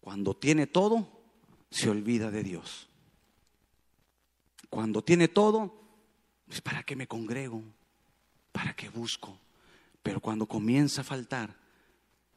Cuando 0.01 0.34
tiene 0.34 0.66
todo, 0.66 1.07
se 1.70 1.91
olvida 1.91 2.30
de 2.30 2.43
Dios. 2.43 2.89
Cuando 4.77 5.03
tiene 5.03 5.29
todo, 5.29 5.72
pues 6.47 6.61
¿para 6.61 6.83
qué 6.83 6.97
me 6.97 7.07
congrego? 7.07 7.62
¿Para 8.53 8.77
qué 8.77 8.91
busco? 8.91 9.41
Pero 10.03 10.20
cuando 10.20 10.45
comienza 10.45 11.01
a 11.01 11.05
faltar, 11.05 11.57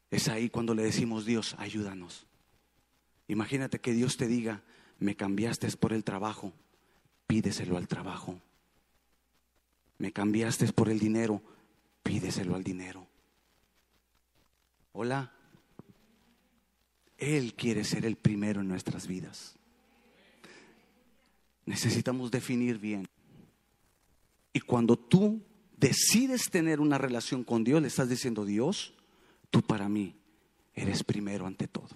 es 0.09 0.29
ahí 0.29 0.49
cuando 0.49 0.73
le 0.73 0.83
decimos, 0.83 1.25
Dios, 1.25 1.53
ayúdanos. 1.57 2.27
Imagínate 3.27 3.81
que 3.81 3.91
Dios 3.91 4.15
te 4.15 4.25
diga, 4.27 4.63
me 4.99 5.17
cambiaste 5.17 5.69
por 5.75 5.91
el 5.91 6.05
trabajo, 6.05 6.53
pídeselo 7.27 7.75
al 7.75 7.89
trabajo. 7.89 8.39
Me 9.97 10.13
cambiaste 10.13 10.71
por 10.71 10.87
el 10.87 10.97
dinero, 10.97 11.41
pídeselo 12.03 12.55
al 12.55 12.63
dinero. 12.63 13.05
Hola. 14.93 15.33
Él 17.17 17.53
quiere 17.55 17.83
ser 17.83 18.05
el 18.05 18.15
primero 18.15 18.61
en 18.61 18.69
nuestras 18.69 19.07
vidas. 19.07 19.58
Necesitamos 21.69 22.31
definir 22.31 22.79
bien. 22.79 23.07
Y 24.53 24.59
cuando 24.59 24.97
tú 24.97 25.39
decides 25.77 26.49
tener 26.49 26.79
una 26.79 26.97
relación 26.97 27.43
con 27.43 27.63
Dios, 27.63 27.79
le 27.79 27.87
estás 27.87 28.09
diciendo, 28.09 28.43
Dios, 28.43 28.95
tú 29.51 29.61
para 29.61 29.87
mí 29.87 30.15
eres 30.73 31.03
primero 31.03 31.45
ante 31.45 31.67
todo. 31.67 31.89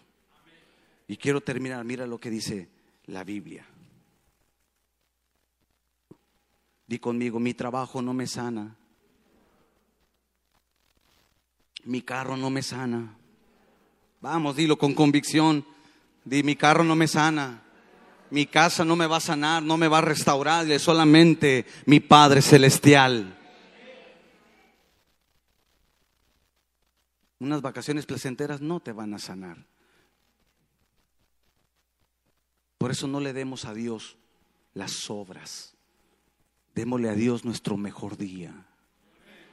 Y 1.07 1.17
quiero 1.17 1.41
terminar, 1.41 1.83
mira 1.85 2.05
lo 2.05 2.19
que 2.19 2.29
dice 2.29 2.69
la 3.07 3.23
Biblia. 3.23 3.65
Di 6.85 6.99
conmigo, 6.99 7.39
mi 7.39 7.55
trabajo 7.55 7.99
no 7.99 8.13
me 8.13 8.27
sana. 8.27 8.75
Mi 11.85 12.03
carro 12.03 12.37
no 12.37 12.51
me 12.51 12.61
sana. 12.61 13.17
Vamos, 14.21 14.55
dilo 14.55 14.77
con 14.77 14.93
convicción. 14.93 15.65
Di, 16.23 16.43
mi 16.43 16.55
carro 16.55 16.83
no 16.83 16.95
me 16.95 17.07
sana. 17.07 17.62
Mi 18.33 18.47
casa 18.47 18.83
no 18.83 18.95
me 18.95 19.05
va 19.05 19.17
a 19.17 19.19
sanar, 19.19 19.61
no 19.61 19.77
me 19.77 19.87
va 19.87 19.99
a 19.99 20.01
restaurar, 20.01 20.69
es 20.71 20.81
solamente 20.81 21.67
mi 21.85 21.99
Padre 21.99 22.41
Celestial. 22.41 23.37
Unas 27.37 27.61
vacaciones 27.61 28.07
placenteras 28.07 28.59
no 28.59 28.79
te 28.79 28.91
van 28.91 29.13
a 29.13 29.19
sanar. 29.19 29.67
Por 32.79 32.89
eso 32.89 33.05
no 33.05 33.19
le 33.19 33.33
demos 33.33 33.65
a 33.65 33.75
Dios 33.75 34.17
las 34.73 35.11
obras. 35.11 35.75
Démosle 36.73 37.09
a 37.09 37.13
Dios 37.13 37.45
nuestro 37.45 37.77
mejor 37.77 38.17
día. 38.17 38.65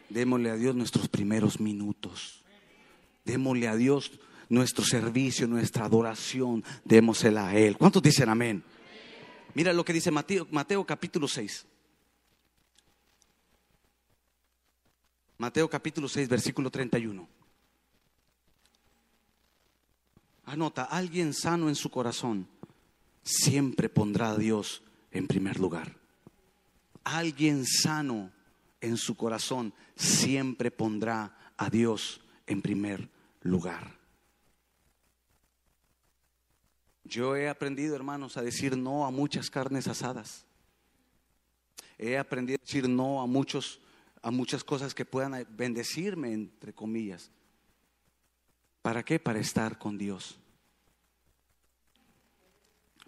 Démosle 0.08 0.52
a 0.52 0.56
Dios 0.56 0.74
nuestros 0.74 1.06
primeros 1.10 1.60
minutos. 1.60 2.42
Démosle 3.26 3.68
a 3.68 3.76
Dios 3.76 4.18
nuestro 4.50 4.84
servicio, 4.84 5.46
nuestra 5.46 5.86
adoración. 5.86 6.62
Démosela 6.84 7.48
a 7.48 7.56
Él. 7.56 7.78
¿Cuántos 7.78 8.02
dicen 8.02 8.28
amén? 8.28 8.62
Mira 9.54 9.72
lo 9.72 9.84
que 9.84 9.94
dice 9.94 10.10
Mateo, 10.10 10.46
Mateo 10.50 10.84
capítulo 10.84 11.26
6. 11.26 11.66
Mateo 15.38 15.70
capítulo 15.70 16.06
6, 16.06 16.28
versículo 16.28 16.70
31. 16.70 17.26
Anota, 20.44 20.84
alguien 20.84 21.32
sano 21.32 21.68
en 21.68 21.76
su 21.76 21.90
corazón 21.90 22.46
siempre 23.22 23.88
pondrá 23.88 24.30
a 24.30 24.36
Dios 24.36 24.82
en 25.12 25.26
primer 25.26 25.58
lugar. 25.58 25.96
Alguien 27.04 27.64
sano 27.64 28.32
en 28.80 28.96
su 28.96 29.16
corazón 29.16 29.72
siempre 29.94 30.70
pondrá 30.70 31.52
a 31.56 31.70
Dios 31.70 32.20
en 32.46 32.62
primer 32.62 33.08
lugar. 33.42 33.99
Yo 37.10 37.34
he 37.34 37.48
aprendido, 37.48 37.96
hermanos, 37.96 38.36
a 38.36 38.42
decir 38.42 38.76
no 38.76 39.04
a 39.04 39.10
muchas 39.10 39.50
carnes 39.50 39.88
asadas. 39.88 40.46
He 41.98 42.16
aprendido 42.16 42.58
a 42.62 42.64
decir 42.64 42.88
no 42.88 43.20
a 43.20 43.26
muchos 43.26 43.80
a 44.22 44.30
muchas 44.30 44.62
cosas 44.62 44.94
que 44.94 45.04
puedan 45.04 45.46
bendecirme 45.56 46.32
entre 46.32 46.72
comillas. 46.72 47.30
¿Para 48.82 49.02
qué? 49.02 49.18
Para 49.18 49.40
estar 49.40 49.78
con 49.78 49.98
Dios. 49.98 50.38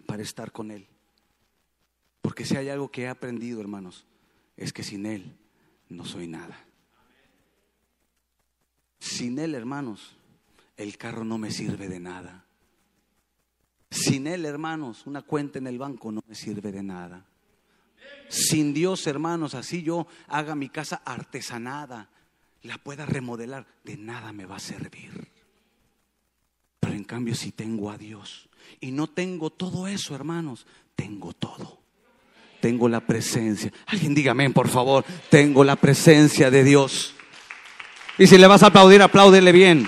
Para 0.05 0.21
estar 0.21 0.51
con 0.51 0.71
Él. 0.71 0.87
Porque 2.21 2.45
si 2.45 2.57
hay 2.57 2.69
algo 2.69 2.91
que 2.91 3.03
he 3.03 3.07
aprendido, 3.07 3.61
hermanos, 3.61 4.05
es 4.57 4.73
que 4.73 4.83
sin 4.83 5.05
Él 5.05 5.37
no 5.87 6.03
soy 6.03 6.27
nada. 6.27 6.57
Sin 8.99 9.39
Él, 9.39 9.55
hermanos, 9.55 10.17
el 10.77 10.97
carro 10.97 11.23
no 11.23 11.37
me 11.37 11.51
sirve 11.51 11.87
de 11.87 11.99
nada. 11.99 12.45
Sin 13.93 14.25
Él, 14.25 14.45
hermanos, 14.45 15.05
una 15.05 15.21
cuenta 15.21 15.59
en 15.59 15.67
el 15.67 15.77
banco 15.77 16.11
no 16.11 16.23
me 16.27 16.33
sirve 16.33 16.71
de 16.71 16.81
nada. 16.81 17.23
Sin 18.27 18.73
Dios, 18.73 19.05
hermanos, 19.05 19.53
así 19.53 19.83
yo 19.83 20.07
haga 20.27 20.55
mi 20.55 20.69
casa 20.69 21.03
artesanada, 21.05 22.09
la 22.63 22.79
pueda 22.79 23.05
remodelar, 23.05 23.67
de 23.83 23.95
nada 23.97 24.33
me 24.33 24.47
va 24.47 24.55
a 24.55 24.59
servir. 24.59 25.27
Pero 26.79 26.93
en 26.95 27.03
cambio, 27.03 27.35
si 27.35 27.51
tengo 27.51 27.91
a 27.91 27.97
Dios 27.99 28.49
y 28.81 28.91
no 28.91 29.05
tengo 29.05 29.51
todo 29.51 29.85
eso, 29.87 30.15
hermanos, 30.15 30.65
tengo 30.95 31.33
todo. 31.33 31.79
Tengo 32.61 32.89
la 32.89 33.05
presencia. 33.05 33.71
Alguien 33.85 34.15
dígame, 34.15 34.49
por 34.49 34.69
favor, 34.69 35.05
tengo 35.29 35.63
la 35.63 35.75
presencia 35.75 36.49
de 36.49 36.63
Dios. 36.63 37.13
Y 38.17 38.25
si 38.25 38.39
le 38.39 38.47
vas 38.47 38.63
a 38.63 38.67
aplaudir, 38.67 39.03
apláudele 39.03 39.51
bien. 39.51 39.87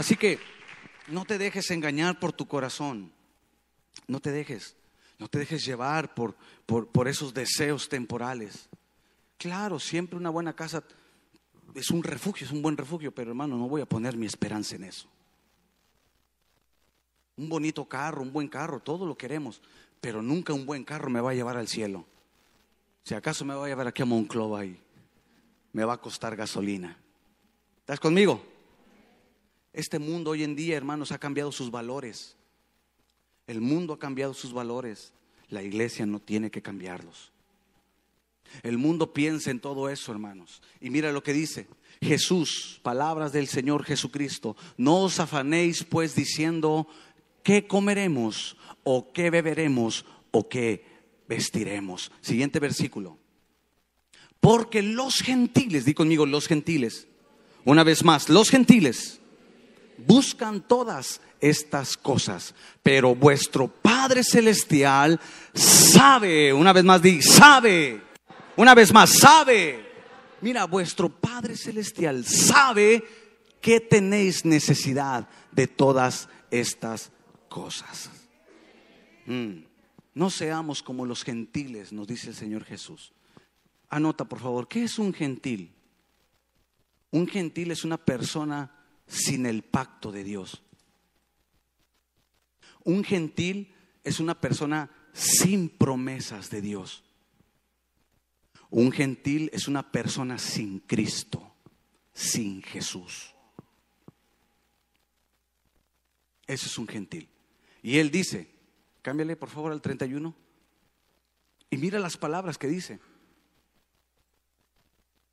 Así 0.00 0.16
que 0.16 0.38
no 1.08 1.26
te 1.26 1.36
dejes 1.36 1.70
engañar 1.70 2.18
por 2.18 2.32
tu 2.32 2.48
corazón. 2.48 3.12
No 4.06 4.18
te 4.18 4.32
dejes. 4.32 4.74
No 5.18 5.28
te 5.28 5.38
dejes 5.38 5.62
llevar 5.62 6.14
por, 6.14 6.34
por, 6.64 7.06
esos 7.06 7.34
deseos 7.34 7.86
temporales. 7.86 8.70
Claro, 9.36 9.78
siempre 9.78 10.16
una 10.16 10.30
buena 10.30 10.56
casa 10.56 10.82
es 11.74 11.90
un 11.90 12.02
refugio, 12.02 12.46
es 12.46 12.52
un 12.52 12.62
buen 12.62 12.78
refugio, 12.78 13.12
pero 13.12 13.28
hermano, 13.28 13.58
no 13.58 13.68
voy 13.68 13.82
a 13.82 13.86
poner 13.86 14.16
mi 14.16 14.24
esperanza 14.24 14.76
en 14.76 14.84
eso. 14.84 15.06
Un 17.36 17.50
bonito 17.50 17.84
carro, 17.84 18.22
un 18.22 18.32
buen 18.32 18.48
carro, 18.48 18.80
todo 18.80 19.04
lo 19.04 19.18
queremos, 19.18 19.60
pero 20.00 20.22
nunca 20.22 20.54
un 20.54 20.64
buen 20.64 20.82
carro 20.82 21.10
me 21.10 21.20
va 21.20 21.32
a 21.32 21.34
llevar 21.34 21.58
al 21.58 21.68
cielo. 21.68 22.06
Si 23.04 23.12
acaso 23.12 23.44
me 23.44 23.54
va 23.54 23.66
a 23.66 23.68
llevar 23.68 23.88
aquí 23.88 24.00
a 24.00 24.06
Monclova 24.06 24.64
y 24.64 24.80
me 25.74 25.84
va 25.84 25.92
a 25.92 26.00
costar 26.00 26.36
gasolina. 26.36 26.96
¿Estás 27.80 28.00
conmigo? 28.00 28.59
Este 29.72 29.98
mundo 29.98 30.30
hoy 30.30 30.42
en 30.42 30.56
día, 30.56 30.76
hermanos, 30.76 31.12
ha 31.12 31.18
cambiado 31.18 31.52
sus 31.52 31.70
valores. 31.70 32.36
El 33.46 33.60
mundo 33.60 33.94
ha 33.94 33.98
cambiado 33.98 34.34
sus 34.34 34.52
valores. 34.52 35.12
La 35.48 35.62
iglesia 35.62 36.06
no 36.06 36.20
tiene 36.20 36.50
que 36.50 36.62
cambiarlos. 36.62 37.32
El 38.62 38.78
mundo 38.78 39.12
piensa 39.12 39.50
en 39.50 39.60
todo 39.60 39.88
eso, 39.88 40.10
hermanos. 40.12 40.60
Y 40.80 40.90
mira 40.90 41.12
lo 41.12 41.22
que 41.22 41.32
dice 41.32 41.68
Jesús, 42.00 42.80
palabras 42.82 43.32
del 43.32 43.46
Señor 43.46 43.84
Jesucristo. 43.84 44.56
No 44.76 45.02
os 45.02 45.20
afanéis 45.20 45.84
pues 45.84 46.16
diciendo, 46.16 46.88
¿qué 47.42 47.66
comeremos? 47.66 48.56
¿O 48.82 49.12
qué 49.12 49.30
beberemos? 49.30 50.04
¿O 50.32 50.48
qué 50.48 50.84
vestiremos? 51.28 52.10
Siguiente 52.20 52.58
versículo. 52.58 53.18
Porque 54.40 54.82
los 54.82 55.16
gentiles, 55.16 55.84
di 55.84 55.94
conmigo, 55.94 56.26
los 56.26 56.48
gentiles. 56.48 57.06
Una 57.64 57.84
vez 57.84 58.04
más, 58.04 58.28
los 58.28 58.48
gentiles 58.48 59.19
buscan 60.06 60.60
todas 60.62 61.20
estas 61.40 61.96
cosas, 61.96 62.54
pero 62.82 63.14
vuestro 63.14 63.68
Padre 63.68 64.22
Celestial 64.24 65.20
sabe, 65.54 66.52
una 66.52 66.72
vez 66.72 66.84
más 66.84 67.00
di, 67.00 67.22
sabe, 67.22 68.02
una 68.56 68.74
vez 68.74 68.92
más, 68.92 69.10
sabe. 69.10 69.88
Mira, 70.40 70.64
vuestro 70.66 71.08
Padre 71.08 71.56
Celestial 71.56 72.24
sabe 72.24 73.04
que 73.60 73.80
tenéis 73.80 74.44
necesidad 74.44 75.28
de 75.52 75.66
todas 75.66 76.28
estas 76.50 77.12
cosas. 77.48 78.10
Mm. 79.26 79.64
No 80.14 80.30
seamos 80.30 80.82
como 80.82 81.06
los 81.06 81.22
gentiles, 81.22 81.92
nos 81.92 82.06
dice 82.06 82.30
el 82.30 82.34
Señor 82.34 82.64
Jesús. 82.64 83.12
Anota, 83.88 84.24
por 84.24 84.40
favor, 84.40 84.66
¿qué 84.66 84.84
es 84.84 84.98
un 84.98 85.12
gentil? 85.12 85.72
Un 87.10 87.26
gentil 87.26 87.70
es 87.70 87.84
una 87.84 87.96
persona 87.96 88.70
sin 89.10 89.44
el 89.44 89.62
pacto 89.62 90.12
de 90.12 90.22
Dios. 90.22 90.62
Un 92.84 93.04
gentil 93.04 93.74
es 94.04 94.20
una 94.20 94.40
persona 94.40 94.90
sin 95.12 95.68
promesas 95.68 96.48
de 96.48 96.62
Dios. 96.62 97.02
Un 98.70 98.92
gentil 98.92 99.50
es 99.52 99.66
una 99.66 99.90
persona 99.90 100.38
sin 100.38 100.78
Cristo, 100.78 101.54
sin 102.14 102.62
Jesús. 102.62 103.34
Eso 106.46 106.66
es 106.66 106.78
un 106.78 106.86
gentil. 106.86 107.28
Y 107.82 107.98
él 107.98 108.10
dice, 108.10 108.48
cámbiale 109.02 109.34
por 109.34 109.50
favor 109.50 109.72
al 109.72 109.82
31. 109.82 110.34
Y 111.68 111.76
mira 111.78 111.98
las 111.98 112.16
palabras 112.16 112.58
que 112.58 112.68
dice. 112.68 113.00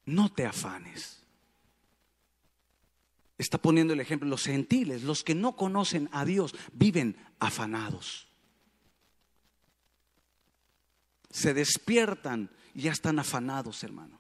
No 0.06 0.30
te 0.34 0.46
afanes 0.46 1.27
está 3.38 3.58
poniendo 3.58 3.94
el 3.94 4.00
ejemplo, 4.00 4.28
los 4.28 4.44
gentiles, 4.44 5.04
los 5.04 5.24
que 5.24 5.36
no 5.36 5.56
conocen 5.56 6.10
a 6.12 6.26
Dios, 6.26 6.56
viven 6.74 7.18
afanados. 7.40 8.28
Se 11.30 11.54
despiertan 11.54 12.50
y 12.74 12.84
ya 12.84 12.92
están 12.92 13.20
afanados, 13.20 13.84
hermanos. 13.84 14.20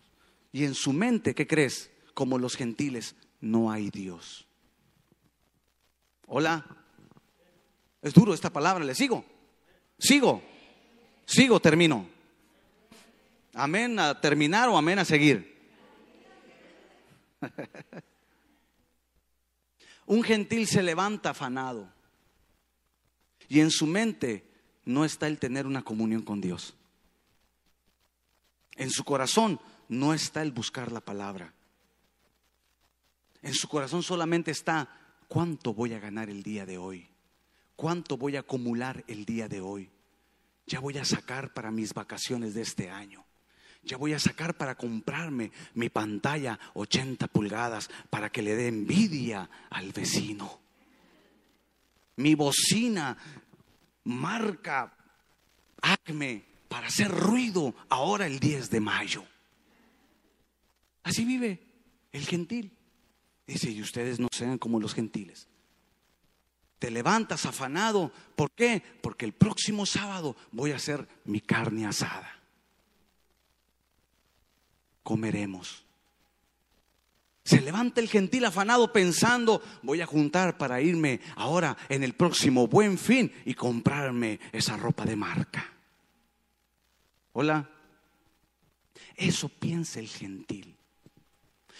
Y 0.51 0.65
en 0.65 0.75
su 0.75 0.93
mente, 0.93 1.33
¿qué 1.33 1.47
crees? 1.47 1.91
Como 2.13 2.37
los 2.37 2.55
gentiles, 2.55 3.15
no 3.41 3.71
hay 3.71 3.89
Dios. 3.89 4.47
Hola. 6.27 6.65
Es 8.01 8.13
duro 8.13 8.33
esta 8.33 8.51
palabra, 8.51 8.85
¿le 8.85 8.93
sigo? 8.93 9.25
Sigo. 9.97 10.41
Sigo, 11.25 11.59
termino. 11.59 12.07
Amén 13.53 13.97
a 13.97 14.21
terminar 14.21 14.69
o 14.69 14.77
amén 14.77 14.99
a 14.99 15.05
seguir. 15.05 15.57
Un 20.07 20.23
gentil 20.23 20.67
se 20.67 20.81
levanta 20.81 21.31
afanado 21.31 21.91
y 23.49 23.59
en 23.59 23.69
su 23.69 23.85
mente 23.85 24.49
no 24.85 25.03
está 25.03 25.27
el 25.27 25.37
tener 25.37 25.67
una 25.67 25.83
comunión 25.83 26.21
con 26.21 26.39
Dios. 26.39 26.75
En 28.77 28.89
su 28.89 29.03
corazón 29.03 29.59
no 29.89 30.13
está 30.13 30.41
el 30.41 30.53
buscar 30.53 30.93
la 30.93 31.01
palabra. 31.01 31.53
En 33.41 33.53
su 33.53 33.67
corazón 33.67 34.01
solamente 34.01 34.51
está 34.51 34.89
cuánto 35.27 35.73
voy 35.73 35.93
a 35.93 35.99
ganar 35.99 36.29
el 36.29 36.41
día 36.41 36.65
de 36.65 36.77
hoy, 36.77 37.09
cuánto 37.75 38.15
voy 38.15 38.37
a 38.37 38.41
acumular 38.41 39.03
el 39.07 39.25
día 39.25 39.49
de 39.49 39.59
hoy. 39.59 39.89
Ya 40.65 40.79
voy 40.79 40.97
a 40.97 41.05
sacar 41.05 41.53
para 41.53 41.69
mis 41.69 41.93
vacaciones 41.93 42.53
de 42.53 42.61
este 42.61 42.89
año. 42.89 43.26
Ya 43.87 43.95
voy 43.95 44.13
a 44.13 44.19
sacar 44.19 44.55
para 44.55 44.75
comprarme 44.75 45.51
mi 45.75 45.89
pantalla 45.89 46.59
80 46.73 47.27
pulgadas 47.27 47.89
para 48.09 48.29
que 48.29 48.41
le 48.41 48.55
dé 48.55 48.67
envidia 48.67 49.49
al 49.69 49.93
vecino. 49.93 50.59
Mi 52.17 52.35
bocina 52.35 53.17
marca 54.03 54.93
Acme 55.81 56.43
para 56.67 56.87
hacer 56.87 57.09
ruido 57.09 57.73
ahora 57.87 58.27
el 58.27 58.39
10 58.39 58.69
de 58.69 58.79
mayo. 58.81 59.23
Así 61.03 61.23
vive 61.23 61.63
el 62.11 62.25
gentil. 62.25 62.75
Dice, 63.45 63.71
y 63.71 63.81
ustedes 63.81 64.19
no 64.19 64.27
sean 64.31 64.57
como 64.57 64.81
los 64.81 64.93
gentiles. 64.93 65.47
Te 66.79 66.91
levantas 66.91 67.45
afanado. 67.45 68.11
¿Por 68.35 68.51
qué? 68.51 68.83
Porque 69.01 69.23
el 69.23 69.33
próximo 69.33 69.85
sábado 69.85 70.35
voy 70.51 70.71
a 70.71 70.75
hacer 70.75 71.07
mi 71.23 71.39
carne 71.39 71.85
asada. 71.85 72.36
Comeremos. 75.07 75.85
Se 77.45 77.61
levanta 77.61 78.01
el 78.01 78.09
gentil 78.09 78.43
afanado 78.43 78.91
pensando, 78.91 79.63
voy 79.81 80.01
a 80.01 80.05
juntar 80.05 80.57
para 80.57 80.81
irme 80.81 81.21
ahora 81.37 81.77
en 81.87 82.03
el 82.03 82.11
próximo 82.11 82.67
buen 82.67 82.97
fin 82.97 83.31
y 83.45 83.53
comprarme 83.53 84.37
esa 84.51 84.75
ropa 84.75 85.05
de 85.05 85.15
marca. 85.15 85.65
Hola. 87.31 87.69
Eso 89.15 89.47
piensa 89.47 90.01
el 90.01 90.09
gentil. 90.09 90.75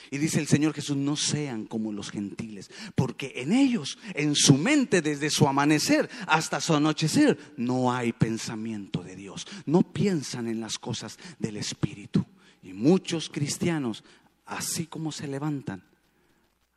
Y 0.10 0.20
dice 0.20 0.40
el 0.40 0.48
Señor 0.48 0.74
Jesús, 0.74 0.96
no 0.96 1.18
sean 1.18 1.66
como 1.66 1.92
los 1.92 2.12
gentiles, 2.12 2.72
porque 2.96 3.34
en 3.36 3.52
ellos, 3.52 4.00
en 4.14 4.36
su 4.36 4.54
mente, 4.54 5.02
desde 5.02 5.30
su 5.30 5.50
amanecer 5.50 6.10
hasta 6.28 6.62
su 6.62 6.76
anochecer, 6.76 7.38
no 7.58 7.92
hay 7.92 8.14
pensamiento 8.14 9.04
de 9.04 9.18
Dios. 9.18 9.46
No 9.66 9.82
piensan 9.82 10.48
en 10.48 10.62
las 10.62 10.80
cosas 10.80 11.20
del 11.40 11.58
Espíritu. 11.58 12.26
Y 12.68 12.74
muchos 12.74 13.30
cristianos, 13.30 14.04
así 14.46 14.88
como 14.88 15.14
se 15.14 15.26
levantan, 15.26 15.82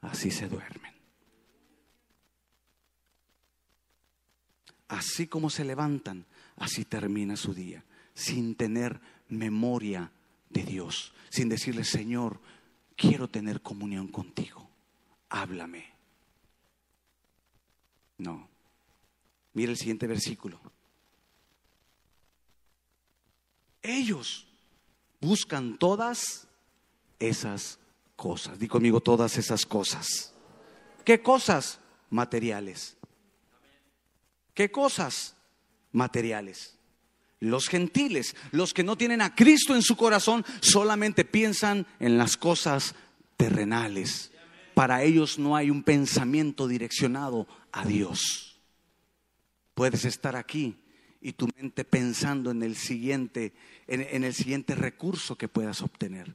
así 0.03 0.31
se 0.31 0.49
duermen. 0.49 0.95
Así 4.87 5.27
como 5.27 5.51
se 5.51 5.65
levantan, 5.65 6.27
así 6.55 6.85
termina 6.85 7.35
su 7.35 7.55
día, 7.55 7.83
sin 8.15 8.55
tener 8.55 9.01
memoria 9.31 10.13
de 10.49 10.63
Dios, 10.63 11.13
sin 11.29 11.49
decirle, 11.49 11.83
Señor, 11.83 12.39
quiero 12.95 13.27
tener 13.27 13.61
comunión 13.61 14.07
contigo, 14.07 14.71
háblame. 15.29 15.87
No. 18.19 18.49
Mira 19.55 19.73
el 19.73 19.77
siguiente 19.77 20.07
versículo. 20.07 20.61
Ellos 23.83 24.47
buscan 25.21 25.79
todas 25.79 26.47
esas 27.19 27.79
cosas. 28.17 28.59
Di 28.59 28.69
conmigo 28.69 29.01
todas 29.01 29.37
esas 29.39 29.67
cosas. 29.67 30.33
¿Qué 31.05 31.23
cosas? 31.23 31.79
Materiales. 32.11 32.97
¿Qué 34.55 34.71
cosas? 34.71 35.37
Materiales. 35.93 36.77
Los 37.41 37.69
gentiles, 37.69 38.37
los 38.51 38.75
que 38.75 38.85
no 38.85 38.97
tienen 38.97 39.23
a 39.23 39.35
Cristo 39.35 39.75
en 39.75 39.83
su 39.83 39.97
corazón, 39.97 40.45
solamente 40.61 41.25
piensan 41.25 41.87
en 41.99 42.19
las 42.19 42.37
cosas 42.37 42.95
terrenales. 43.37 44.31
Para 44.75 45.03
ellos 45.03 45.39
no 45.39 45.57
hay 45.57 45.71
un 45.71 45.83
pensamiento 45.83 46.69
direccionado 46.69 47.47
a 47.73 47.87
Dios. 47.87 48.61
Puedes 49.75 50.05
estar 50.05 50.37
aquí 50.37 50.77
y 51.21 51.33
tu 51.33 51.49
mente 51.57 51.85
pensando 51.85 52.51
en 52.51 52.63
el 52.63 52.77
siguiente, 52.77 53.53
en, 53.87 54.25
el 54.25 54.35
siguiente 54.35 54.75
recurso 54.75 55.37
que 55.37 55.49
puedas 55.49 55.83
obtener. 55.83 56.35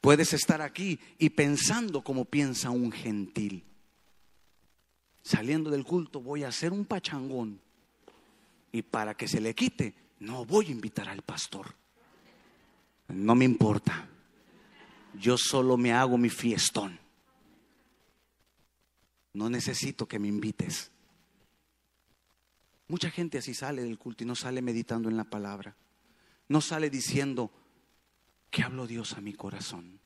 Puedes 0.00 0.32
estar 0.32 0.62
aquí 0.62 0.98
y 1.18 1.30
pensando 1.30 2.02
como 2.02 2.24
piensa 2.24 2.70
un 2.70 2.92
gentil. 2.92 3.64
Saliendo 5.22 5.70
del 5.70 5.84
culto 5.84 6.20
voy 6.20 6.44
a 6.44 6.48
hacer 6.48 6.72
un 6.72 6.84
pachangón 6.84 7.60
y 8.70 8.82
para 8.82 9.14
que 9.14 9.26
se 9.26 9.40
le 9.40 9.54
quite, 9.54 9.94
no 10.20 10.44
voy 10.44 10.66
a 10.66 10.72
invitar 10.72 11.08
al 11.08 11.22
pastor. 11.22 11.74
No 13.08 13.34
me 13.34 13.44
importa. 13.44 14.08
Yo 15.20 15.36
solo 15.36 15.76
me 15.76 15.92
hago 15.92 16.16
mi 16.18 16.30
fiestón. 16.30 16.98
No 19.32 19.50
necesito 19.50 20.06
que 20.06 20.18
me 20.18 20.28
invites. 20.28 20.90
Mucha 22.94 23.10
gente 23.10 23.38
así 23.38 23.54
sale 23.54 23.82
del 23.82 23.98
culto 23.98 24.22
y 24.22 24.26
no 24.28 24.36
sale 24.36 24.62
meditando 24.62 25.08
en 25.08 25.16
la 25.16 25.24
palabra. 25.24 25.74
No 26.46 26.60
sale 26.60 26.90
diciendo, 26.90 27.50
¿qué 28.50 28.62
habló 28.62 28.86
Dios 28.86 29.14
a 29.14 29.20
mi 29.20 29.32
corazón? 29.32 29.98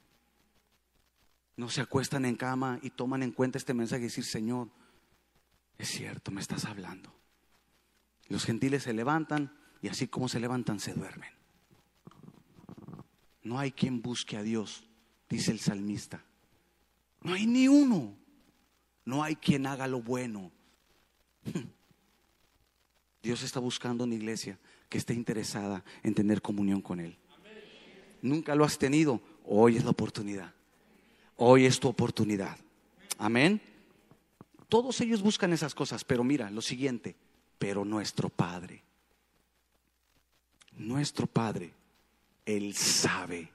No 1.59 1.69
se 1.69 1.83
acuestan 1.83 2.25
en 2.25 2.37
cama 2.37 2.79
y 2.81 2.89
toman 2.89 3.23
en 3.23 3.33
cuenta 3.33 3.59
este 3.59 3.75
mensaje 3.75 4.05
y 4.05 4.05
decir, 4.05 4.25
Señor, 4.25 4.71
es 5.77 5.91
cierto, 5.91 6.31
me 6.31 6.41
estás 6.41 6.65
hablando. 6.65 7.15
Los 8.29 8.47
gentiles 8.47 8.85
se 8.85 8.95
levantan 8.95 9.55
y 9.83 9.89
así 9.89 10.09
como 10.09 10.27
se 10.27 10.41
levantan 10.41 10.81
se 10.81 10.95
duermen. 10.95 11.35
No 13.43 13.59
hay 13.59 13.71
quien 13.71 14.01
busque 14.01 14.39
a 14.39 14.43
Dios, 14.43 14.89
dice 15.29 15.51
el 15.51 15.61
salmista. 15.61 16.25
No 17.21 17.35
hay 17.35 17.47
ni 17.47 17.69
uno. 17.69 18.17
No 19.05 19.23
hay 19.23 19.37
quien 19.37 19.67
haga 19.67 19.87
lo 19.87 20.01
bueno. 20.01 20.53
Dios 23.23 23.43
está 23.43 23.61
buscando 23.61 24.05
una 24.05 24.15
iglesia 24.15 24.59
que 24.89 24.99
esté 24.99 25.15
interesada 25.15 25.85
en 26.03 26.15
tener 26.15 26.41
comunión 26.41 26.81
con 26.81 27.01
Él. 27.01 27.17
Nunca 28.23 28.55
lo 28.55 28.65
has 28.65 28.79
tenido. 28.79 29.21
Hoy 29.45 29.77
es 29.77 29.85
la 29.85 29.91
oportunidad. 29.91 30.55
Hoy 31.37 31.67
es 31.67 31.79
tu 31.79 31.89
oportunidad. 31.89 32.59
Amén. 33.17 33.61
Todos 34.69 35.01
ellos 35.01 35.23
buscan 35.23 35.53
esas 35.53 35.75
cosas, 35.75 36.05
pero 36.05 36.25
mira, 36.25 36.51
lo 36.51 36.61
siguiente, 36.61 37.17
pero 37.59 37.85
nuestro 37.85 38.29
Padre, 38.29 38.83
nuestro 40.77 41.27
Padre, 41.27 41.73
Él 42.45 42.75
sabe 42.75 43.51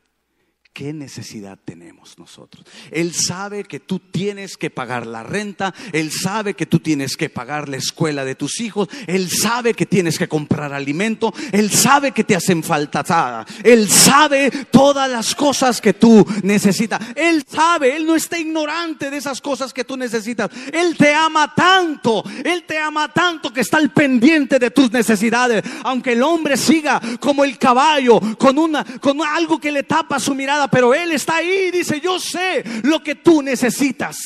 ¿Qué 0.73 0.91
necesidad 0.91 1.59
tenemos 1.63 2.17
nosotros? 2.17 2.65
Él 2.89 3.13
sabe 3.13 3.63
que 3.63 3.79
tú 3.79 3.99
tienes 3.99 4.57
que 4.57 4.71
pagar 4.71 5.05
la 5.05 5.21
renta, 5.21 5.71
Él 5.91 6.11
sabe 6.11 6.55
que 6.55 6.65
tú 6.65 6.79
tienes 6.79 7.15
que 7.15 7.29
pagar 7.29 7.69
la 7.69 7.77
escuela 7.77 8.25
de 8.25 8.33
tus 8.33 8.59
hijos, 8.59 8.89
Él 9.05 9.29
sabe 9.29 9.75
que 9.75 9.85
tienes 9.85 10.17
que 10.17 10.27
comprar 10.27 10.73
alimento, 10.73 11.31
Él 11.51 11.69
sabe 11.69 12.11
que 12.11 12.23
te 12.23 12.35
hacen 12.35 12.63
falta, 12.63 13.45
Él 13.63 13.87
sabe 13.87 14.49
todas 14.71 15.07
las 15.07 15.35
cosas 15.35 15.79
que 15.79 15.93
tú 15.93 16.25
necesitas, 16.41 16.99
Él 17.15 17.45
sabe, 17.47 17.95
Él 17.95 18.07
no 18.07 18.15
está 18.15 18.39
ignorante 18.39 19.11
de 19.11 19.17
esas 19.17 19.41
cosas 19.41 19.73
que 19.73 19.83
tú 19.83 19.95
necesitas, 19.95 20.49
Él 20.71 20.97
te 20.97 21.13
ama 21.13 21.53
tanto, 21.53 22.23
Él 22.43 22.63
te 22.63 22.79
ama 22.79 23.13
tanto 23.13 23.53
que 23.53 23.61
está 23.61 23.77
al 23.77 23.91
pendiente 23.91 24.57
de 24.57 24.71
tus 24.71 24.91
necesidades, 24.91 25.63
aunque 25.83 26.13
el 26.13 26.23
hombre 26.23 26.57
siga 26.57 26.99
como 27.19 27.43
el 27.43 27.59
caballo, 27.59 28.19
con, 28.39 28.57
una, 28.57 28.83
con 28.99 29.21
algo 29.21 29.59
que 29.59 29.71
le 29.71 29.83
tapa 29.83 30.19
su 30.19 30.33
mirada 30.33 30.62
pero 30.69 30.93
Él 30.93 31.11
está 31.11 31.37
ahí 31.37 31.67
y 31.67 31.71
dice, 31.71 31.99
yo 31.99 32.19
sé 32.19 32.63
lo 32.83 33.01
que 33.03 33.15
tú 33.15 33.41
necesitas. 33.41 34.17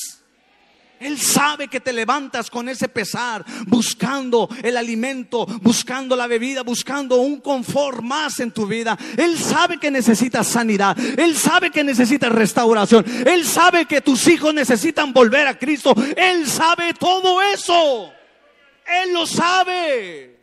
Él 1.00 1.20
sabe 1.20 1.68
que 1.68 1.80
te 1.80 1.94
levantas 1.94 2.50
con 2.50 2.68
ese 2.70 2.90
pesar, 2.90 3.46
buscando 3.68 4.50
el 4.64 4.78
alimento, 4.78 5.46
buscando 5.62 6.16
la 6.16 6.26
bebida, 6.26 6.64
buscando 6.64 7.18
un 7.18 7.40
confort 7.40 8.02
más 8.02 8.40
en 8.40 8.52
tu 8.52 8.66
vida. 8.66 8.98
Él 9.16 9.38
sabe 9.38 9.78
que 9.78 9.92
necesitas 9.92 10.48
sanidad. 10.48 10.98
Él 11.20 11.38
sabe 11.38 11.70
que 11.70 11.84
necesitas 11.84 12.32
restauración. 12.32 13.06
Él 13.28 13.46
sabe 13.46 13.86
que 13.86 14.02
tus 14.02 14.28
hijos 14.28 14.54
necesitan 14.54 15.14
volver 15.14 15.48
a 15.48 15.58
Cristo. 15.58 15.94
Él 16.16 16.48
sabe 16.48 16.94
todo 16.96 17.42
eso. 17.44 18.12
Él 19.04 19.14
lo 19.14 19.28
sabe. 19.28 20.36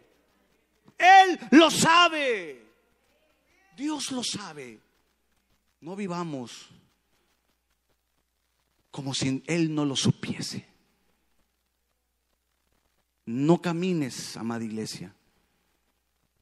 Él 0.96 1.40
lo 1.50 1.70
sabe. 1.70 2.62
Dios 3.76 4.12
lo 4.12 4.22
sabe. 4.22 4.83
No 5.84 5.96
vivamos 5.96 6.70
como 8.90 9.12
si 9.12 9.42
Él 9.46 9.74
no 9.74 9.84
lo 9.84 9.96
supiese. 9.96 10.64
No 13.26 13.60
camines, 13.60 14.38
amada 14.38 14.64
iglesia, 14.64 15.14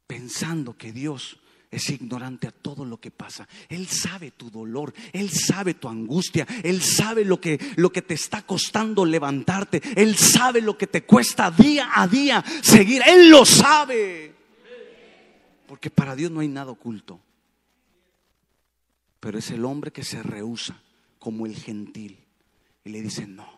pensando 0.06 0.78
que 0.78 0.92
Dios 0.92 1.40
es 1.72 1.90
ignorante 1.90 2.46
a 2.46 2.52
todo 2.52 2.84
lo 2.84 3.00
que 3.00 3.10
pasa. 3.10 3.48
Él 3.68 3.88
sabe 3.88 4.30
tu 4.30 4.48
dolor, 4.48 4.94
Él 5.12 5.28
sabe 5.28 5.74
tu 5.74 5.88
angustia, 5.88 6.46
Él 6.62 6.80
sabe 6.80 7.24
lo 7.24 7.40
que, 7.40 7.58
lo 7.74 7.90
que 7.90 8.02
te 8.02 8.14
está 8.14 8.42
costando 8.42 9.04
levantarte, 9.04 9.82
Él 9.96 10.16
sabe 10.16 10.60
lo 10.60 10.78
que 10.78 10.86
te 10.86 11.02
cuesta 11.02 11.50
día 11.50 11.90
a 11.92 12.06
día 12.06 12.44
seguir, 12.62 13.02
Él 13.04 13.28
lo 13.28 13.44
sabe. 13.44 14.36
Porque 15.66 15.90
para 15.90 16.14
Dios 16.14 16.30
no 16.30 16.38
hay 16.38 16.48
nada 16.48 16.70
oculto. 16.70 17.18
Pero 19.22 19.38
es 19.38 19.52
el 19.52 19.64
hombre 19.64 19.92
que 19.92 20.02
se 20.02 20.20
rehúsa 20.20 20.82
como 21.20 21.46
el 21.46 21.54
gentil 21.54 22.26
y 22.82 22.90
le 22.90 23.00
dice, 23.00 23.24
no, 23.24 23.48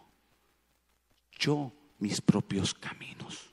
yo 1.39 1.73
mis 2.01 2.21
propios 2.21 2.75
caminos. 2.75 3.49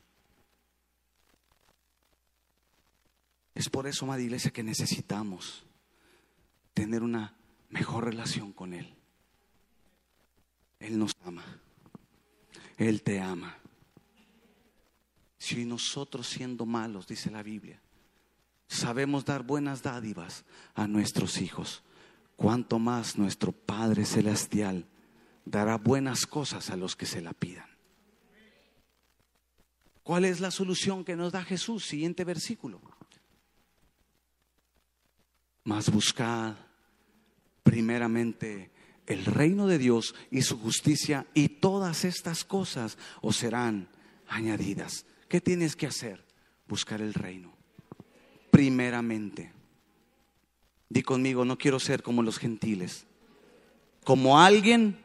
Es 3.56 3.70
por 3.70 3.88
eso, 3.88 4.04
amada 4.04 4.22
iglesia, 4.22 4.52
que 4.52 4.62
necesitamos 4.62 5.64
tener 6.74 7.02
una 7.02 7.34
mejor 7.70 8.04
relación 8.04 8.52
con 8.52 8.74
Él. 8.74 8.94
Él 10.80 11.00
nos 11.00 11.14
ama. 11.24 11.46
Él 12.76 13.04
te 13.04 13.22
ama. 13.22 13.56
Si 15.38 15.64
nosotros 15.64 16.28
siendo 16.28 16.66
malos, 16.66 17.08
dice 17.08 17.32
la 17.32 17.42
Biblia, 17.42 17.80
sabemos 18.68 19.24
dar 19.24 19.44
buenas 19.44 19.82
dádivas 19.82 20.44
a 20.76 20.88
nuestros 20.88 21.40
hijos, 21.40 21.86
cuanto 22.42 22.80
más 22.80 23.20
nuestro 23.20 23.52
Padre 23.52 24.04
Celestial 24.04 24.88
dará 25.46 25.78
buenas 25.78 26.26
cosas 26.26 26.72
a 26.72 26.76
los 26.76 26.96
que 26.96 27.06
se 27.06 27.22
la 27.22 27.34
pidan. 27.34 27.70
¿Cuál 30.02 30.26
es 30.26 30.40
la 30.40 30.50
solución 30.50 31.06
que 31.06 31.16
nos 31.16 31.32
da 31.32 31.44
Jesús? 31.44 31.86
Siguiente 31.86 32.24
versículo. 32.24 32.82
Más 35.66 35.92
buscad 35.92 36.56
primeramente 37.62 38.72
el 39.06 39.24
reino 39.24 39.68
de 39.68 39.78
Dios 39.78 40.16
y 40.32 40.42
su 40.42 40.58
justicia 40.58 41.28
y 41.36 41.48
todas 41.48 42.06
estas 42.06 42.44
cosas 42.44 42.98
os 43.22 43.36
serán 43.36 43.88
añadidas. 44.28 45.06
¿Qué 45.30 45.42
tienes 45.42 45.76
que 45.76 45.86
hacer? 45.86 46.26
Buscar 46.68 47.02
el 47.02 47.14
reino. 47.14 47.56
Primeramente. 48.50 49.61
Di 50.92 51.04
conmigo, 51.04 51.46
no 51.46 51.58
quiero 51.58 51.80
ser 51.80 52.04
como 52.04 52.22
los 52.22 52.38
gentiles. 52.38 53.06
Como 54.04 54.42
alguien, 54.42 54.98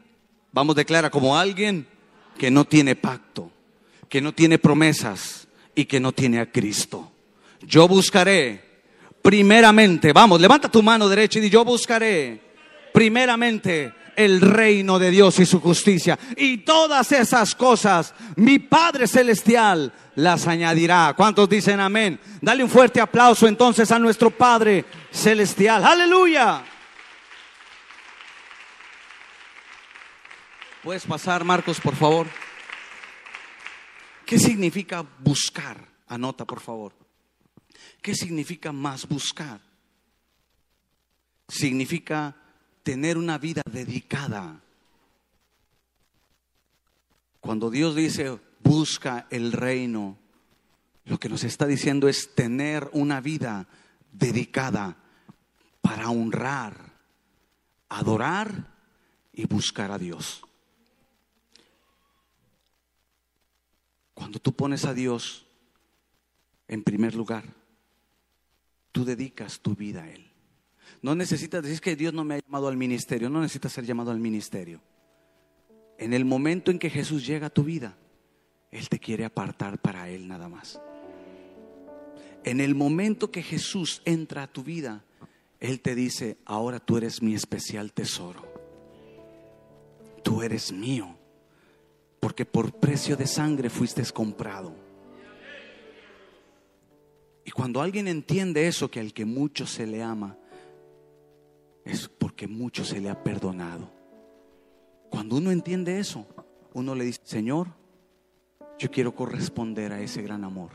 vamos, 0.51 0.75
declara, 0.75 1.09
como 1.09 1.37
alguien 1.37 1.87
que 2.37 2.51
no 2.51 2.65
tiene 2.65 2.97
pacto, 2.97 3.49
que 4.09 4.19
no 4.19 4.33
tiene 4.33 4.59
promesas 4.59 5.47
y 5.75 5.85
que 5.85 6.01
no 6.01 6.11
tiene 6.11 6.41
a 6.41 6.51
Cristo. 6.51 7.09
Yo 7.61 7.87
buscaré 7.87 8.61
primeramente, 9.21 10.11
vamos, 10.11 10.41
levanta 10.41 10.69
tu 10.69 10.83
mano 10.83 11.07
derecha 11.07 11.39
y 11.39 11.43
di, 11.43 11.49
yo 11.49 11.63
buscaré 11.63 12.41
primeramente 12.93 13.93
el 14.17 14.41
reino 14.41 14.97
de 14.99 15.11
Dios 15.11 15.39
y 15.39 15.45
su 15.45 15.61
justicia. 15.61 16.19
Y 16.35 16.57
todas 16.57 17.11
esas 17.13 17.55
cosas 17.55 18.13
mi 18.35 18.59
Padre 18.59 19.07
Celestial 19.07 19.93
las 20.15 20.47
añadirá. 20.47 21.13
¿Cuántos 21.15 21.47
dicen 21.47 21.79
amén? 21.79 22.19
Dale 22.41 22.63
un 22.63 22.69
fuerte 22.69 22.99
aplauso 22.99 23.47
entonces 23.47 23.89
a 23.91 23.99
nuestro 23.99 24.31
Padre 24.31 24.83
Celestial. 25.11 25.85
Aleluya. 25.85 26.63
Puedes 30.83 31.05
pasar, 31.05 31.43
Marcos, 31.43 31.79
por 31.79 31.95
favor. 31.95 32.27
¿Qué 34.25 34.39
significa 34.39 35.05
buscar? 35.19 35.87
Anota, 36.07 36.43
por 36.45 36.59
favor. 36.59 36.93
¿Qué 38.01 38.15
significa 38.15 38.71
más 38.71 39.07
buscar? 39.07 39.61
Significa 41.47 42.35
tener 42.87 43.17
una 43.17 43.37
vida 43.37 43.63
dedicada. 43.69 44.61
Cuando 47.41 47.69
Dios 47.69 47.97
dice, 47.97 48.39
busca 48.63 49.27
el 49.29 49.51
reino, 49.51 50.17
lo 51.03 51.19
que 51.19 51.27
nos 51.27 51.43
está 51.43 51.67
diciendo 51.67 52.07
es 52.07 52.33
tener 52.33 52.89
una 52.93 53.19
vida 53.19 53.67
dedicada 54.13 54.95
para 55.81 56.09
honrar, 56.09 56.93
adorar 57.89 58.73
y 59.33 59.45
buscar 59.47 59.91
a 59.91 59.97
Dios. 59.97 60.41
Cuando 64.13 64.39
tú 64.39 64.53
pones 64.53 64.85
a 64.85 64.93
Dios 64.93 65.45
en 66.69 66.83
primer 66.85 67.15
lugar, 67.15 67.43
tú 68.93 69.03
dedicas 69.03 69.59
tu 69.59 69.75
vida 69.75 70.03
a 70.03 70.09
Él. 70.09 70.26
No 71.07 71.15
necesitas 71.15 71.63
decir 71.63 71.79
que 71.79 71.95
Dios 71.95 72.13
no 72.13 72.25
me 72.25 72.35
ha 72.35 72.39
llamado 72.39 72.67
al 72.67 72.75
ministerio, 72.75 73.29
no 73.29 73.39
necesitas 73.39 73.71
ser 73.71 73.85
llamado 73.85 74.11
al 74.11 74.19
ministerio. 74.19 74.81
En 75.97 76.11
el 76.11 76.25
momento 76.25 76.69
en 76.69 76.79
que 76.79 76.89
Jesús 76.89 77.25
llega 77.25 77.47
a 77.47 77.49
tu 77.49 77.63
vida, 77.63 77.95
Él 78.71 78.89
te 78.89 78.99
quiere 78.99 79.23
apartar 79.23 79.79
para 79.79 80.09
Él 80.09 80.27
nada 80.27 80.49
más. 80.49 80.81
En 82.43 82.59
el 82.59 82.75
momento 82.75 83.31
que 83.31 83.41
Jesús 83.41 84.01
entra 84.03 84.43
a 84.43 84.47
tu 84.47 84.63
vida, 84.63 85.05
Él 85.61 85.79
te 85.79 85.95
dice, 85.95 86.39
ahora 86.43 86.81
tú 86.81 86.97
eres 86.97 87.21
mi 87.21 87.35
especial 87.35 87.93
tesoro. 87.93 88.45
Tú 90.25 90.41
eres 90.41 90.73
mío, 90.73 91.15
porque 92.19 92.43
por 92.43 92.73
precio 92.81 93.15
de 93.15 93.27
sangre 93.27 93.69
fuiste 93.69 94.03
comprado. 94.11 94.75
Y 97.45 97.51
cuando 97.51 97.81
alguien 97.81 98.09
entiende 98.09 98.67
eso, 98.67 98.91
que 98.91 98.99
al 98.99 99.13
que 99.13 99.23
mucho 99.23 99.65
se 99.65 99.87
le 99.87 100.03
ama, 100.03 100.37
es 101.87 102.09
porque 102.09 102.47
mucho 102.47 102.83
se 102.83 102.99
le 102.99 103.09
ha 103.09 103.23
perdonado. 103.23 103.89
Cuando 105.09 105.37
uno 105.37 105.51
entiende 105.51 105.99
eso, 105.99 106.25
uno 106.73 106.93
le 106.93 107.05
dice, 107.05 107.21
Señor, 107.23 107.69
yo 108.77 108.91
quiero 108.91 109.15
corresponder 109.15 109.93
a 109.93 110.01
ese 110.01 110.21
gran 110.21 110.43
amor. 110.43 110.71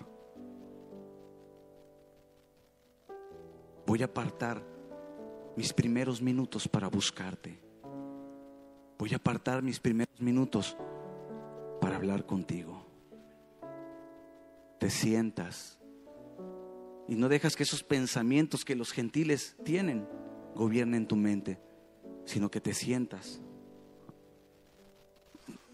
Voy 3.86 4.00
a 4.02 4.06
apartar 4.06 4.64
mis 5.54 5.72
primeros 5.72 6.22
minutos 6.22 6.66
para 6.66 6.88
buscarte. 6.88 7.60
Voy 8.98 9.12
a 9.12 9.16
apartar 9.16 9.62
mis 9.62 9.78
primeros 9.78 10.20
minutos 10.20 10.76
para 11.80 11.96
hablar 11.96 12.24
contigo. 12.24 12.86
Te 14.78 14.88
sientas 14.88 15.78
y 17.06 17.16
no 17.16 17.28
dejas 17.28 17.54
que 17.54 17.64
esos 17.64 17.82
pensamientos 17.82 18.64
que 18.64 18.74
los 18.74 18.92
gentiles 18.92 19.56
tienen 19.64 20.08
gobiernen 20.54 21.06
tu 21.06 21.16
mente, 21.16 21.58
sino 22.24 22.50
que 22.50 22.60
te 22.60 22.74
sientas 22.74 23.40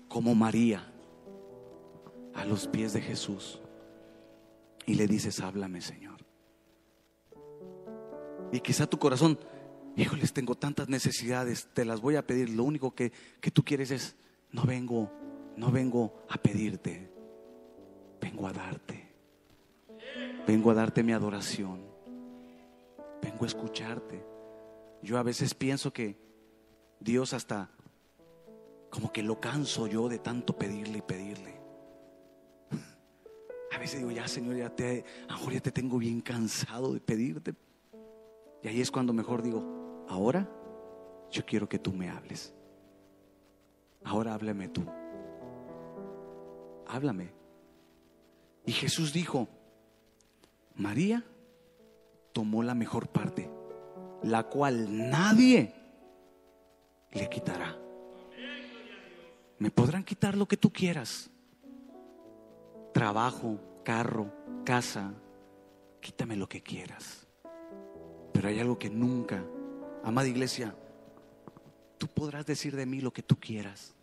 como 0.08 0.34
María 0.34 0.92
a 2.34 2.44
los 2.44 2.66
pies 2.68 2.92
de 2.92 3.00
Jesús 3.00 3.60
y 4.86 4.94
le 4.94 5.06
dices, 5.06 5.40
háblame 5.40 5.80
Señor. 5.80 6.24
Y 8.52 8.60
quizá 8.60 8.86
tu 8.86 8.98
corazón, 8.98 9.38
híjoles, 9.96 10.32
tengo 10.32 10.54
tantas 10.54 10.88
necesidades, 10.88 11.68
te 11.74 11.84
las 11.84 12.00
voy 12.00 12.16
a 12.16 12.26
pedir. 12.26 12.50
Lo 12.50 12.64
único 12.64 12.94
que, 12.94 13.12
que 13.40 13.50
tú 13.50 13.62
quieres 13.64 13.90
es, 13.90 14.16
no 14.50 14.64
vengo, 14.64 15.10
no 15.56 15.70
vengo 15.70 16.24
a 16.30 16.38
pedirte, 16.38 17.10
vengo 18.20 18.46
a 18.46 18.52
darte. 18.52 19.08
Vengo 20.46 20.70
a 20.70 20.74
darte 20.74 21.02
mi 21.02 21.12
adoración. 21.12 21.82
Vengo 23.20 23.44
a 23.44 23.46
escucharte. 23.46 24.24
Yo 25.02 25.18
a 25.18 25.22
veces 25.22 25.54
pienso 25.54 25.92
que 25.92 26.16
Dios 27.00 27.32
hasta 27.32 27.70
como 28.90 29.12
que 29.12 29.22
lo 29.22 29.40
canso 29.40 29.86
yo 29.86 30.08
de 30.08 30.18
tanto 30.18 30.56
pedirle 30.56 30.98
y 30.98 31.02
pedirle. 31.02 31.60
A 33.72 33.78
veces 33.78 33.98
digo, 33.98 34.10
ya 34.10 34.26
Señor, 34.26 34.56
ya 34.56 34.74
te, 34.74 35.04
ahora 35.28 35.54
ya 35.54 35.60
te 35.60 35.72
tengo 35.72 35.98
bien 35.98 36.20
cansado 36.20 36.94
de 36.94 37.00
pedirte. 37.00 37.54
Y 38.62 38.68
ahí 38.68 38.80
es 38.80 38.90
cuando 38.90 39.12
mejor 39.12 39.42
digo, 39.42 40.04
ahora 40.08 40.48
yo 41.30 41.44
quiero 41.44 41.68
que 41.68 41.78
tú 41.78 41.92
me 41.92 42.08
hables. 42.08 42.54
Ahora 44.04 44.34
háblame 44.34 44.68
tú. 44.68 44.84
Háblame. 46.86 47.32
Y 48.64 48.72
Jesús 48.72 49.12
dijo, 49.12 49.48
María 50.74 51.24
tomó 52.32 52.62
la 52.62 52.74
mejor 52.74 53.08
parte, 53.08 53.50
la 54.22 54.44
cual 54.44 55.10
nadie 55.10 55.74
le 57.12 57.28
quitará. 57.28 57.76
Me 59.58 59.70
podrán 59.70 60.04
quitar 60.04 60.36
lo 60.36 60.46
que 60.46 60.56
tú 60.56 60.70
quieras. 60.70 61.30
Trabajo, 62.92 63.58
carro, 63.84 64.32
casa, 64.64 65.12
quítame 66.00 66.36
lo 66.36 66.48
que 66.48 66.62
quieras. 66.62 67.26
Pero 68.32 68.48
hay 68.48 68.60
algo 68.60 68.78
que 68.78 68.88
nunca, 68.88 69.44
amada 70.04 70.28
iglesia, 70.28 70.74
tú 71.98 72.06
podrás 72.06 72.46
decir 72.46 72.76
de 72.76 72.86
mí 72.86 73.00
lo 73.00 73.12
que 73.12 73.22
tú 73.22 73.36
quieras. 73.36 73.94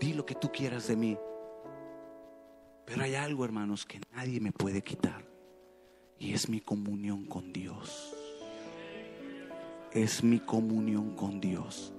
Di 0.00 0.12
lo 0.12 0.26
que 0.26 0.34
tú 0.34 0.50
quieras 0.50 0.88
de 0.88 0.96
mí. 0.96 1.16
Pero 2.84 3.02
hay 3.02 3.14
algo, 3.14 3.44
hermanos, 3.44 3.86
que 3.86 4.00
nadie 4.12 4.40
me 4.40 4.50
puede 4.50 4.82
quitar. 4.82 5.24
Y 6.18 6.34
es 6.34 6.48
mi 6.48 6.60
comunión 6.60 7.26
con 7.26 7.52
Dios. 7.52 8.17
Es 9.92 10.22
mi 10.22 10.40
comunión 10.40 11.14
con 11.14 11.40
Dios. 11.40 11.92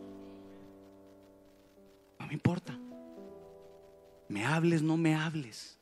No 2.19 2.27
me 2.27 2.33
importa. 2.33 2.77
Me 4.27 4.45
hables, 4.45 4.81
no 4.81 4.97
me 4.97 5.15
hables. 5.15 5.77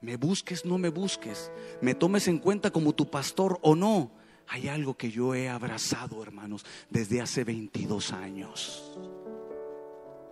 me 0.00 0.16
busques, 0.16 0.66
no 0.66 0.76
me 0.76 0.90
busques, 0.90 1.50
me 1.80 1.94
tomes 1.94 2.28
en 2.28 2.38
cuenta 2.38 2.70
como 2.70 2.94
tu 2.94 3.10
pastor 3.10 3.58
o 3.62 3.74
no, 3.74 4.10
hay 4.48 4.68
algo 4.68 4.96
que 4.96 5.10
yo 5.10 5.34
he 5.34 5.48
abrazado, 5.48 6.22
hermanos, 6.22 6.64
desde 6.90 7.20
hace 7.20 7.44
22 7.44 8.12
años. 8.12 8.98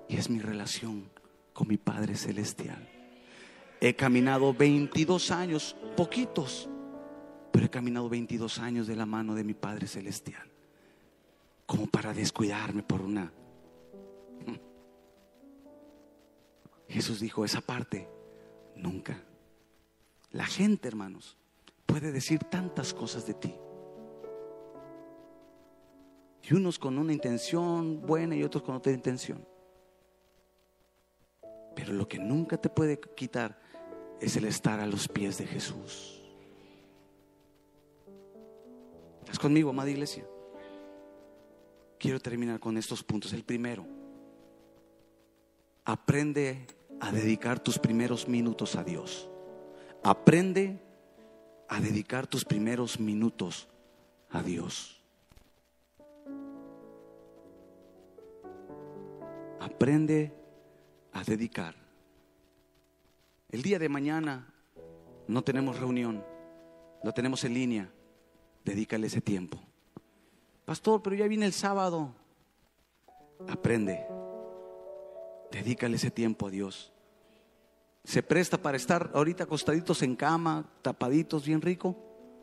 Y 0.08 0.16
es 0.16 0.28
mi 0.28 0.40
relación 0.40 1.10
con 1.52 1.68
mi 1.68 1.78
Padre 1.78 2.16
Celestial. 2.16 2.88
He 3.80 3.96
caminado 3.96 4.52
22 4.52 5.30
años, 5.30 5.76
poquitos, 5.96 6.68
pero 7.50 7.66
he 7.66 7.70
caminado 7.70 8.08
22 8.08 8.58
años 8.58 8.86
de 8.86 8.96
la 8.96 9.06
mano 9.06 9.34
de 9.34 9.44
mi 9.44 9.54
Padre 9.54 9.86
Celestial, 9.86 10.48
como 11.72 11.86
para 11.86 12.12
descuidarme 12.12 12.82
por 12.82 13.00
una... 13.00 13.32
Jesús 16.86 17.18
dijo, 17.18 17.46
esa 17.46 17.62
parte, 17.62 18.10
nunca. 18.76 19.24
La 20.32 20.44
gente, 20.44 20.86
hermanos, 20.86 21.38
puede 21.86 22.12
decir 22.12 22.44
tantas 22.44 22.92
cosas 22.92 23.26
de 23.26 23.32
ti. 23.32 23.54
Y 26.42 26.52
unos 26.52 26.78
con 26.78 26.98
una 26.98 27.14
intención 27.14 28.02
buena 28.02 28.36
y 28.36 28.44
otros 28.44 28.62
con 28.62 28.74
otra 28.74 28.92
intención. 28.92 29.42
Pero 31.74 31.94
lo 31.94 32.06
que 32.06 32.18
nunca 32.18 32.58
te 32.58 32.68
puede 32.68 33.00
quitar 33.00 33.58
es 34.20 34.36
el 34.36 34.44
estar 34.44 34.78
a 34.78 34.86
los 34.86 35.08
pies 35.08 35.38
de 35.38 35.46
Jesús. 35.46 36.22
¿Estás 39.20 39.38
conmigo, 39.38 39.70
amada 39.70 39.88
iglesia? 39.88 40.26
Quiero 42.02 42.18
terminar 42.18 42.58
con 42.58 42.76
estos 42.76 43.04
puntos. 43.04 43.32
El 43.32 43.44
primero, 43.44 43.86
aprende 45.84 46.66
a 46.98 47.12
dedicar 47.12 47.60
tus 47.60 47.78
primeros 47.78 48.26
minutos 48.26 48.74
a 48.74 48.82
Dios. 48.82 49.30
Aprende 50.02 50.82
a 51.68 51.80
dedicar 51.80 52.26
tus 52.26 52.44
primeros 52.44 52.98
minutos 52.98 53.68
a 54.30 54.42
Dios. 54.42 55.00
Aprende 59.60 60.34
a 61.12 61.22
dedicar. 61.22 61.76
El 63.48 63.62
día 63.62 63.78
de 63.78 63.88
mañana 63.88 64.52
no 65.28 65.44
tenemos 65.44 65.78
reunión, 65.78 66.24
lo 67.04 67.12
tenemos 67.12 67.44
en 67.44 67.54
línea. 67.54 67.92
Dedícale 68.64 69.06
ese 69.06 69.20
tiempo. 69.20 69.60
Pastor, 70.64 71.02
pero 71.02 71.16
ya 71.16 71.26
viene 71.26 71.46
el 71.46 71.52
sábado. 71.52 72.14
Aprende. 73.48 74.06
Dedícale 75.50 75.96
ese 75.96 76.10
tiempo 76.10 76.46
a 76.46 76.50
Dios. 76.50 76.92
¿Se 78.04 78.22
presta 78.22 78.58
para 78.58 78.76
estar 78.76 79.10
ahorita 79.14 79.44
acostaditos 79.44 80.02
en 80.02 80.16
cama, 80.16 80.68
tapaditos, 80.82 81.46
bien 81.46 81.60
rico? 81.60 81.96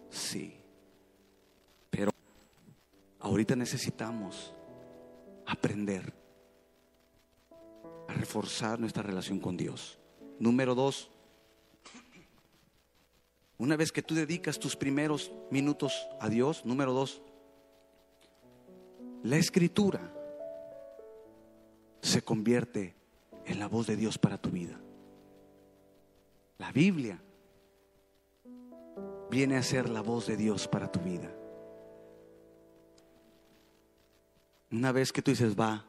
Sí. 0.10 0.56
Pero 1.90 2.12
ahorita 3.20 3.56
necesitamos 3.56 4.54
aprender 5.46 6.14
a 8.08 8.14
reforzar 8.14 8.80
nuestra 8.80 9.04
relación 9.04 9.40
con 9.40 9.58
Dios. 9.58 10.00
Número 10.40 10.76
dos, 10.76 11.12
una 13.58 13.76
vez 13.76 13.92
que 13.92 14.02
tú 14.02 14.16
dedicas 14.16 14.60
tus 14.60 14.76
primeros 14.78 15.32
minutos 15.52 16.08
a 16.22 16.30
Dios, 16.30 16.66
número 16.66 16.94
dos, 16.94 17.22
la 19.24 19.38
escritura 19.38 20.14
se 22.02 22.22
convierte 22.22 22.96
en 23.46 23.60
la 23.60 23.68
voz 23.68 23.88
de 23.88 23.96
Dios 23.96 24.18
para 24.18 24.38
tu 24.38 24.50
vida. 24.50 24.80
La 26.58 26.72
Biblia 26.72 27.22
viene 29.30 29.58
a 29.58 29.64
ser 29.64 29.90
la 29.90 30.02
voz 30.02 30.28
de 30.28 30.38
Dios 30.38 30.68
para 30.68 30.92
tu 30.92 31.00
vida. 31.00 31.32
Una 34.72 34.92
vez 34.92 35.12
que 35.12 35.22
tú 35.22 35.32
dices, 35.32 35.60
va, 35.60 35.86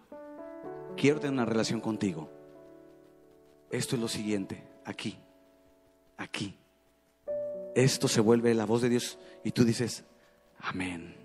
quiero 0.96 1.20
tener 1.20 1.32
una 1.32 1.44
relación 1.44 1.80
contigo. 1.80 2.30
Esto 3.70 3.94
es 3.94 4.02
lo 4.02 4.08
siguiente, 4.08 4.64
aquí, 4.84 5.18
aquí. 6.16 6.56
Esto 7.74 8.08
se 8.08 8.20
vuelve 8.20 8.54
la 8.54 8.64
voz 8.64 8.82
de 8.82 8.88
Dios 8.88 9.18
y 9.44 9.52
tú 9.52 9.64
dices, 9.64 10.04
amén. 10.58 11.19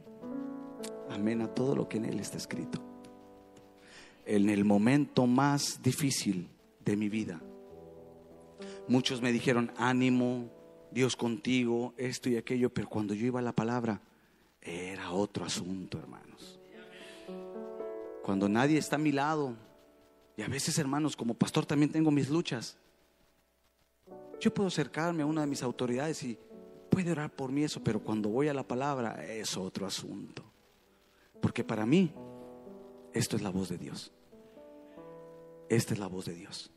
Amén 1.15 1.41
a 1.41 1.47
todo 1.47 1.77
lo 1.77 1.87
que 1.87 1.95
en 1.95 2.03
Él 2.03 2.19
está 2.19 2.35
escrito. 2.35 2.81
En 4.25 4.49
el 4.49 4.65
momento 4.65 5.25
más 5.25 5.81
difícil 5.81 6.49
de 6.83 6.97
mi 6.97 7.07
vida, 7.07 7.41
muchos 8.89 9.21
me 9.21 9.31
dijeron, 9.31 9.71
ánimo, 9.77 10.51
Dios 10.91 11.15
contigo, 11.15 11.93
esto 11.95 12.29
y 12.29 12.35
aquello, 12.35 12.69
pero 12.69 12.89
cuando 12.89 13.13
yo 13.13 13.25
iba 13.25 13.39
a 13.39 13.43
la 13.43 13.53
palabra, 13.53 14.01
era 14.61 15.11
otro 15.11 15.45
asunto, 15.45 15.97
hermanos. 15.97 16.59
Cuando 18.21 18.49
nadie 18.49 18.77
está 18.77 18.97
a 18.97 18.99
mi 18.99 19.13
lado, 19.13 19.55
y 20.35 20.41
a 20.41 20.49
veces, 20.49 20.77
hermanos, 20.79 21.15
como 21.15 21.33
pastor 21.33 21.65
también 21.65 21.93
tengo 21.93 22.11
mis 22.11 22.29
luchas. 22.29 22.77
Yo 24.41 24.53
puedo 24.53 24.67
acercarme 24.67 25.23
a 25.23 25.25
una 25.25 25.41
de 25.41 25.47
mis 25.47 25.63
autoridades 25.63 26.21
y 26.23 26.37
puede 26.89 27.13
orar 27.13 27.33
por 27.33 27.53
mí 27.53 27.63
eso, 27.63 27.81
pero 27.81 28.01
cuando 28.01 28.27
voy 28.27 28.49
a 28.49 28.53
la 28.53 28.67
palabra 28.67 29.25
es 29.25 29.55
otro 29.55 29.85
asunto. 29.85 30.43
Porque 31.45 31.63
para 31.63 31.85
mí, 31.85 32.11
esto 33.13 33.35
es 33.35 33.43
la 33.43 33.51
voz 33.51 33.69
de 33.69 33.77
Dios. 33.77 34.11
Esta 35.69 35.93
es 35.93 35.99
la 35.99 36.07
voz 36.07 36.25
de 36.25 36.33
Dios. 36.33 36.71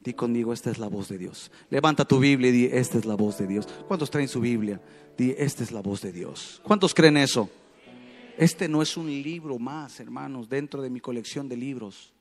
Di 0.00 0.12
conmigo, 0.12 0.52
esta 0.52 0.70
es 0.70 0.76
la 0.76 0.88
voz 0.88 1.08
de 1.08 1.16
Dios. 1.16 1.50
Levanta 1.70 2.04
tu 2.04 2.18
Biblia 2.18 2.50
y 2.50 2.52
di, 2.52 2.64
esta 2.66 2.98
es 2.98 3.06
la 3.06 3.14
voz 3.14 3.38
de 3.38 3.46
Dios. 3.46 3.66
¿Cuántos 3.88 4.10
traen 4.10 4.28
su 4.28 4.42
Biblia? 4.42 4.82
Di, 5.16 5.34
esta 5.38 5.62
es 5.62 5.72
la 5.72 5.80
voz 5.80 6.02
de 6.02 6.12
Dios. 6.12 6.60
¿Cuántos 6.62 6.92
creen 6.92 7.16
eso? 7.16 7.48
Este 8.36 8.68
no 8.68 8.82
es 8.82 8.98
un 8.98 9.06
libro 9.06 9.58
más, 9.58 9.98
hermanos, 9.98 10.46
dentro 10.46 10.82
de 10.82 10.90
mi 10.90 11.00
colección 11.00 11.48
de 11.48 11.56
libros. 11.56 12.12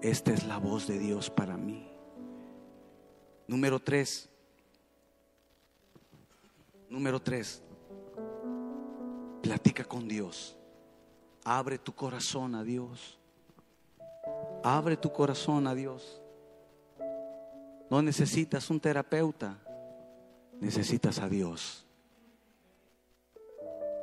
Esta 0.00 0.32
es 0.32 0.46
la 0.46 0.58
voz 0.58 0.86
de 0.86 1.00
Dios 1.00 1.28
para 1.28 1.56
mí. 1.56 1.88
Número 3.48 3.80
tres. 3.80 4.28
Número 6.88 7.20
tres. 7.20 7.64
Platica 9.42 9.82
con 9.82 10.06
Dios. 10.06 10.56
Abre 11.44 11.78
tu 11.78 11.94
corazón 11.94 12.54
a 12.54 12.64
Dios. 12.64 13.18
Abre 14.62 14.96
tu 14.96 15.12
corazón 15.12 15.66
a 15.66 15.74
Dios. 15.74 16.20
No 17.90 18.00
necesitas 18.00 18.70
un 18.70 18.80
terapeuta. 18.80 19.58
Necesitas 20.60 21.18
a 21.18 21.28
Dios. 21.28 21.86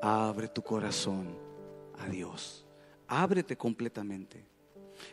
Abre 0.01 0.47
tu 0.47 0.61
corazón 0.61 1.35
a 1.99 2.07
Dios. 2.07 2.65
Ábrete 3.07 3.57
completamente. 3.57 4.45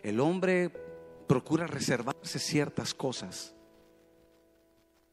El 0.02 0.20
hombre 0.20 0.70
procura 1.26 1.66
reservarse 1.66 2.38
ciertas 2.38 2.94
cosas, 2.94 3.54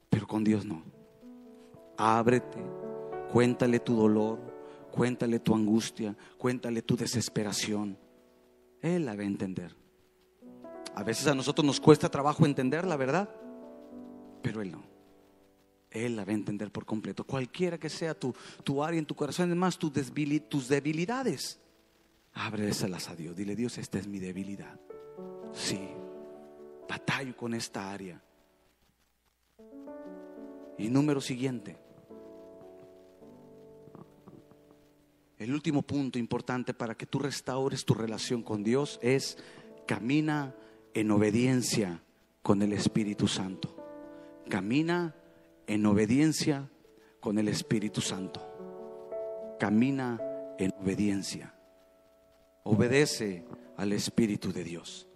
pero 0.09 0.27
con 0.27 0.43
Dios 0.43 0.65
no. 0.65 0.83
Ábrete, 1.97 2.59
cuéntale 3.31 3.79
tu 3.79 3.95
dolor, 3.95 4.39
cuéntale 4.95 5.39
tu 5.39 5.53
angustia, 5.53 6.15
cuéntale 6.37 6.81
tu 6.81 6.95
desesperación. 6.95 7.97
Él 8.81 9.05
la 9.05 9.13
va 9.13 9.23
a 9.23 9.25
entender. 9.25 9.75
A 10.95 11.03
veces 11.03 11.27
a 11.27 11.35
nosotros 11.35 11.65
nos 11.65 11.81
cuesta 11.81 12.07
trabajo 12.07 12.45
entender 12.45 12.87
la 12.87 12.95
verdad, 12.95 13.29
pero 14.41 14.61
Él 14.61 14.71
no. 14.71 14.85
Él 15.91 16.15
la 16.15 16.23
va 16.23 16.31
a 16.31 16.35
entender 16.35 16.71
por 16.71 16.85
completo. 16.85 17.25
Cualquiera 17.25 17.77
que 17.77 17.89
sea 17.89 18.17
tu, 18.17 18.33
tu 18.63 18.81
área 18.81 18.97
en 18.97 19.05
tu 19.05 19.15
corazón, 19.15 19.47
además 19.47 19.77
tus, 19.77 19.91
tus 20.47 20.69
debilidades, 20.69 21.59
ábreselas 22.33 23.09
a 23.09 23.17
Dios. 23.17 23.35
Dile, 23.35 23.53
Dios, 23.57 23.77
esta 23.77 23.99
es 23.99 24.07
mi 24.07 24.19
debilidad. 24.19 24.79
Sí, 25.51 25.89
batallo 26.87 27.35
con 27.35 27.53
esta 27.53 27.91
área. 27.91 28.21
Y 30.77 30.87
número 30.87 31.19
siguiente. 31.19 31.84
El 35.37 35.53
último 35.53 35.81
punto 35.81 36.17
importante 36.17 36.73
para 36.73 36.95
que 36.95 37.05
tú 37.05 37.19
restaures 37.19 37.83
tu 37.83 37.93
relación 37.93 38.41
con 38.41 38.63
Dios 38.63 38.99
es 39.01 39.37
camina 39.85 40.55
en 40.93 41.11
obediencia 41.11 42.01
con 42.41 42.61
el 42.61 42.71
Espíritu 42.71 43.27
Santo. 43.27 43.75
Camina 44.49 45.13
en 45.67 45.85
obediencia 45.85 46.69
con 47.19 47.37
el 47.37 47.49
Espíritu 47.49 47.99
Santo. 47.99 48.39
Camina 49.59 50.21
en 50.57 50.71
obediencia. 50.79 51.53
Obedece 52.63 53.45
al 53.75 53.91
Espíritu 53.91 54.53
de 54.53 54.63
Dios. 54.63 55.07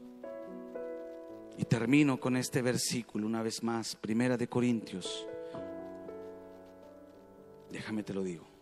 Y 1.57 1.63
termino 1.63 2.19
con 2.19 2.35
este 2.35 2.61
versículo 2.61 3.25
una 3.25 3.41
vez 3.41 3.63
más, 3.63 3.95
Primera 3.95 4.37
de 4.37 4.47
Corintios. 4.47 5.27
Déjame 7.71 8.03
te 8.03 8.13
lo 8.13 8.23
digo. 8.23 8.58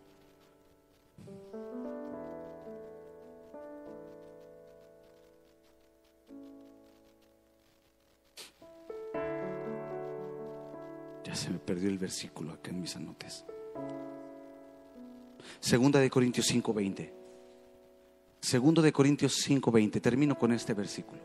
Se 11.38 11.50
me 11.50 11.58
perdió 11.58 11.88
el 11.88 11.98
versículo 11.98 12.52
acá 12.52 12.70
en 12.70 12.80
mis 12.80 12.96
anotes. 12.96 13.44
Segunda 15.60 16.00
de 16.00 16.10
Corintios 16.10 16.46
5:20. 16.46 17.12
Segundo 18.40 18.82
de 18.82 18.92
Corintios 18.92 19.34
5:20. 19.46 20.00
Termino 20.00 20.38
con 20.38 20.52
este 20.52 20.74
versículo. 20.74 21.20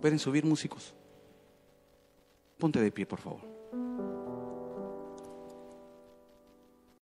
¿Pueden 0.00 0.18
subir 0.18 0.44
músicos? 0.44 0.94
Ponte 2.58 2.80
de 2.80 2.90
pie, 2.90 3.06
por 3.06 3.20
favor. 3.20 3.49